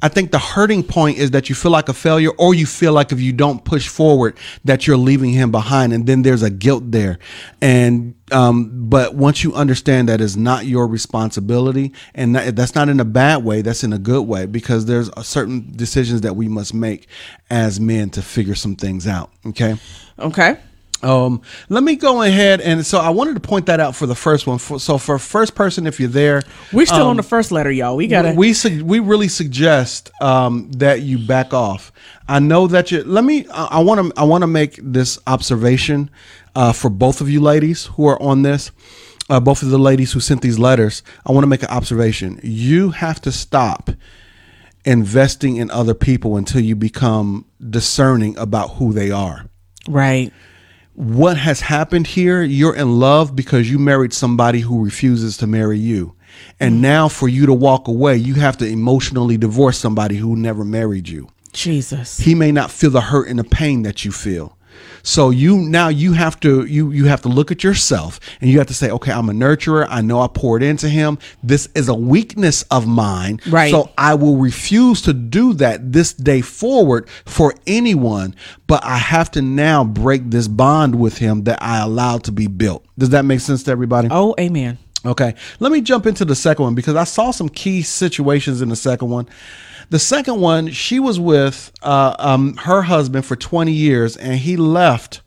I 0.03 0.09
think 0.09 0.33
the 0.33 0.39
hurting 0.39 0.83
point 0.83 1.19
is 1.19 1.31
that 1.31 1.49
you 1.49 1.55
feel 1.55 1.71
like 1.71 1.89
a 1.89 1.95
failure, 1.95 2.31
or 2.37 2.55
you 2.55 2.67
feel 2.67 2.93
like 2.93 3.13
if 3.13 3.21
you 3.21 3.33
don't 3.33 3.65
push 3.65 3.87
forward, 3.87 4.37
that 4.65 4.87
you're 4.87 4.97
leaving 4.97 5.31
him 5.31 5.53
behind, 5.53 5.93
and 5.93 6.07
then 6.07 6.23
there's 6.23 6.43
a 6.43 6.51
guilt 6.51 6.91
there. 6.91 7.21
And 7.61 8.17
um, 8.33 8.89
but 8.89 9.15
once 9.15 9.45
you 9.45 9.55
understand 9.55 10.09
that 10.09 10.21
is 10.21 10.37
not 10.37 10.67
your 10.67 10.87
responsibility, 10.89 11.93
and 12.15 12.35
that, 12.35 12.57
that's 12.57 12.75
not 12.75 12.89
in 12.89 12.99
a 12.99 13.05
bad 13.05 13.45
way, 13.45 13.63
that's 13.63 13.85
in 13.85 13.93
a 13.93 13.99
good 13.99 14.23
way, 14.23 14.47
because 14.47 14.87
there's 14.87 15.09
certain 15.25 15.71
decisions 15.77 16.23
that 16.23 16.35
we 16.35 16.49
must 16.49 16.75
make 16.75 17.07
as 17.49 17.79
men 17.79 18.11
to 18.11 18.23
figure 18.23 18.57
some 18.57 18.75
things 18.75 19.07
out. 19.07 19.31
Okay. 19.47 19.77
Okay. 20.19 20.59
Um, 21.03 21.43
let 21.69 21.83
me 21.83 21.97
go 21.97 22.23
ahead 22.23 22.61
and 22.61 22.87
so 22.87 22.99
I 22.99 23.11
wanted 23.11 23.35
to 23.35 23.41
point 23.41 23.67
that 23.67 23.81
out 23.81 23.97
for 23.97 24.07
the 24.07 24.15
first 24.15 24.47
one. 24.47 24.59
For, 24.59 24.79
so 24.79 24.99
for 24.99 25.19
first 25.19 25.55
person, 25.55 25.87
if 25.87 25.99
you're 25.99 26.09
there, 26.09 26.43
We're 26.73 26.87
still 26.87 27.03
um, 27.03 27.09
on 27.09 27.17
the 27.17 27.23
first 27.23 27.51
letter, 27.51 27.71
y'all. 27.71 27.97
We 27.97 28.07
gotta 28.07 28.35
we 28.35 28.53
sug- 28.53 28.83
we 28.83 29.01
really 29.01 29.29
suggest 29.29 30.11
um, 30.21 30.71
that 30.73 31.03
you 31.03 31.19
back 31.19 31.53
off. 31.53 31.93
I 32.29 32.39
know 32.39 32.67
that 32.69 32.91
you. 32.93 33.03
Let 33.03 33.25
me. 33.25 33.47
I 33.49 33.81
want 33.81 34.15
to. 34.15 34.21
I 34.21 34.25
want 34.25 34.43
to 34.43 34.47
make 34.47 34.79
this 34.83 35.19
observation 35.27 36.11
uh, 36.55 36.73
for 36.73 36.89
both 36.89 37.21
of 37.21 37.29
you 37.29 37.41
ladies 37.41 37.87
who 37.87 38.07
are 38.07 38.21
on 38.23 38.43
this. 38.43 38.71
Uh, 39.29 39.41
both 39.41 39.63
of 39.63 39.71
the 39.71 39.79
ladies 39.79 40.13
who 40.13 40.21
sent 40.21 40.43
these 40.43 40.59
letters. 40.59 41.03
I 41.27 41.33
want 41.33 41.45
to 41.45 41.49
make 41.49 41.63
an 41.63 41.71
observation. 41.71 42.39
You 42.43 42.91
have 42.91 43.21
to 43.23 43.33
stop 43.33 43.91
investing 44.85 45.57
in 45.57 45.71
other 45.71 45.95
people 45.95 46.37
until 46.37 46.61
you 46.61 46.77
become 46.77 47.47
discerning 47.71 48.37
about 48.37 48.73
who 48.73 48.93
they 48.93 49.11
are 49.11 49.47
Right. 49.89 50.33
What 50.95 51.37
has 51.37 51.61
happened 51.61 52.07
here, 52.07 52.43
you're 52.43 52.75
in 52.75 52.99
love 52.99 53.35
because 53.35 53.71
you 53.71 53.79
married 53.79 54.13
somebody 54.13 54.61
who 54.61 54.85
refuses 54.85 55.37
to 55.39 55.47
marry 55.47 55.79
you. 55.79 56.15
And 56.61 56.75
mm-hmm. 56.75 56.83
now 56.83 57.09
for 57.09 57.29
you 57.29 57.47
to 57.47 57.55
walk 57.55 57.89
away, 57.89 58.17
you 58.17 58.35
have 58.35 58.57
to 58.59 58.67
emotionally 58.67 59.37
divorce 59.37 59.79
somebody 59.79 60.17
who 60.17 60.37
never 60.37 60.65
married 60.65 61.09
you. 61.09 61.29
Jesus. 61.53 62.19
He 62.19 62.35
may 62.35 62.53
not 62.53 62.71
feel 62.71 62.91
the 62.91 63.01
hurt 63.01 63.29
and 63.29 63.39
the 63.39 63.45
pain 63.45 63.83
that 63.83 64.05
you 64.05 64.13
feel. 64.13 64.57
So 65.03 65.31
you 65.31 65.59
now 65.59 65.89
you 65.89 66.13
have 66.13 66.39
to 66.41 66.65
you 66.65 66.91
you 66.91 67.07
have 67.07 67.23
to 67.23 67.29
look 67.29 67.51
at 67.51 67.65
yourself 67.65 68.21
and 68.41 68.51
you 68.51 68.59
have 68.59 68.69
to 68.69 68.75
say, 68.75 68.91
okay, 68.91 69.13
I'm 69.13 69.29
a 69.29 69.33
nurturer. 69.33 69.87
I 69.89 70.01
know 70.01 70.21
I 70.21 70.29
poured 70.29 70.63
into 70.63 70.89
him. 70.89 71.19
This 71.43 71.69
is 71.75 71.89
a 71.89 71.95
weakness 71.95 72.63
of 72.65 72.87
mine. 72.87 73.41
Right. 73.49 73.71
So 73.71 73.91
I 73.99 74.15
will 74.15 74.37
refuse 74.37 75.03
to 75.03 75.13
do 75.13 75.55
that 75.55 75.93
this 75.93 76.13
day 76.13 76.41
forward 76.41 77.09
for 77.25 77.55
anyone, 77.67 78.35
but 78.67 78.85
I 78.85 78.99
have 78.99 79.31
to 79.33 79.43
now 79.43 79.85
break 79.85 80.31
this 80.31 80.49
bond 80.49 80.95
with 80.95 81.19
him 81.19 81.45
that 81.45 81.63
I 81.63 81.81
allowed 81.81 82.25
to 82.25 82.33
be 82.33 82.47
built. 82.47 82.85
Does 82.99 83.11
that 83.11 83.25
make 83.25 83.41
sense 83.41 83.63
to 83.65 83.71
everybody? 83.71 84.09
Oh, 84.11 84.35
amen. 84.39 84.79
Okay, 85.05 85.35
let 85.59 85.73
me 85.73 85.81
jump 85.81 86.07
into 86.07 86.25
the 86.25 86.37
second 86.37 86.65
one 86.65 86.75
because 86.77 86.95
I 86.95 87.03
saw 87.03 87.33
some 87.33 87.49
key 87.49 87.83
situations 87.83 88.63
in 88.63 88.69
the 88.69 88.77
second 88.77 89.11
one. 89.11 89.29
The 89.93 89.99
second 89.99 90.41
one, 90.41 90.71
she 90.71 90.99
was 90.99 91.21
with 91.21 91.71
uh, 91.83 92.17
um, 92.19 92.57
her 92.57 92.81
husband 92.81 93.27
for 93.27 93.37
20 93.37 93.73
years 93.73 94.17
and 94.17 94.39
he 94.39 94.57
left. 94.57 95.21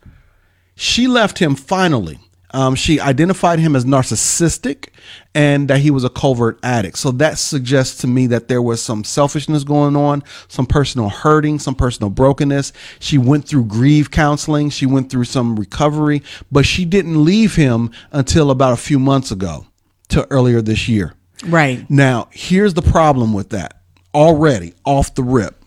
She 0.74 1.06
left 1.06 1.38
him 1.38 1.54
finally. 1.54 2.18
Um, 2.50 2.74
she 2.74 2.98
identified 2.98 3.60
him 3.60 3.76
as 3.76 3.84
narcissistic 3.84 4.88
and 5.36 5.68
that 5.68 5.78
he 5.78 5.92
was 5.92 6.02
a 6.02 6.08
covert 6.08 6.58
addict. 6.64 6.98
So 6.98 7.12
that 7.12 7.38
suggests 7.38 7.98
to 7.98 8.08
me 8.08 8.26
that 8.26 8.48
there 8.48 8.60
was 8.60 8.82
some 8.82 9.04
selfishness 9.04 9.62
going 9.62 9.94
on, 9.94 10.24
some 10.48 10.66
personal 10.66 11.10
hurting, 11.10 11.60
some 11.60 11.76
personal 11.76 12.10
brokenness. 12.10 12.72
She 12.98 13.18
went 13.18 13.46
through 13.46 13.66
grief 13.66 14.10
counseling, 14.10 14.70
she 14.70 14.84
went 14.84 15.12
through 15.12 15.26
some 15.26 15.54
recovery, 15.54 16.24
but 16.50 16.66
she 16.66 16.84
didn't 16.84 17.24
leave 17.24 17.54
him 17.54 17.92
until 18.10 18.50
about 18.50 18.72
a 18.72 18.76
few 18.76 18.98
months 18.98 19.30
ago 19.30 19.68
to 20.08 20.28
earlier 20.32 20.60
this 20.60 20.88
year. 20.88 21.14
Right. 21.44 21.88
Now, 21.88 22.30
here's 22.32 22.74
the 22.74 22.82
problem 22.82 23.32
with 23.32 23.50
that 23.50 23.76
already 24.16 24.72
off 24.84 25.14
the 25.14 25.22
rip. 25.22 25.62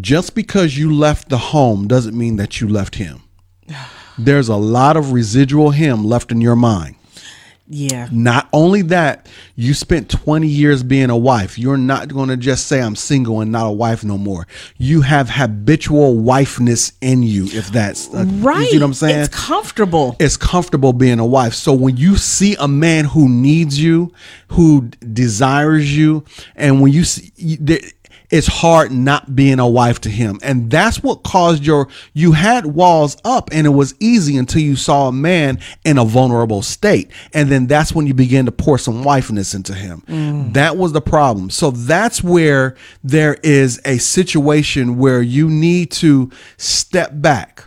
Just 0.00 0.34
because 0.34 0.78
you 0.78 0.92
left 0.92 1.28
the 1.28 1.36
home 1.36 1.86
doesn't 1.86 2.16
mean 2.16 2.36
that 2.36 2.60
you 2.60 2.68
left 2.68 2.94
him. 2.94 3.22
There's 4.18 4.48
a 4.48 4.56
lot 4.56 4.96
of 4.96 5.12
residual 5.12 5.70
him 5.70 6.04
left 6.04 6.32
in 6.32 6.40
your 6.40 6.56
mind. 6.56 6.96
Yeah. 7.72 8.08
Not 8.12 8.48
only 8.52 8.82
that, 8.82 9.28
you 9.56 9.72
spent 9.74 10.10
20 10.10 10.46
years 10.46 10.82
being 10.82 11.08
a 11.10 11.16
wife. 11.16 11.58
You're 11.58 11.78
not 11.78 12.08
going 12.08 12.28
to 12.28 12.36
just 12.36 12.66
say, 12.66 12.80
I'm 12.82 12.94
single 12.94 13.40
and 13.40 13.50
not 13.50 13.66
a 13.66 13.72
wife 13.72 14.04
no 14.04 14.18
more. 14.18 14.46
You 14.76 15.00
have 15.00 15.30
habitual 15.30 16.16
wifeness 16.16 16.92
in 17.00 17.22
you, 17.22 17.46
if 17.46 17.68
that's 17.72 18.12
uh, 18.14 18.24
Right. 18.26 18.70
You 18.72 18.78
know 18.78 18.84
what 18.86 18.90
I'm 18.90 18.94
saying? 18.94 19.20
It's 19.20 19.34
comfortable. 19.34 20.16
it's 20.20 20.36
comfortable 20.36 20.92
being 20.92 21.18
a 21.18 21.26
wife. 21.26 21.54
So 21.54 21.72
when 21.72 21.96
you 21.96 22.16
see 22.16 22.54
a 22.60 22.68
man 22.68 23.06
who 23.06 23.28
needs 23.28 23.80
you, 23.82 24.12
who 24.48 24.88
desires 25.12 25.96
you, 25.96 26.24
and 26.56 26.82
when 26.82 26.92
you 26.92 27.04
see, 27.04 27.32
you- 27.36 27.78
it's 28.32 28.46
hard 28.46 28.90
not 28.90 29.36
being 29.36 29.60
a 29.60 29.68
wife 29.68 30.00
to 30.00 30.08
him. 30.08 30.40
And 30.42 30.70
that's 30.70 31.02
what 31.02 31.22
caused 31.22 31.64
your, 31.64 31.88
you 32.14 32.32
had 32.32 32.64
walls 32.64 33.18
up 33.26 33.50
and 33.52 33.66
it 33.66 33.70
was 33.70 33.94
easy 34.00 34.38
until 34.38 34.62
you 34.62 34.74
saw 34.74 35.08
a 35.08 35.12
man 35.12 35.60
in 35.84 35.98
a 35.98 36.04
vulnerable 36.04 36.62
state. 36.62 37.10
And 37.34 37.50
then 37.50 37.66
that's 37.66 37.94
when 37.94 38.06
you 38.06 38.14
began 38.14 38.46
to 38.46 38.52
pour 38.52 38.78
some 38.78 39.04
wifeness 39.04 39.54
into 39.54 39.74
him. 39.74 40.02
Mm. 40.08 40.54
That 40.54 40.78
was 40.78 40.92
the 40.92 41.02
problem. 41.02 41.50
So 41.50 41.70
that's 41.70 42.24
where 42.24 42.74
there 43.04 43.36
is 43.42 43.78
a 43.84 43.98
situation 43.98 44.96
where 44.96 45.20
you 45.20 45.50
need 45.50 45.90
to 45.92 46.30
step 46.56 47.10
back 47.12 47.66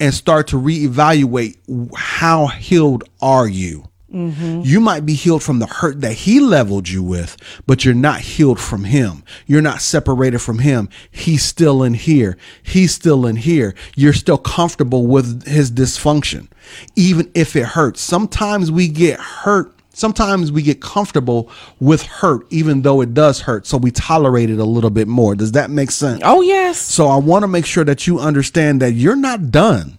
and 0.00 0.12
start 0.12 0.48
to 0.48 0.56
reevaluate 0.56 1.58
how 1.94 2.48
healed 2.48 3.04
are 3.20 3.46
you? 3.46 3.88
Mm-hmm. 4.12 4.60
You 4.64 4.80
might 4.80 5.06
be 5.06 5.14
healed 5.14 5.42
from 5.42 5.58
the 5.58 5.66
hurt 5.66 6.02
that 6.02 6.12
he 6.12 6.38
leveled 6.38 6.88
you 6.88 7.02
with, 7.02 7.36
but 7.66 7.84
you're 7.84 7.94
not 7.94 8.20
healed 8.20 8.60
from 8.60 8.84
him. 8.84 9.24
You're 9.46 9.62
not 9.62 9.80
separated 9.80 10.40
from 10.40 10.58
him. 10.58 10.90
He's 11.10 11.42
still 11.42 11.82
in 11.82 11.94
here. 11.94 12.36
He's 12.62 12.92
still 12.92 13.26
in 13.26 13.36
here. 13.36 13.74
You're 13.96 14.12
still 14.12 14.38
comfortable 14.38 15.06
with 15.06 15.46
his 15.46 15.70
dysfunction, 15.70 16.48
even 16.94 17.30
if 17.34 17.56
it 17.56 17.64
hurts. 17.64 18.02
Sometimes 18.02 18.70
we 18.70 18.88
get 18.88 19.18
hurt. 19.18 19.74
Sometimes 19.94 20.50
we 20.50 20.62
get 20.62 20.80
comfortable 20.80 21.50
with 21.78 22.02
hurt, 22.02 22.46
even 22.50 22.82
though 22.82 23.00
it 23.00 23.14
does 23.14 23.40
hurt. 23.40 23.66
So 23.66 23.76
we 23.76 23.90
tolerate 23.90 24.50
it 24.50 24.58
a 24.58 24.64
little 24.64 24.90
bit 24.90 25.08
more. 25.08 25.34
Does 25.34 25.52
that 25.52 25.70
make 25.70 25.90
sense? 25.90 26.20
Oh 26.24 26.40
yes. 26.42 26.78
So 26.78 27.08
I 27.08 27.16
want 27.16 27.42
to 27.44 27.48
make 27.48 27.66
sure 27.66 27.84
that 27.84 28.06
you 28.06 28.18
understand 28.18 28.80
that 28.82 28.92
you're 28.92 29.16
not 29.16 29.50
done. 29.50 29.98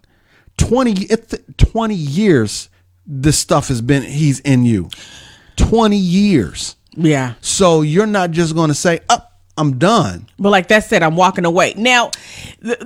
20 0.58 1.08
20 1.58 1.96
years 1.96 2.70
this 3.06 3.38
stuff 3.38 3.68
has 3.68 3.82
been 3.82 4.04
he's 4.04 4.40
in 4.42 4.66
you. 4.66 4.90
20 5.58 5.98
years. 5.98 6.76
Yeah. 6.96 7.36
So 7.42 7.82
you're 7.82 8.08
not 8.08 8.32
just 8.32 8.56
going 8.56 8.70
to 8.70 8.76
say, 8.76 9.02
"Up, 9.10 9.33
I'm 9.58 9.78
done." 9.78 10.28
But 10.40 10.50
like 10.50 10.68
that 10.70 10.84
said, 10.86 11.04
I'm 11.04 11.16
walking 11.16 11.46
away. 11.46 11.74
Now, 11.78 12.12
th- 12.64 12.80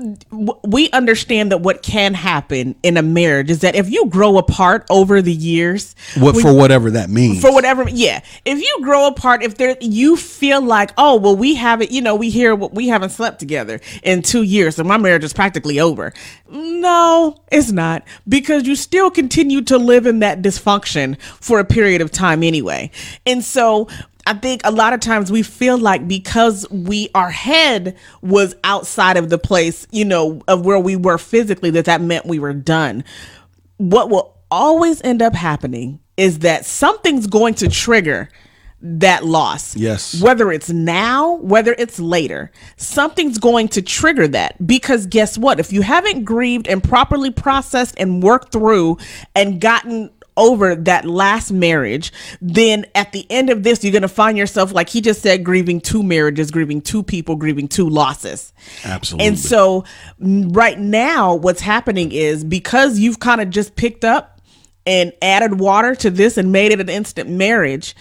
we 0.63 0.89
understand 0.91 1.51
that 1.51 1.61
what 1.61 1.81
can 1.81 2.13
happen 2.13 2.75
in 2.83 2.97
a 2.97 3.01
marriage 3.01 3.49
is 3.49 3.59
that 3.59 3.75
if 3.75 3.89
you 3.89 4.05
grow 4.07 4.37
apart 4.37 4.85
over 4.89 5.21
the 5.21 5.33
years, 5.33 5.95
What 6.17 6.35
when- 6.35 6.43
for 6.43 6.53
whatever 6.53 6.91
that 6.91 7.09
means. 7.09 7.41
for 7.41 7.51
whatever 7.53 7.87
yeah 7.89 8.21
if 8.45 8.59
you 8.59 8.79
grow 8.83 9.07
apart 9.07 9.43
if 9.43 9.55
there 9.57 9.75
you 9.81 10.15
feel 10.17 10.61
like 10.61 10.91
oh 10.97 11.15
well 11.15 11.35
we 11.35 11.55
haven't 11.55 11.91
you 11.91 12.01
know 12.01 12.15
we 12.15 12.29
hear 12.29 12.53
what 12.55 12.73
we 12.73 12.87
haven't 12.87 13.09
slept 13.11 13.39
together 13.39 13.79
in 14.03 14.21
two 14.21 14.41
years 14.43 14.75
so 14.75 14.83
my 14.83 14.97
marriage 14.97 15.23
is 15.23 15.33
practically 15.33 15.79
over 15.79 16.13
no 16.51 17.35
it's 17.51 17.71
not 17.71 18.03
because 18.27 18.67
you 18.67 18.75
still 18.75 19.09
continue 19.09 19.61
to 19.61 19.77
live 19.77 20.05
in 20.05 20.19
that 20.19 20.41
dysfunction 20.41 21.19
for 21.21 21.59
a 21.59 21.65
period 21.65 22.01
of 22.01 22.11
time 22.11 22.43
anyway 22.43 22.89
and 23.25 23.43
so 23.43 23.87
I 24.27 24.33
think 24.33 24.61
a 24.63 24.71
lot 24.71 24.93
of 24.93 24.99
times 24.99 25.31
we 25.31 25.41
feel 25.41 25.77
like 25.77 26.07
because 26.07 26.69
we 26.69 27.09
our 27.15 27.31
head 27.31 27.97
was 28.21 28.55
outside 28.63 29.17
of 29.17 29.29
the 29.29 29.37
place, 29.37 29.87
you 29.91 30.05
know, 30.05 30.41
of 30.47 30.65
where 30.65 30.79
we 30.79 30.95
were 30.95 31.17
physically, 31.17 31.69
that 31.71 31.85
that 31.85 32.01
meant 32.01 32.25
we 32.25 32.39
were 32.39 32.53
done 32.53 33.03
what 33.77 34.09
will 34.09 34.37
always 34.49 35.01
end 35.03 35.21
up 35.21 35.35
happening 35.35 35.99
is 36.17 36.39
that 36.39 36.65
something's 36.65 37.27
going 37.27 37.53
to 37.55 37.69
trigger 37.69 38.29
that 38.79 39.25
loss. 39.25 39.75
Yes. 39.75 40.21
Whether 40.21 40.51
it's 40.51 40.69
now, 40.69 41.35
whether 41.35 41.75
it's 41.77 41.99
later, 41.99 42.51
something's 42.75 43.39
going 43.39 43.69
to 43.69 43.81
trigger 43.81 44.27
that. 44.29 44.65
Because 44.65 45.07
guess 45.07 45.37
what? 45.37 45.59
If 45.59 45.73
you 45.73 45.81
haven't 45.81 46.25
grieved 46.25 46.67
and 46.67 46.83
properly 46.83 47.31
processed 47.31 47.95
and 47.97 48.21
worked 48.21 48.51
through 48.51 48.97
and 49.35 49.59
gotten 49.59 50.11
over 50.37 50.75
that 50.75 51.05
last 51.05 51.51
marriage, 51.51 52.13
then 52.39 52.85
at 52.95 53.11
the 53.11 53.25
end 53.29 53.49
of 53.49 53.63
this, 53.63 53.83
you're 53.83 53.91
going 53.91 54.03
to 54.03 54.07
find 54.07 54.37
yourself, 54.37 54.71
like 54.73 54.87
he 54.87 55.01
just 55.01 55.21
said, 55.21 55.43
grieving 55.43 55.81
two 55.81 56.03
marriages, 56.03 56.51
grieving 56.51 56.79
two 56.79 57.03
people, 57.03 57.35
grieving 57.35 57.67
two 57.67 57.89
losses. 57.89 58.53
Absolutely. 58.85 59.27
And 59.27 59.39
so, 59.39 59.83
right 60.19 60.79
now, 60.79 61.35
what's 61.35 61.61
happening 61.61 62.11
is 62.11 62.43
because 62.43 62.99
you've 62.99 63.19
kind 63.19 63.41
of 63.41 63.49
just 63.49 63.75
picked 63.75 64.05
up 64.05 64.39
and 64.85 65.11
added 65.21 65.59
water 65.59 65.95
to 65.95 66.09
this 66.09 66.37
and 66.37 66.51
made 66.51 66.71
it 66.71 66.79
an 66.79 66.89
instant 66.89 67.29
marriage, 67.29 67.95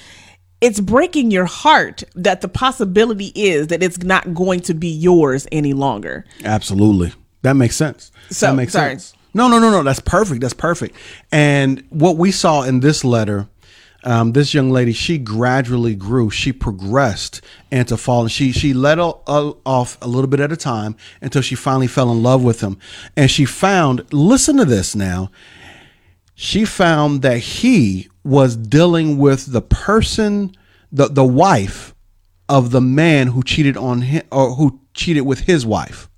it's 0.61 0.81
breaking 0.81 1.31
your 1.31 1.45
heart 1.45 2.05
that 2.15 2.41
the 2.41 2.49
possibility 2.49 3.33
is 3.35 3.69
that 3.69 3.83
it's 3.83 3.99
not 3.99 4.35
going 4.35 4.61
to 4.61 4.75
be 4.75 4.89
yours 4.89 5.47
any 5.51 5.73
longer. 5.73 6.25
Absolutely. 6.45 7.13
That 7.43 7.55
makes 7.55 7.77
sense. 7.77 8.13
So- 8.31 8.47
that 8.47 8.55
makes 8.55 8.73
sorry. 8.73 8.93
sense. 8.93 9.15
No, 9.37 9.49
no, 9.49 9.59
no, 9.59 9.71
no. 9.71 9.83
That's 9.83 10.01
perfect. 10.01 10.41
That's 10.41 10.55
perfect. 10.55 10.97
And 11.31 11.85
what 11.91 12.17
we 12.17 12.33
saw 12.33 12.63
in 12.63 12.81
this 12.81 13.05
letter, 13.05 13.49
um, 14.03 14.33
this 14.33 14.55
young 14.55 14.71
lady, 14.71 14.95
she 14.95 15.19
gradually 15.19 15.95
grew. 15.95 16.31
She 16.31 16.55
progressed 16.55 17.43
into 17.71 17.99
falling. 17.99 18.29
She 18.29 18.51
she 18.53 18.73
let 18.73 18.99
off 18.99 19.99
a 20.01 20.09
little 20.09 20.27
bit 20.27 20.41
at 20.41 20.53
a 20.53 20.57
time 20.57 20.97
until 21.21 21.43
she 21.43 21.55
finally 21.55 21.87
fell 21.87 22.11
in 22.11 22.23
love 22.23 22.43
with 22.43 22.63
him. 22.63 22.79
And 23.15 23.31
she 23.31 23.45
found. 23.45 24.11
Listen 24.11 24.57
to 24.57 24.65
this 24.65 24.97
now. 24.97 25.31
She 26.35 26.65
found 26.65 27.21
that 27.21 27.39
he 27.39 28.09
was 28.25 28.57
dealing 28.57 29.19
with 29.19 29.53
the 29.53 29.61
person, 29.61 30.57
the 30.91 31.09
the 31.09 31.25
wife 31.25 31.95
of 32.49 32.71
the 32.71 32.81
man 32.81 33.27
who 33.29 33.43
cheated 33.43 33.77
on 33.77 34.01
him 34.01 34.23
or 34.33 34.55
who 34.55 34.81
cheated 34.95 35.27
with 35.27 35.41
his 35.41 35.67
wife. 35.67 36.09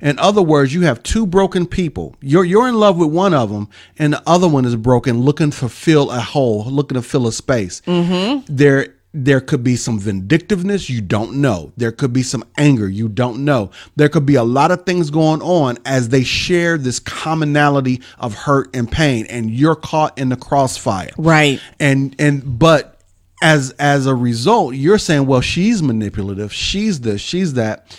In 0.00 0.18
other 0.18 0.42
words, 0.42 0.72
you 0.72 0.82
have 0.82 1.02
two 1.02 1.26
broken 1.26 1.66
people. 1.66 2.16
You're 2.20 2.44
you're 2.44 2.68
in 2.68 2.76
love 2.76 2.98
with 2.98 3.10
one 3.10 3.34
of 3.34 3.50
them, 3.50 3.68
and 3.98 4.12
the 4.12 4.22
other 4.26 4.48
one 4.48 4.64
is 4.64 4.76
broken, 4.76 5.20
looking 5.20 5.50
to 5.50 5.68
fill 5.68 6.10
a 6.10 6.20
hole, 6.20 6.64
looking 6.64 6.96
to 6.96 7.02
fill 7.02 7.26
a 7.26 7.32
space. 7.32 7.80
Mm-hmm. 7.82 8.54
There 8.54 8.94
there 9.14 9.40
could 9.40 9.64
be 9.64 9.74
some 9.74 9.98
vindictiveness 9.98 10.90
you 10.90 11.00
don't 11.00 11.40
know. 11.40 11.72
There 11.76 11.92
could 11.92 12.12
be 12.12 12.22
some 12.22 12.44
anger 12.58 12.88
you 12.88 13.08
don't 13.08 13.44
know. 13.44 13.70
There 13.96 14.08
could 14.08 14.26
be 14.26 14.34
a 14.34 14.44
lot 14.44 14.70
of 14.70 14.84
things 14.84 15.10
going 15.10 15.40
on 15.40 15.78
as 15.86 16.10
they 16.10 16.22
share 16.22 16.76
this 16.76 16.98
commonality 16.98 18.02
of 18.18 18.34
hurt 18.34 18.74
and 18.74 18.90
pain, 18.90 19.26
and 19.28 19.50
you're 19.50 19.76
caught 19.76 20.18
in 20.18 20.28
the 20.28 20.36
crossfire. 20.36 21.10
Right. 21.16 21.60
And 21.80 22.14
and 22.18 22.58
but 22.58 23.00
as 23.42 23.70
as 23.78 24.06
a 24.06 24.14
result, 24.14 24.74
you're 24.74 24.98
saying, 24.98 25.26
well, 25.26 25.40
she's 25.40 25.82
manipulative, 25.82 26.52
she's 26.52 27.00
this, 27.00 27.20
she's 27.20 27.54
that. 27.54 27.96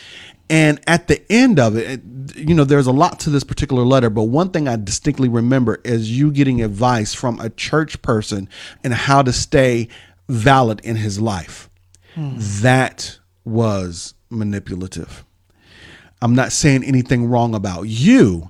And 0.50 0.80
at 0.88 1.08
the 1.08 1.22
end 1.32 1.60
of 1.60 1.76
it, 1.76 2.02
you 2.36 2.56
know, 2.56 2.64
there's 2.64 2.88
a 2.88 2.92
lot 2.92 3.20
to 3.22 3.30
this 3.30 3.44
particular 3.44 3.84
letter, 3.84 4.10
but 4.10 4.24
one 4.24 4.50
thing 4.50 4.68
I 4.68 4.76
distinctly 4.78 5.30
remember 5.30 5.80
is 5.84 6.18
you 6.18 6.32
getting 6.32 6.62
advice 6.62 7.14
from 7.14 7.40
a 7.40 7.50
church 7.50 8.02
person 8.02 8.50
and 8.84 8.94
how 8.94 9.22
to 9.22 9.32
stay 9.32 9.90
valid 10.28 10.82
in 10.84 10.96
his 10.96 11.20
life. 11.20 11.70
Hmm. 12.16 12.36
That 12.38 13.20
was 13.46 14.16
manipulative. 14.30 15.24
I'm 16.22 16.36
not 16.36 16.52
saying 16.52 16.84
anything 16.84 17.28
wrong 17.28 17.54
about 17.56 17.84
you. 17.84 18.50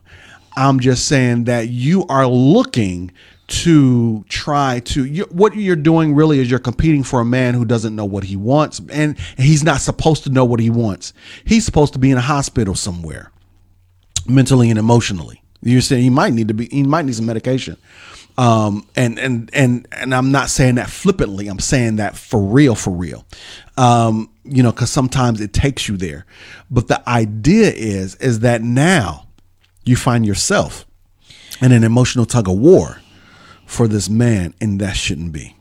I'm 0.56 0.80
just 0.80 1.08
saying 1.08 1.46
that 1.46 1.70
you 1.70 2.06
are 2.08 2.28
looking 2.28 3.12
to 3.50 4.24
try 4.30 4.80
to 4.80 5.06
you, 5.06 5.26
what 5.32 5.56
you're 5.56 5.76
doing 5.76 6.16
really 6.16 6.40
is 6.40 6.50
you're 6.50 6.60
competing 6.60 7.04
for 7.04 7.20
a 7.20 7.26
man 7.26 7.54
who 7.54 7.66
doesn't 7.66 7.96
know 7.96 8.06
what 8.06 8.24
he 8.24 8.36
wants 8.36 8.80
and 8.92 9.18
he's 9.38 9.64
not 9.64 9.82
supposed 9.82 10.24
to 10.24 10.30
know 10.30 10.46
what 10.46 10.60
he 10.60 10.70
wants. 10.70 11.14
He's 11.46 11.66
supposed 11.66 11.94
to 11.94 12.00
be 12.00 12.12
in 12.12 12.18
a 12.18 12.22
hospital 12.22 12.76
somewhere 12.76 13.32
mentally 14.28 14.70
and 14.70 14.78
emotionally. 14.78 15.42
You're 15.62 15.82
saying 15.82 16.04
he 16.04 16.10
might 16.10 16.34
need 16.34 16.48
to 16.48 16.54
be 16.54 16.68
he 16.68 16.84
might 16.84 17.06
need 17.06 17.16
some 17.16 17.26
medication. 17.26 17.78
Um, 18.38 18.88
and 18.96 19.20
and 19.20 19.50
and 19.54 19.88
and 19.92 20.16
I'm 20.16 20.32
not 20.32 20.50
saying 20.50 20.76
that 20.76 20.90
flippantly. 20.90 21.48
I'm 21.48 21.60
saying 21.60 21.98
that 21.98 22.16
for 22.16 22.40
real, 22.40 22.76
for 22.76 22.92
real. 22.92 23.26
Um, 23.76 24.30
you 24.46 24.64
know, 24.64 24.72
because 24.72 24.92
sometimes 24.92 25.42
it 25.42 25.52
takes 25.52 25.90
you 25.90 25.98
there. 25.98 26.26
But 26.72 26.88
the 26.88 27.08
idea 27.10 27.72
is 27.72 28.16
is 28.16 28.40
that 28.40 28.62
now 28.62 29.28
you 29.84 29.98
find 29.98 30.26
yourself 30.26 30.86
in 31.62 31.74
an 31.74 31.84
emotional 31.84 32.26
tug 32.26 32.48
of 32.48 32.58
war 32.58 33.02
for 33.70 33.88
this 33.88 34.10
man, 34.10 34.54
and 34.60 34.82
that 34.82 34.98
shouldn't 34.98 35.32
be. 35.32 35.56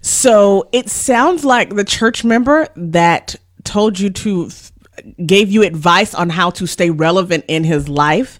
So 0.00 0.68
it 0.72 0.88
sounds 0.88 1.44
like 1.44 1.74
the 1.74 1.84
church 1.84 2.24
member 2.24 2.68
that 2.76 3.34
told 3.64 3.98
you 3.98 4.10
to 4.10 4.48
gave 5.26 5.50
you 5.50 5.64
advice 5.64 6.14
on 6.14 6.30
how 6.30 6.50
to 6.50 6.66
stay 6.66 6.90
relevant 6.90 7.44
in 7.48 7.64
his 7.64 7.88
life 7.88 8.38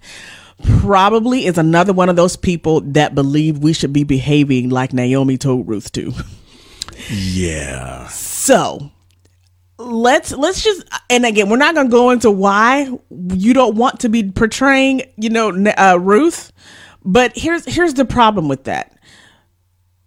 probably 0.80 1.46
is 1.46 1.58
another 1.58 1.92
one 1.92 2.08
of 2.08 2.14
those 2.14 2.36
people 2.36 2.80
that 2.82 3.14
believe 3.14 3.58
we 3.58 3.72
should 3.72 3.92
be 3.92 4.04
behaving 4.04 4.70
like 4.70 4.92
Naomi 4.92 5.36
told 5.36 5.66
Ruth 5.66 5.90
to. 5.92 6.12
Yeah. 7.10 8.06
So 8.08 8.92
let's 9.78 10.30
let's 10.30 10.62
just 10.62 10.84
and 11.10 11.26
again 11.26 11.48
we're 11.48 11.56
not 11.56 11.74
going 11.74 11.88
to 11.88 11.90
go 11.90 12.10
into 12.10 12.30
why 12.30 12.88
you 13.10 13.52
don't 13.52 13.74
want 13.74 13.98
to 13.98 14.08
be 14.08 14.30
portraying 14.30 15.02
you 15.16 15.28
know 15.28 15.48
uh, 15.76 15.98
Ruth 16.00 16.52
but 17.04 17.32
here's 17.36 17.64
here's 17.64 17.94
the 17.94 18.04
problem 18.04 18.48
with 18.48 18.64
that 18.64 18.92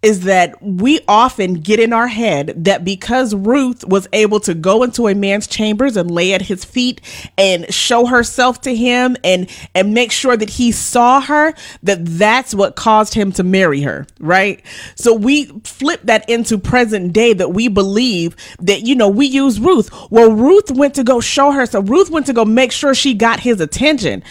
is 0.02 0.20
that 0.20 0.54
we 0.62 1.00
often 1.08 1.54
get 1.54 1.80
in 1.80 1.92
our 1.92 2.06
head 2.06 2.52
that 2.64 2.84
because 2.84 3.34
Ruth 3.34 3.84
was 3.88 4.06
able 4.12 4.38
to 4.40 4.54
go 4.54 4.84
into 4.84 5.08
a 5.08 5.14
man's 5.16 5.48
chambers 5.48 5.96
and 5.96 6.10
lay 6.10 6.32
at 6.32 6.42
his 6.42 6.64
feet 6.64 7.00
and 7.36 7.72
show 7.74 8.06
herself 8.06 8.60
to 8.62 8.74
him 8.74 9.16
and 9.24 9.50
and 9.74 9.94
make 9.94 10.12
sure 10.12 10.36
that 10.36 10.50
he 10.50 10.70
saw 10.70 11.20
her 11.20 11.54
that 11.82 12.04
that's 12.04 12.54
what 12.54 12.76
caused 12.76 13.14
him 13.14 13.32
to 13.32 13.42
marry 13.42 13.80
her, 13.80 14.06
right? 14.20 14.64
So 14.94 15.12
we 15.12 15.46
flip 15.64 16.02
that 16.04 16.28
into 16.30 16.56
present 16.58 17.12
day 17.12 17.32
that 17.32 17.52
we 17.52 17.66
believe 17.66 18.36
that 18.60 18.82
you 18.82 18.94
know 18.94 19.08
we 19.08 19.26
use 19.26 19.58
Ruth. 19.58 19.90
Well, 20.10 20.30
Ruth 20.30 20.70
went 20.70 20.94
to 20.94 21.04
go 21.04 21.20
show 21.20 21.50
her 21.50 21.66
so 21.66 21.80
Ruth 21.80 22.10
went 22.10 22.26
to 22.26 22.32
go 22.32 22.44
make 22.44 22.70
sure 22.70 22.94
she 22.94 23.14
got 23.14 23.40
his 23.40 23.60
attention. 23.60 24.22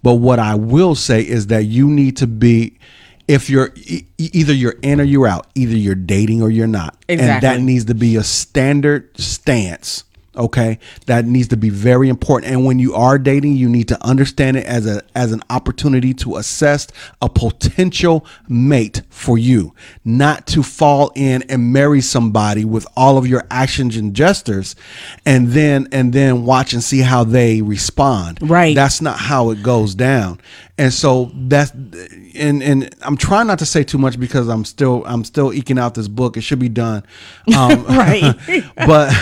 But 0.03 0.15
what 0.15 0.39
I 0.39 0.55
will 0.55 0.95
say 0.95 1.23
is 1.23 1.47
that 1.47 1.65
you 1.65 1.89
need 1.89 2.19
to 2.19 2.27
be, 2.27 2.79
if 3.27 3.49
you're 3.49 3.73
e- 3.77 4.05
either 4.19 4.53
you're 4.53 4.77
in 4.83 5.01
or 5.01 5.05
you're 5.05 5.27
out, 5.27 5.47
either 5.55 5.77
you're 5.77 5.95
dating 5.95 6.43
or 6.43 6.51
you're 6.51 6.67
not, 6.67 6.97
and 7.21 7.43
that 7.43 7.61
needs 7.63 7.87
to 7.87 7.95
be 7.95 8.17
a 8.17 8.23
standard 8.23 9.19
stance. 9.19 10.05
Okay, 10.37 10.79
that 11.07 11.25
needs 11.25 11.49
to 11.49 11.57
be 11.57 11.71
very 11.71 12.09
important. 12.09 12.53
And 12.53 12.65
when 12.65 12.79
you 12.79 12.95
are 12.95 13.19
dating, 13.19 13.57
you 13.57 13.69
need 13.69 13.89
to 13.89 14.05
understand 14.05 14.57
it 14.57 14.67
as 14.67 14.87
a 14.87 15.03
as 15.15 15.33
an 15.33 15.43
opportunity 15.51 16.15
to 16.15 16.37
assess 16.37 16.87
a 17.23 17.29
potential 17.29 18.27
mate 18.49 19.03
for 19.09 19.39
you, 19.39 19.75
not 20.05 20.47
to 20.49 20.63
fall 20.63 21.13
in 21.15 21.43
and 21.45 21.73
marry 21.73 22.01
somebody 22.01 22.65
with 22.65 22.87
all 22.97 23.19
of 23.19 23.27
your 23.27 23.45
actions 23.51 23.97
and 23.97 24.15
gestures, 24.15 24.77
and 25.25 25.49
then 25.49 25.89
and 25.93 26.13
then 26.13 26.45
watch 26.45 26.73
and 26.73 26.83
see 26.83 27.01
how 27.01 27.25
they 27.25 27.63
respond. 27.63 28.39
Right. 28.43 28.75
That's 28.75 29.01
not 29.01 29.19
how 29.19 29.51
it 29.51 29.63
goes 29.63 29.95
down. 29.95 30.41
And 30.79 30.93
so 30.93 31.31
that's 31.35 31.71
and 31.71 32.63
and 32.63 32.95
I'm 33.03 33.17
trying 33.17 33.47
not 33.47 33.59
to 33.61 33.67
say 33.67 33.83
too 33.83 33.99
much 33.99 34.21
because 34.21 34.49
I'm 34.49 34.65
still 34.65 35.05
I'm 35.07 35.25
still 35.25 35.53
eking 35.53 35.79
out 35.79 35.95
this 35.95 36.09
book. 36.09 36.37
It 36.37 36.43
should 36.43 36.59
be 36.59 36.69
done. 36.69 37.03
Um, 37.57 37.85
Right. 37.89 38.35
but 38.77 39.13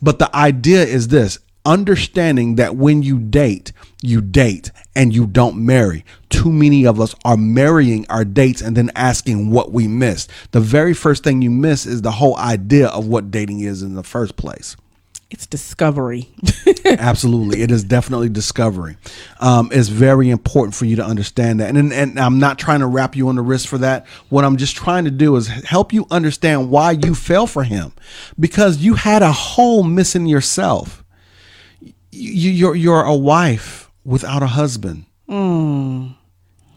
but 0.00 0.18
the 0.18 0.34
idea 0.34 0.82
is 0.84 1.08
this 1.08 1.38
understanding 1.66 2.54
that 2.56 2.76
when 2.76 3.02
you 3.02 3.18
date 3.18 3.72
you 4.02 4.22
date 4.22 4.70
and 4.96 5.14
you 5.14 5.26
don't 5.26 5.56
marry 5.56 6.04
too 6.30 6.50
many 6.50 6.86
of 6.86 6.98
us 6.98 7.14
are 7.26 7.36
marrying 7.36 8.06
our 8.08 8.24
dates 8.24 8.62
and 8.62 8.74
then 8.74 8.90
asking 8.94 9.50
what 9.50 9.70
we 9.70 9.86
missed 9.86 10.30
the 10.52 10.60
very 10.60 10.94
first 10.94 11.22
thing 11.22 11.42
you 11.42 11.50
miss 11.50 11.84
is 11.84 12.00
the 12.00 12.12
whole 12.12 12.34
idea 12.38 12.88
of 12.88 13.06
what 13.06 13.30
dating 13.30 13.60
is 13.60 13.82
in 13.82 13.94
the 13.94 14.02
first 14.02 14.36
place 14.36 14.74
It's 15.30 15.46
discovery. 15.46 16.28
Absolutely, 16.84 17.62
it 17.62 17.70
is 17.70 17.84
definitely 17.84 18.28
discovery. 18.28 18.96
Um, 19.38 19.70
it's 19.72 19.88
very 19.88 20.28
important 20.28 20.74
for 20.74 20.86
you 20.86 20.96
to 20.96 21.04
understand 21.04 21.60
that, 21.60 21.68
and, 21.68 21.78
and 21.78 21.92
and 21.92 22.18
I'm 22.18 22.40
not 22.40 22.58
trying 22.58 22.80
to 22.80 22.86
wrap 22.88 23.14
you 23.14 23.28
on 23.28 23.36
the 23.36 23.42
wrist 23.42 23.68
for 23.68 23.78
that. 23.78 24.06
What 24.28 24.44
I'm 24.44 24.56
just 24.56 24.74
trying 24.74 25.04
to 25.04 25.10
do 25.12 25.36
is 25.36 25.46
help 25.46 25.92
you 25.92 26.06
understand 26.10 26.68
why 26.70 26.92
you 26.92 27.14
fell 27.14 27.46
for 27.46 27.62
him, 27.62 27.92
because 28.40 28.78
you 28.78 28.94
had 28.94 29.22
a 29.22 29.30
hole 29.30 29.84
missing 29.84 30.26
yourself. 30.26 31.04
You, 32.10 32.50
you're 32.50 32.74
you're 32.74 33.02
a 33.04 33.14
wife 33.14 33.88
without 34.04 34.42
a 34.42 34.48
husband, 34.48 35.04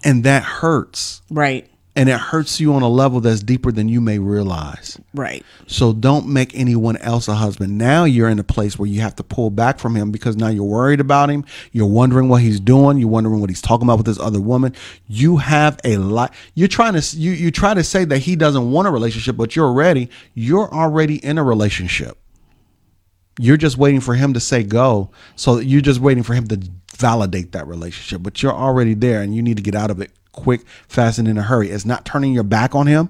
and 0.03 0.23
that 0.25 0.43
hurts, 0.43 1.23
right. 1.31 1.67
And 1.95 2.09
it 2.09 2.19
hurts 2.19 2.59
you 2.59 2.73
on 2.73 2.81
a 2.81 2.87
level 2.87 3.19
that's 3.19 3.43
deeper 3.43 3.71
than 3.71 3.87
you 3.87 4.01
may 4.01 4.17
realize. 4.17 4.99
Right. 5.13 5.45
So 5.67 5.93
don't 5.93 6.27
make 6.27 6.55
anyone 6.55 6.97
else 6.97 7.27
a 7.27 7.35
husband. 7.35 7.77
Now 7.77 8.05
you're 8.05 8.29
in 8.29 8.39
a 8.39 8.43
place 8.43 8.79
where 8.79 8.87
you 8.87 9.01
have 9.01 9.15
to 9.17 9.23
pull 9.23 9.51
back 9.51 9.77
from 9.77 9.95
him 9.95 10.11
because 10.11 10.35
now 10.35 10.47
you're 10.47 10.63
worried 10.63 10.99
about 10.99 11.29
him. 11.29 11.45
You're 11.71 11.87
wondering 11.87 12.29
what 12.29 12.41
he's 12.41 12.59
doing. 12.59 12.97
You're 12.97 13.09
wondering 13.09 13.39
what 13.41 13.49
he's 13.49 13.61
talking 13.61 13.85
about 13.85 13.97
with 13.97 14.07
this 14.07 14.19
other 14.19 14.41
woman. 14.41 14.73
You 15.07 15.37
have 15.37 15.79
a 15.83 15.97
lot. 15.97 16.33
You're 16.55 16.67
trying 16.67 16.99
to 16.99 17.17
you 17.17 17.31
you 17.31 17.51
try 17.51 17.75
to 17.75 17.83
say 17.83 18.05
that 18.05 18.19
he 18.19 18.35
doesn't 18.35 18.71
want 18.71 18.87
a 18.87 18.91
relationship, 18.91 19.37
but 19.37 19.55
you're 19.55 19.67
already 19.67 20.09
you're 20.33 20.73
already 20.73 21.23
in 21.23 21.37
a 21.37 21.43
relationship. 21.43 22.17
You're 23.39 23.57
just 23.57 23.77
waiting 23.77 23.99
for 23.99 24.15
him 24.15 24.33
to 24.33 24.39
say 24.39 24.63
go. 24.63 25.11
So 25.35 25.59
you're 25.59 25.81
just 25.81 25.99
waiting 25.99 26.23
for 26.23 26.33
him 26.33 26.47
to 26.47 26.59
validate 26.95 27.51
that 27.51 27.67
relationship, 27.67 28.21
but 28.23 28.41
you're 28.41 28.53
already 28.53 28.93
there 28.93 29.21
and 29.21 29.35
you 29.35 29.41
need 29.41 29.57
to 29.57 29.63
get 29.63 29.75
out 29.75 29.91
of 29.91 29.99
it 30.01 30.11
quick, 30.33 30.67
fast, 30.87 31.17
and 31.17 31.27
in 31.27 31.37
a 31.37 31.41
hurry. 31.41 31.69
It's 31.69 31.85
not 31.85 32.03
turning 32.03 32.33
your 32.33 32.43
back 32.43 32.75
on 32.75 32.85
him. 32.87 33.07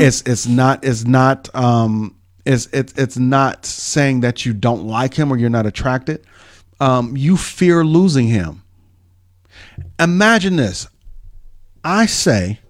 It's 0.00 0.22
it's 0.22 0.46
not 0.46 0.82
it's 0.84 1.04
not 1.04 1.54
um 1.54 2.16
it's 2.46 2.66
it's 2.72 2.94
it's 2.94 3.18
not 3.18 3.66
saying 3.66 4.20
that 4.20 4.46
you 4.46 4.54
don't 4.54 4.86
like 4.86 5.12
him 5.14 5.30
or 5.30 5.36
you're 5.36 5.50
not 5.50 5.66
attracted. 5.66 6.24
Um, 6.80 7.16
you 7.16 7.36
fear 7.36 7.84
losing 7.84 8.28
him. 8.28 8.62
Imagine 10.00 10.56
this. 10.56 10.86
I 11.84 12.06
say, 12.06 12.60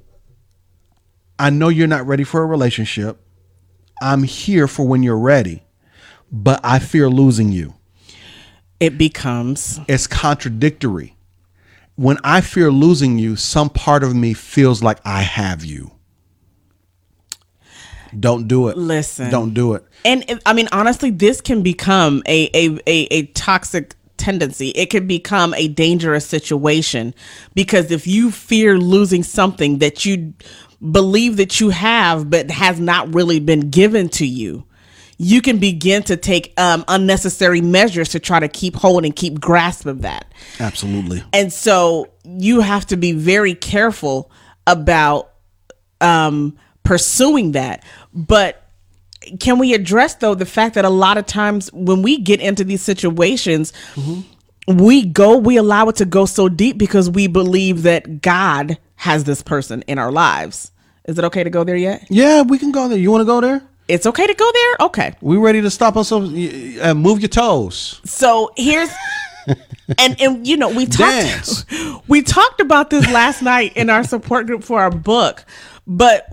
I 1.39 1.51
know 1.51 1.69
you're 1.69 1.87
not 1.87 2.07
ready 2.07 2.25
for 2.25 2.43
a 2.43 2.47
relationship. 2.47 3.21
I'm 4.01 4.23
here 4.23 4.67
for 4.67 4.87
when 4.87 5.03
you're 5.03 5.19
ready, 5.19 5.63
but 6.33 6.61
I 6.65 6.79
fear 6.79 7.09
losing 7.11 7.53
you. 7.53 7.75
It 8.81 8.97
becomes 8.97 9.81
It's 9.89 10.07
contradictory. 10.07 11.17
When 11.99 12.17
I 12.23 12.43
fear 12.43 12.71
losing 12.71 13.19
you, 13.19 13.35
some 13.35 13.71
part 13.71 14.05
of 14.05 14.15
me 14.15 14.33
feels 14.33 14.85
like 14.85 15.01
I 15.05 15.23
have 15.23 15.65
you. 15.65 15.91
Don't 18.19 18.47
do 18.47 18.69
it. 18.69 18.77
Listen. 18.77 19.33
Don't 19.33 19.53
do 19.53 19.75
it. 19.75 19.85
and 20.05 20.41
I 20.47 20.53
mean, 20.53 20.69
honestly, 20.71 21.11
this 21.11 21.41
can 21.41 21.61
become 21.65 22.23
a 22.29 22.49
a, 22.55 22.79
a, 22.87 22.99
a 23.11 23.27
toxic 23.33 23.97
tendency. 24.17 24.69
It 24.77 24.91
can 24.91 25.09
become 25.09 25.53
a 25.55 25.67
dangerous 25.67 26.25
situation 26.25 27.17
because 27.57 27.91
if 27.91 28.07
you 28.07 28.31
fear 28.31 28.79
losing 28.79 29.25
something 29.25 29.79
that 29.79 30.05
you 30.05 30.35
believe 30.93 31.37
that 31.39 31.59
you 31.59 31.71
have 31.71 32.31
but 32.31 32.49
has 32.49 32.79
not 32.79 33.13
really 33.13 33.41
been 33.41 33.71
given 33.71 34.09
to 34.11 34.25
you, 34.25 34.65
you 35.19 35.43
can 35.43 35.59
begin 35.59 36.05
to 36.05 36.17
take 36.17 36.55
um, 36.59 36.85
unnecessary 36.87 37.61
measures 37.61 38.11
to 38.11 38.21
try 38.21 38.39
to 38.39 38.49
keep 38.49 38.77
hold 38.77 39.05
and 39.05 39.15
keep 39.15 39.41
grasp 39.41 39.85
of 39.87 40.03
that. 40.03 40.33
Absolutely. 40.61 41.23
And 41.33 41.53
so 41.53 42.09
you 42.25 42.61
have 42.61 42.87
to 42.87 42.97
be 42.97 43.13
very 43.13 43.55
careful 43.55 44.31
about 44.67 45.33
um, 46.01 46.57
pursuing 46.85 47.53
that. 47.53 47.85
But 48.15 48.65
can 49.41 49.59
we 49.59 49.75
address 49.75 50.15
though 50.15 50.37
the 50.37 50.47
fact 50.47 50.77
that 50.77 50.85
a 50.85 50.91
lot 50.91 51.19
of 51.19 51.27
times 51.27 51.73
when 51.73 52.03
we 52.03 52.19
get 52.19 52.41
into 52.41 52.63
these 52.63 52.83
situations, 52.83 53.73
we 54.69 55.05
go, 55.05 55.37
we 55.37 55.57
allow 55.57 55.89
it 55.89 55.97
to 55.97 56.05
go 56.05 56.27
so 56.27 56.49
deep 56.49 56.79
because 56.79 57.11
we 57.11 57.27
believe 57.27 57.83
that 57.83 58.23
God 58.23 58.79
has 58.95 59.25
this 59.25 59.43
person 59.43 59.83
in 59.83 59.99
our 59.99 60.13
lives. 60.13 60.71
Is 61.05 61.19
it 61.19 61.25
okay 61.25 61.43
to 61.43 61.51
go 61.51 61.65
there 61.65 61.77
yet? 61.77 62.07
Yeah, 62.09 62.43
we 62.43 62.59
can 62.59 62.71
go 62.71 62.87
there. 62.87 62.99
You 62.99 63.11
want 63.11 63.23
to 63.23 63.27
go 63.27 63.41
there? 63.41 63.63
It's 63.89 64.07
okay 64.07 64.27
to 64.27 64.35
go 64.35 64.51
there? 64.53 64.87
Okay. 64.87 65.15
We 65.23 65.39
ready 65.39 65.63
to 65.63 65.71
stop 65.71 65.97
on 65.97 66.05
some? 66.05 66.25
Uh, 66.81 66.95
move 66.95 67.21
your 67.21 67.29
toes. 67.29 68.01
So 68.05 68.53
here's 68.57 68.91
and 69.99 70.21
and 70.21 70.47
you 70.47 70.57
know 70.57 70.69
we 70.69 70.87
talked 70.87 71.65
we 72.09 72.23
talked 72.23 72.61
about 72.61 72.91
this 72.91 73.11
last 73.11 73.43
night 73.43 73.77
in 73.77 73.91
our 73.91 74.05
support 74.05 74.47
group 74.47 74.63
for 74.63 74.81
our 74.81 74.91
book, 74.91 75.45
but 75.87 76.29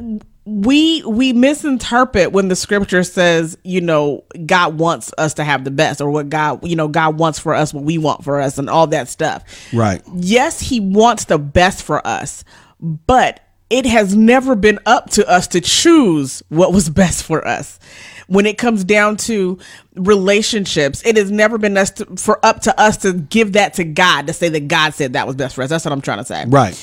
we 0.46 1.02
we 1.04 1.34
misinterpret 1.34 2.32
when 2.32 2.50
the 2.50 2.56
scripture 2.56 3.04
says 3.04 3.58
you 3.64 3.82
know 3.82 4.24
God 4.46 4.78
wants 4.78 5.12
us 5.18 5.34
to 5.36 5.44
have 5.44 5.64
the 5.64 5.72
best 5.72 6.02
or 6.02 6.12
what 6.12 6.30
God 6.30 6.68
you 6.68 6.76
know 6.76 6.88
God 6.88 7.18
wants 7.18 7.40
for 7.40 7.54
us 7.54 7.74
what 7.74 7.84
we 7.84 7.98
want 7.98 8.24
for 8.24 8.42
us 8.42 8.58
and 8.58 8.70
all 8.70 8.88
that 8.88 9.08
stuff. 9.08 9.44
Right. 9.74 10.02
Yes, 10.14 10.60
he 10.60 10.80
wants 10.80 11.26
the 11.26 11.40
best 11.40 11.84
for 11.84 12.06
us, 12.06 12.44
but 12.80 13.40
it 13.70 13.86
has 13.86 14.16
never 14.16 14.56
been 14.56 14.80
up 14.86 15.10
to 15.12 15.28
us 15.30 15.48
to 15.50 15.62
choose 15.62 16.44
what 16.50 16.72
was 16.74 16.90
best 16.90 17.24
for 17.24 17.46
us. 17.48 17.80
When 18.28 18.46
it 18.48 18.58
comes 18.58 18.84
down 18.84 19.18
to 19.18 19.60
relationships, 19.96 21.04
it 21.06 21.16
has 21.18 21.30
never 21.32 21.58
been 21.58 21.78
us 21.78 21.92
to, 21.92 22.06
for 22.16 22.44
up 22.44 22.62
to 22.62 22.80
us 22.80 22.98
to 22.98 23.14
give 23.14 23.54
that 23.54 23.76
to 23.76 23.84
God 23.84 24.28
to 24.28 24.34
say 24.34 24.50
that 24.50 24.68
God 24.68 24.94
said 24.94 25.14
that 25.14 25.28
was 25.28 25.36
best 25.36 25.56
for 25.56 25.62
us. 25.62 25.70
That's 25.70 25.86
what 25.86 25.92
I'm 25.92 26.02
trying 26.02 26.18
to 26.20 26.26
say. 26.26 26.44
Right. 26.48 26.76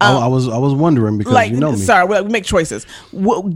I, 0.00 0.12
I 0.12 0.26
was 0.28 0.48
I 0.48 0.58
was 0.58 0.72
wondering 0.74 1.18
because 1.18 1.30
Um, 1.32 1.34
Like, 1.34 1.50
you 1.50 1.56
know 1.58 1.72
me. 1.72 1.78
sorry, 1.78 2.22
we 2.22 2.28
make 2.28 2.44
choices. 2.44 2.86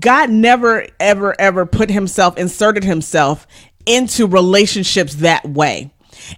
God 0.01 0.31
never, 0.31 0.87
ever, 0.99 1.35
ever 1.41 1.67
put 1.67 1.91
himself, 1.91 2.37
inserted 2.37 2.83
himself 2.85 3.47
into 3.87 4.27
relationships 4.27 5.17
that 5.17 5.49
way. 5.49 5.91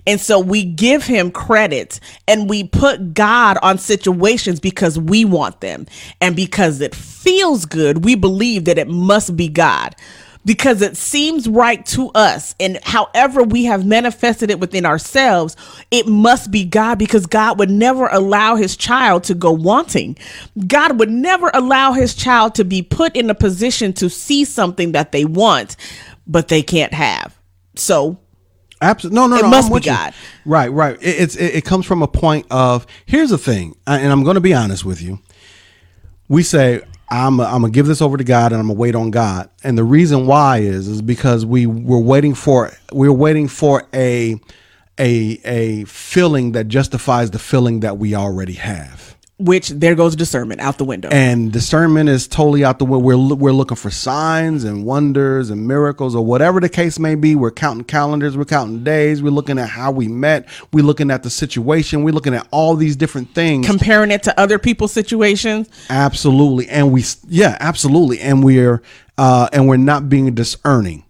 And 0.06 0.20
so 0.20 0.40
we 0.40 0.64
give 0.64 1.04
him 1.04 1.30
credit 1.30 2.00
and 2.26 2.48
we 2.48 2.64
put 2.64 3.14
God 3.14 3.58
on 3.62 3.78
situations 3.78 4.60
because 4.60 4.98
we 4.98 5.24
want 5.24 5.60
them. 5.60 5.86
And 6.20 6.36
because 6.36 6.80
it 6.80 6.94
feels 6.94 7.64
good, 7.66 8.04
we 8.04 8.14
believe 8.14 8.64
that 8.64 8.78
it 8.78 8.88
must 8.88 9.36
be 9.36 9.48
God. 9.48 9.94
Because 10.42 10.80
it 10.80 10.96
seems 10.96 11.46
right 11.46 11.84
to 11.86 12.08
us, 12.14 12.54
and 12.58 12.78
however 12.82 13.42
we 13.42 13.64
have 13.64 13.84
manifested 13.84 14.50
it 14.50 14.58
within 14.58 14.86
ourselves, 14.86 15.54
it 15.90 16.06
must 16.06 16.50
be 16.50 16.64
God 16.64 16.98
because 16.98 17.26
God 17.26 17.58
would 17.58 17.68
never 17.68 18.06
allow 18.06 18.56
his 18.56 18.74
child 18.74 19.24
to 19.24 19.34
go 19.34 19.52
wanting. 19.52 20.16
God 20.66 20.98
would 20.98 21.10
never 21.10 21.50
allow 21.52 21.92
his 21.92 22.14
child 22.14 22.54
to 22.54 22.64
be 22.64 22.80
put 22.80 23.14
in 23.14 23.28
a 23.28 23.34
position 23.34 23.92
to 23.94 24.08
see 24.08 24.46
something 24.46 24.92
that 24.92 25.12
they 25.12 25.26
want, 25.26 25.76
but 26.26 26.48
they 26.48 26.62
can't 26.62 26.94
have. 26.94 27.38
So 27.76 28.18
Absolutely. 28.82 29.16
No, 29.16 29.26
no, 29.26 29.36
It 29.36 29.42
no. 29.42 29.48
must 29.50 29.66
I'm 29.66 29.70
be 29.70 29.74
with 29.74 29.86
you. 29.86 29.92
Right, 30.44 30.68
right. 30.72 30.96
It, 31.02 31.20
it's 31.20 31.36
it, 31.36 31.56
it 31.56 31.64
comes 31.64 31.86
from 31.86 32.02
a 32.02 32.08
point 32.08 32.46
of 32.50 32.86
here's 33.06 33.30
the 33.30 33.38
thing, 33.38 33.76
and 33.86 34.12
I'm 34.12 34.24
going 34.24 34.36
to 34.36 34.40
be 34.40 34.54
honest 34.54 34.84
with 34.84 35.02
you. 35.02 35.18
We 36.28 36.42
say 36.42 36.82
I'm 37.10 37.40
I'm 37.40 37.62
gonna 37.62 37.70
give 37.70 37.86
this 37.86 38.02
over 38.02 38.16
to 38.16 38.24
God 38.24 38.52
and 38.52 38.60
I'm 38.60 38.68
gonna 38.68 38.78
wait 38.78 38.94
on 38.94 39.10
God, 39.10 39.50
and 39.64 39.76
the 39.78 39.84
reason 39.84 40.26
why 40.26 40.58
is 40.58 40.88
is 40.88 41.02
because 41.02 41.44
we 41.46 41.66
were 41.66 41.98
waiting 42.00 42.34
for 42.34 42.72
we're 42.92 43.12
waiting 43.12 43.48
for 43.48 43.84
a 43.94 44.40
a 44.98 45.40
a 45.44 45.84
feeling 45.86 46.52
that 46.52 46.68
justifies 46.68 47.30
the 47.32 47.38
feeling 47.40 47.80
that 47.80 47.98
we 47.98 48.14
already 48.14 48.54
have. 48.54 49.09
Which 49.40 49.70
there 49.70 49.94
goes 49.94 50.14
discernment 50.14 50.60
out 50.60 50.78
the 50.78 50.84
window. 50.84 51.08
and 51.08 51.50
discernment 51.50 52.08
is 52.08 52.28
totally 52.28 52.64
out 52.64 52.78
the 52.78 52.84
window. 52.84 53.04
We're 53.04 53.34
we're 53.34 53.52
looking 53.52 53.76
for 53.76 53.90
signs 53.90 54.64
and 54.64 54.84
wonders 54.84 55.50
and 55.50 55.66
miracles 55.66 56.14
or 56.14 56.24
whatever 56.24 56.60
the 56.60 56.68
case 56.68 56.98
may 56.98 57.14
be. 57.14 57.34
We're 57.34 57.50
counting 57.50 57.84
calendars, 57.84 58.36
we're 58.36 58.44
counting 58.44 58.84
days, 58.84 59.22
we're 59.22 59.30
looking 59.30 59.58
at 59.58 59.70
how 59.70 59.90
we 59.90 60.08
met, 60.08 60.46
we're 60.72 60.84
looking 60.84 61.10
at 61.10 61.22
the 61.22 61.30
situation, 61.30 62.02
we're 62.02 62.14
looking 62.14 62.34
at 62.34 62.46
all 62.50 62.76
these 62.76 62.96
different 62.96 63.34
things. 63.34 63.66
Comparing 63.66 64.10
it 64.10 64.22
to 64.24 64.38
other 64.38 64.58
people's 64.58 64.92
situations. 64.92 65.68
absolutely, 65.88 66.68
and 66.68 66.92
we 66.92 67.04
yeah, 67.28 67.56
absolutely, 67.60 68.20
and 68.20 68.44
we're 68.44 68.82
uh, 69.16 69.48
and 69.52 69.68
we're 69.68 69.76
not 69.76 70.08
being 70.08 70.34
discerning. 70.34 71.04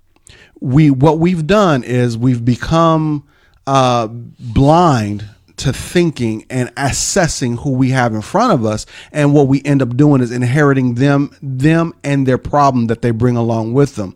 We 0.61 0.91
what 0.91 1.19
we've 1.19 1.47
done 1.47 1.83
is 1.83 2.17
we've 2.17 2.45
become 2.45 3.27
uh, 3.67 4.07
blind 4.09 5.25
to 5.61 5.75
thinking 5.75 6.47
and 6.49 6.73
assessing 6.79 7.59
who 7.59 7.71
we 7.71 7.91
have 7.91 8.15
in 8.15 8.23
front 8.23 8.53
of 8.53 8.65
us 8.65 8.87
and 9.13 9.35
what 9.35 9.47
we 9.47 9.61
end 9.63 9.83
up 9.83 9.95
doing 9.95 10.23
is 10.23 10.33
inheriting 10.33 10.95
them 10.95 11.37
them 11.43 11.93
and 12.03 12.27
their 12.27 12.39
problem 12.39 12.87
that 12.87 13.03
they 13.03 13.11
bring 13.11 13.37
along 13.37 13.75
with 13.75 13.97
them. 13.97 14.15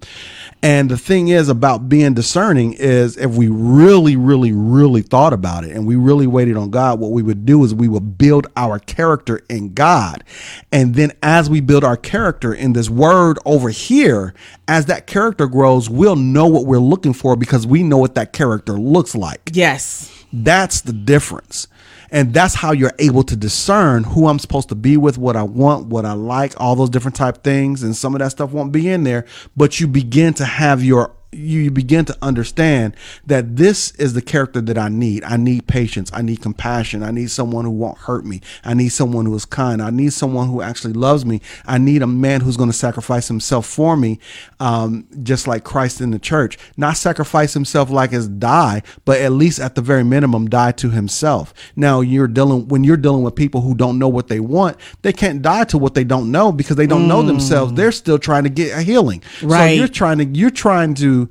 And 0.63 0.91
the 0.91 0.97
thing 0.97 1.29
is 1.29 1.51
about 1.51 1.91
being 1.91 2.15
discerning 2.15 2.73
is 2.73 3.19
if 3.19 3.33
we 3.33 3.49
really 3.49 4.17
really 4.17 4.53
really 4.53 5.03
thought 5.03 5.35
about 5.35 5.65
it 5.65 5.73
and 5.73 5.87
we 5.87 5.97
really 5.97 6.27
waited 6.27 6.57
on 6.57 6.71
god 6.71 6.99
what 6.99 7.11
we 7.11 7.23
would 7.23 7.45
do 7.45 7.63
is 7.63 7.75
we 7.75 7.89
would 7.89 8.17
build 8.17 8.47
our 8.57 8.79
character 8.79 9.43
in 9.51 9.75
god. 9.75 10.25
And 10.73 10.95
then 10.95 11.13
as 11.23 11.51
we 11.51 11.61
build 11.61 11.85
our 11.85 11.99
character 11.99 12.55
in 12.55 12.73
this 12.73 12.89
word 12.89 13.39
over 13.45 13.69
here 13.69 14.33
as 14.67 14.87
that 14.87 15.07
character 15.07 15.47
grows 15.47 15.91
we'll 15.91 16.17
know 16.17 16.47
what 16.47 16.65
we're 16.65 16.79
looking 16.79 17.13
for 17.13 17.37
because 17.37 17.67
we 17.67 17.83
know 17.83 17.99
what 17.99 18.15
that 18.15 18.33
character 18.33 18.73
looks 18.73 19.15
like. 19.15 19.51
Yes. 19.53 20.14
That's 20.43 20.81
the 20.81 20.93
difference. 20.93 21.69
And 22.11 22.33
that's 22.33 22.55
how 22.55 22.73
you're 22.73 22.93
able 22.99 23.25
to 23.25 23.37
discern 23.37 24.05
who 24.05 24.29
I'm 24.29 24.39
supposed 24.39 24.69
to 24.69 24.75
be 24.75 24.97
with, 24.97 25.19
what 25.19 25.37
I 25.37 25.43
want, 25.43 25.87
what 25.87 26.05
I 26.05 26.13
like, 26.13 26.55
all 26.59 26.77
those 26.77 26.91
different 26.91 27.17
type 27.17 27.43
things. 27.43 27.83
And 27.83 27.97
some 27.97 28.15
of 28.15 28.21
that 28.21 28.31
stuff 28.31 28.53
won't 28.53 28.73
be 28.73 28.89
in 28.89 29.03
there, 29.03 29.25
but 29.57 29.81
you 29.81 29.89
begin 29.89 30.33
to 30.35 30.45
have 30.45 30.85
your 30.85 31.13
you 31.35 31.71
begin 31.71 32.05
to 32.07 32.17
understand 32.23 32.97
that 33.27 33.57
this 33.57 33.93
is 33.93 34.15
the 34.15 34.23
character 34.23 34.61
that 34.61 34.79
I 34.79 34.89
need. 34.89 35.25
I 35.25 35.37
need 35.37 35.67
patience. 35.67 36.11
I 36.13 36.23
need 36.23 36.41
compassion. 36.41 37.03
I 37.03 37.11
need 37.11 37.31
someone 37.31 37.65
who 37.65 37.71
won't 37.71 37.99
hurt 37.99 38.25
me. 38.25 38.41
I 38.65 38.75
need 38.75 38.91
someone 38.91 39.27
who 39.27 39.35
is 39.35 39.45
kind. 39.45 39.83
I 39.83 39.91
need 39.91 40.13
someone 40.13 40.49
who 40.49 40.63
actually 40.63 40.95
loves 40.95 41.25
me. 41.25 41.41
I 41.67 41.79
need 41.79 42.03
a 42.03 42.07
man 42.07 42.41
who's 42.41 42.57
going 42.57 42.71
to 42.71 42.77
sacrifice 42.77 43.29
himself 43.29 43.67
for 43.67 43.97
me, 43.97 44.19
um, 44.61 45.07
just 45.23 45.47
like 45.47 45.65
Christ 45.65 46.01
in 46.01 46.11
the 46.11 46.19
church. 46.19 46.59
Not 46.77 46.97
sacrifice 46.97 47.55
himself 47.55 47.91
like 47.91 48.13
as 48.13 48.29
die, 48.29 48.83
but 49.05 49.21
at 49.21 49.33
least 49.33 49.61
at 49.61 49.75
the 49.75 49.83
very 49.83 50.05
minimum 50.05 50.49
die 50.49 50.73
to 50.73 50.91
himself. 50.91 51.53
Now 51.77 52.01
you're 52.01 52.29
dealing 52.29 52.69
when 52.69 52.85
you're 52.85 52.97
dealing 52.97 53.23
with 53.23 53.35
people 53.35 53.61
who 53.61 53.75
don't 53.75 53.99
know 53.99 54.09
what 54.09 54.29
they 54.29 54.41
want, 54.41 54.77
they 55.03 55.13
can't 55.13 55.43
die 55.43 55.65
to 55.65 55.79
what 55.79 55.95
they 55.95 56.05
don't 56.05 56.31
know 56.31 56.53
because 56.53 56.77
they 56.77 56.87
don't 56.87 57.09
know 57.09 57.23
themselves. 57.23 57.73
They're 57.73 57.93
still 57.93 58.19
trying 58.19 58.45
to 58.45 58.51
get 58.51 58.77
a 58.77 58.83
healing. 58.83 59.23
Right. 59.43 59.71
So 59.71 59.75
you're 59.75 59.89
trying 59.89 60.19
to 60.19 60.25
you're 60.25 60.51
trying 60.51 60.95
to 60.95 61.24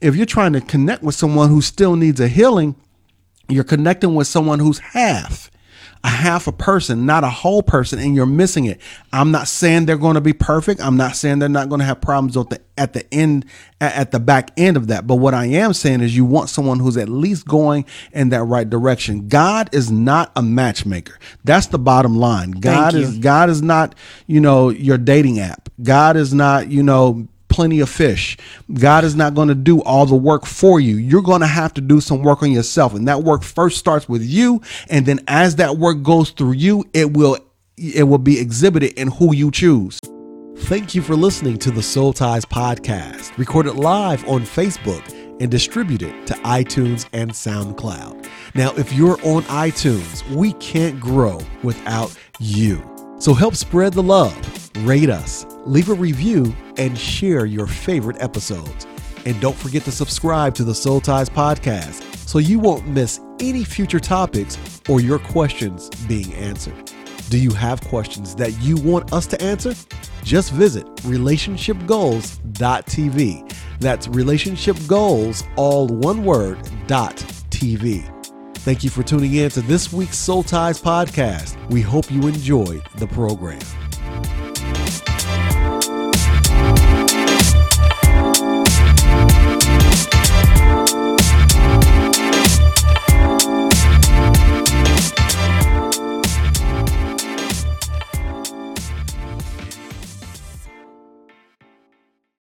if 0.00 0.16
you're 0.16 0.26
trying 0.26 0.52
to 0.54 0.60
connect 0.60 1.02
with 1.02 1.14
someone 1.14 1.48
who 1.48 1.60
still 1.60 1.96
needs 1.96 2.20
a 2.20 2.28
healing, 2.28 2.74
you're 3.48 3.64
connecting 3.64 4.14
with 4.14 4.26
someone 4.26 4.58
who's 4.58 4.78
half 4.78 5.50
a 6.02 6.08
half 6.08 6.46
a 6.46 6.52
person 6.52 7.04
not 7.04 7.24
a 7.24 7.28
whole 7.28 7.62
person 7.62 7.98
and 7.98 8.14
you're 8.14 8.24
missing 8.24 8.64
it. 8.64 8.80
I'm 9.12 9.30
not 9.30 9.48
saying 9.48 9.84
they're 9.84 9.98
going 9.98 10.14
to 10.14 10.20
be 10.20 10.32
perfect. 10.32 10.80
I'm 10.80 10.96
not 10.96 11.14
saying 11.14 11.40
they're 11.40 11.48
not 11.48 11.68
going 11.68 11.80
to 11.80 11.84
have 11.84 12.00
problems 12.00 12.36
at 12.36 12.48
the 12.48 12.60
at 12.78 12.92
the 12.94 13.12
end 13.12 13.44
at, 13.80 13.94
at 13.94 14.10
the 14.10 14.20
back 14.20 14.50
end 14.56 14.78
of 14.78 14.86
that. 14.86 15.06
But 15.06 15.16
what 15.16 15.34
i 15.34 15.44
am 15.44 15.74
saying 15.74 16.00
is 16.00 16.16
you 16.16 16.24
want 16.24 16.48
someone 16.48 16.78
who's 16.78 16.96
at 16.96 17.08
least 17.08 17.46
going 17.46 17.84
in 18.12 18.30
that 18.30 18.44
right 18.44 18.68
direction. 18.68 19.28
God 19.28 19.68
is 19.74 19.90
not 19.90 20.32
a 20.36 20.42
matchmaker. 20.42 21.18
That's 21.44 21.66
the 21.66 21.78
bottom 21.78 22.16
line. 22.16 22.52
God 22.52 22.94
is 22.94 23.18
god 23.18 23.50
is 23.50 23.60
not 23.60 23.94
you 24.26 24.40
know 24.40 24.70
your 24.70 24.96
dating 24.96 25.38
app. 25.38 25.68
God 25.82 26.16
is 26.16 26.32
not 26.32 26.68
you 26.68 26.82
know 26.82 27.28
plenty 27.60 27.80
of 27.80 27.90
fish. 27.90 28.38
God 28.72 29.04
is 29.04 29.14
not 29.14 29.34
going 29.34 29.48
to 29.48 29.54
do 29.54 29.82
all 29.82 30.06
the 30.06 30.14
work 30.14 30.46
for 30.46 30.80
you. 30.80 30.96
You're 30.96 31.20
going 31.20 31.42
to 31.42 31.46
have 31.46 31.74
to 31.74 31.82
do 31.82 32.00
some 32.00 32.22
work 32.22 32.42
on 32.42 32.50
yourself. 32.50 32.94
And 32.94 33.06
that 33.06 33.22
work 33.22 33.42
first 33.42 33.76
starts 33.76 34.08
with 34.08 34.24
you. 34.24 34.62
And 34.88 35.04
then 35.04 35.20
as 35.28 35.56
that 35.56 35.76
work 35.76 36.02
goes 36.02 36.30
through 36.30 36.52
you, 36.52 36.88
it 36.94 37.12
will 37.12 37.36
it 37.76 38.04
will 38.04 38.16
be 38.16 38.40
exhibited 38.40 38.94
in 38.94 39.08
who 39.08 39.34
you 39.34 39.50
choose. 39.50 40.00
Thank 40.56 40.94
you 40.94 41.02
for 41.02 41.16
listening 41.16 41.58
to 41.58 41.70
the 41.70 41.82
Soul 41.82 42.14
Ties 42.14 42.46
podcast, 42.46 43.36
recorded 43.36 43.74
live 43.74 44.26
on 44.26 44.40
Facebook 44.40 45.06
and 45.38 45.50
distributed 45.50 46.26
to 46.28 46.34
iTunes 46.36 47.06
and 47.12 47.30
SoundCloud. 47.30 48.26
Now, 48.54 48.72
if 48.76 48.90
you're 48.94 49.20
on 49.22 49.42
iTunes, 49.44 50.26
we 50.34 50.54
can't 50.54 50.98
grow 50.98 51.40
without 51.62 52.16
you. 52.38 52.82
So 53.20 53.34
help 53.34 53.54
spread 53.54 53.92
the 53.92 54.02
love, 54.02 54.34
rate 54.78 55.10
us, 55.10 55.44
leave 55.66 55.90
a 55.90 55.94
review, 55.94 56.56
and 56.78 56.98
share 56.98 57.44
your 57.44 57.66
favorite 57.66 58.16
episodes. 58.18 58.86
And 59.26 59.38
don't 59.42 59.56
forget 59.56 59.84
to 59.84 59.92
subscribe 59.92 60.54
to 60.54 60.64
the 60.64 60.74
Soul 60.74 61.02
Ties 61.02 61.28
podcast 61.28 62.02
so 62.26 62.38
you 62.38 62.58
won't 62.58 62.88
miss 62.88 63.20
any 63.38 63.62
future 63.62 64.00
topics 64.00 64.56
or 64.88 65.02
your 65.02 65.18
questions 65.18 65.90
being 66.08 66.32
answered. 66.32 66.90
Do 67.28 67.38
you 67.38 67.50
have 67.50 67.82
questions 67.82 68.34
that 68.36 68.58
you 68.62 68.78
want 68.78 69.12
us 69.12 69.26
to 69.26 69.38
answer? 69.42 69.74
Just 70.24 70.52
visit 70.52 70.86
relationshipgoals.tv. 70.96 73.52
That's 73.80 74.08
relationship 74.08 74.78
goals, 74.86 75.44
all 75.56 75.88
one 75.88 76.24
word, 76.24 76.58
dot 76.86 77.16
TV. 77.50 78.19
Thank 78.62 78.84
you 78.84 78.90
for 78.90 79.02
tuning 79.02 79.32
in 79.32 79.50
to 79.52 79.62
this 79.62 79.90
week's 79.90 80.18
Soul 80.18 80.42
Ties 80.42 80.82
podcast. 80.82 81.56
We 81.70 81.80
hope 81.80 82.12
you 82.12 82.28
enjoyed 82.28 82.82
the 82.96 83.06
program. 83.06 83.58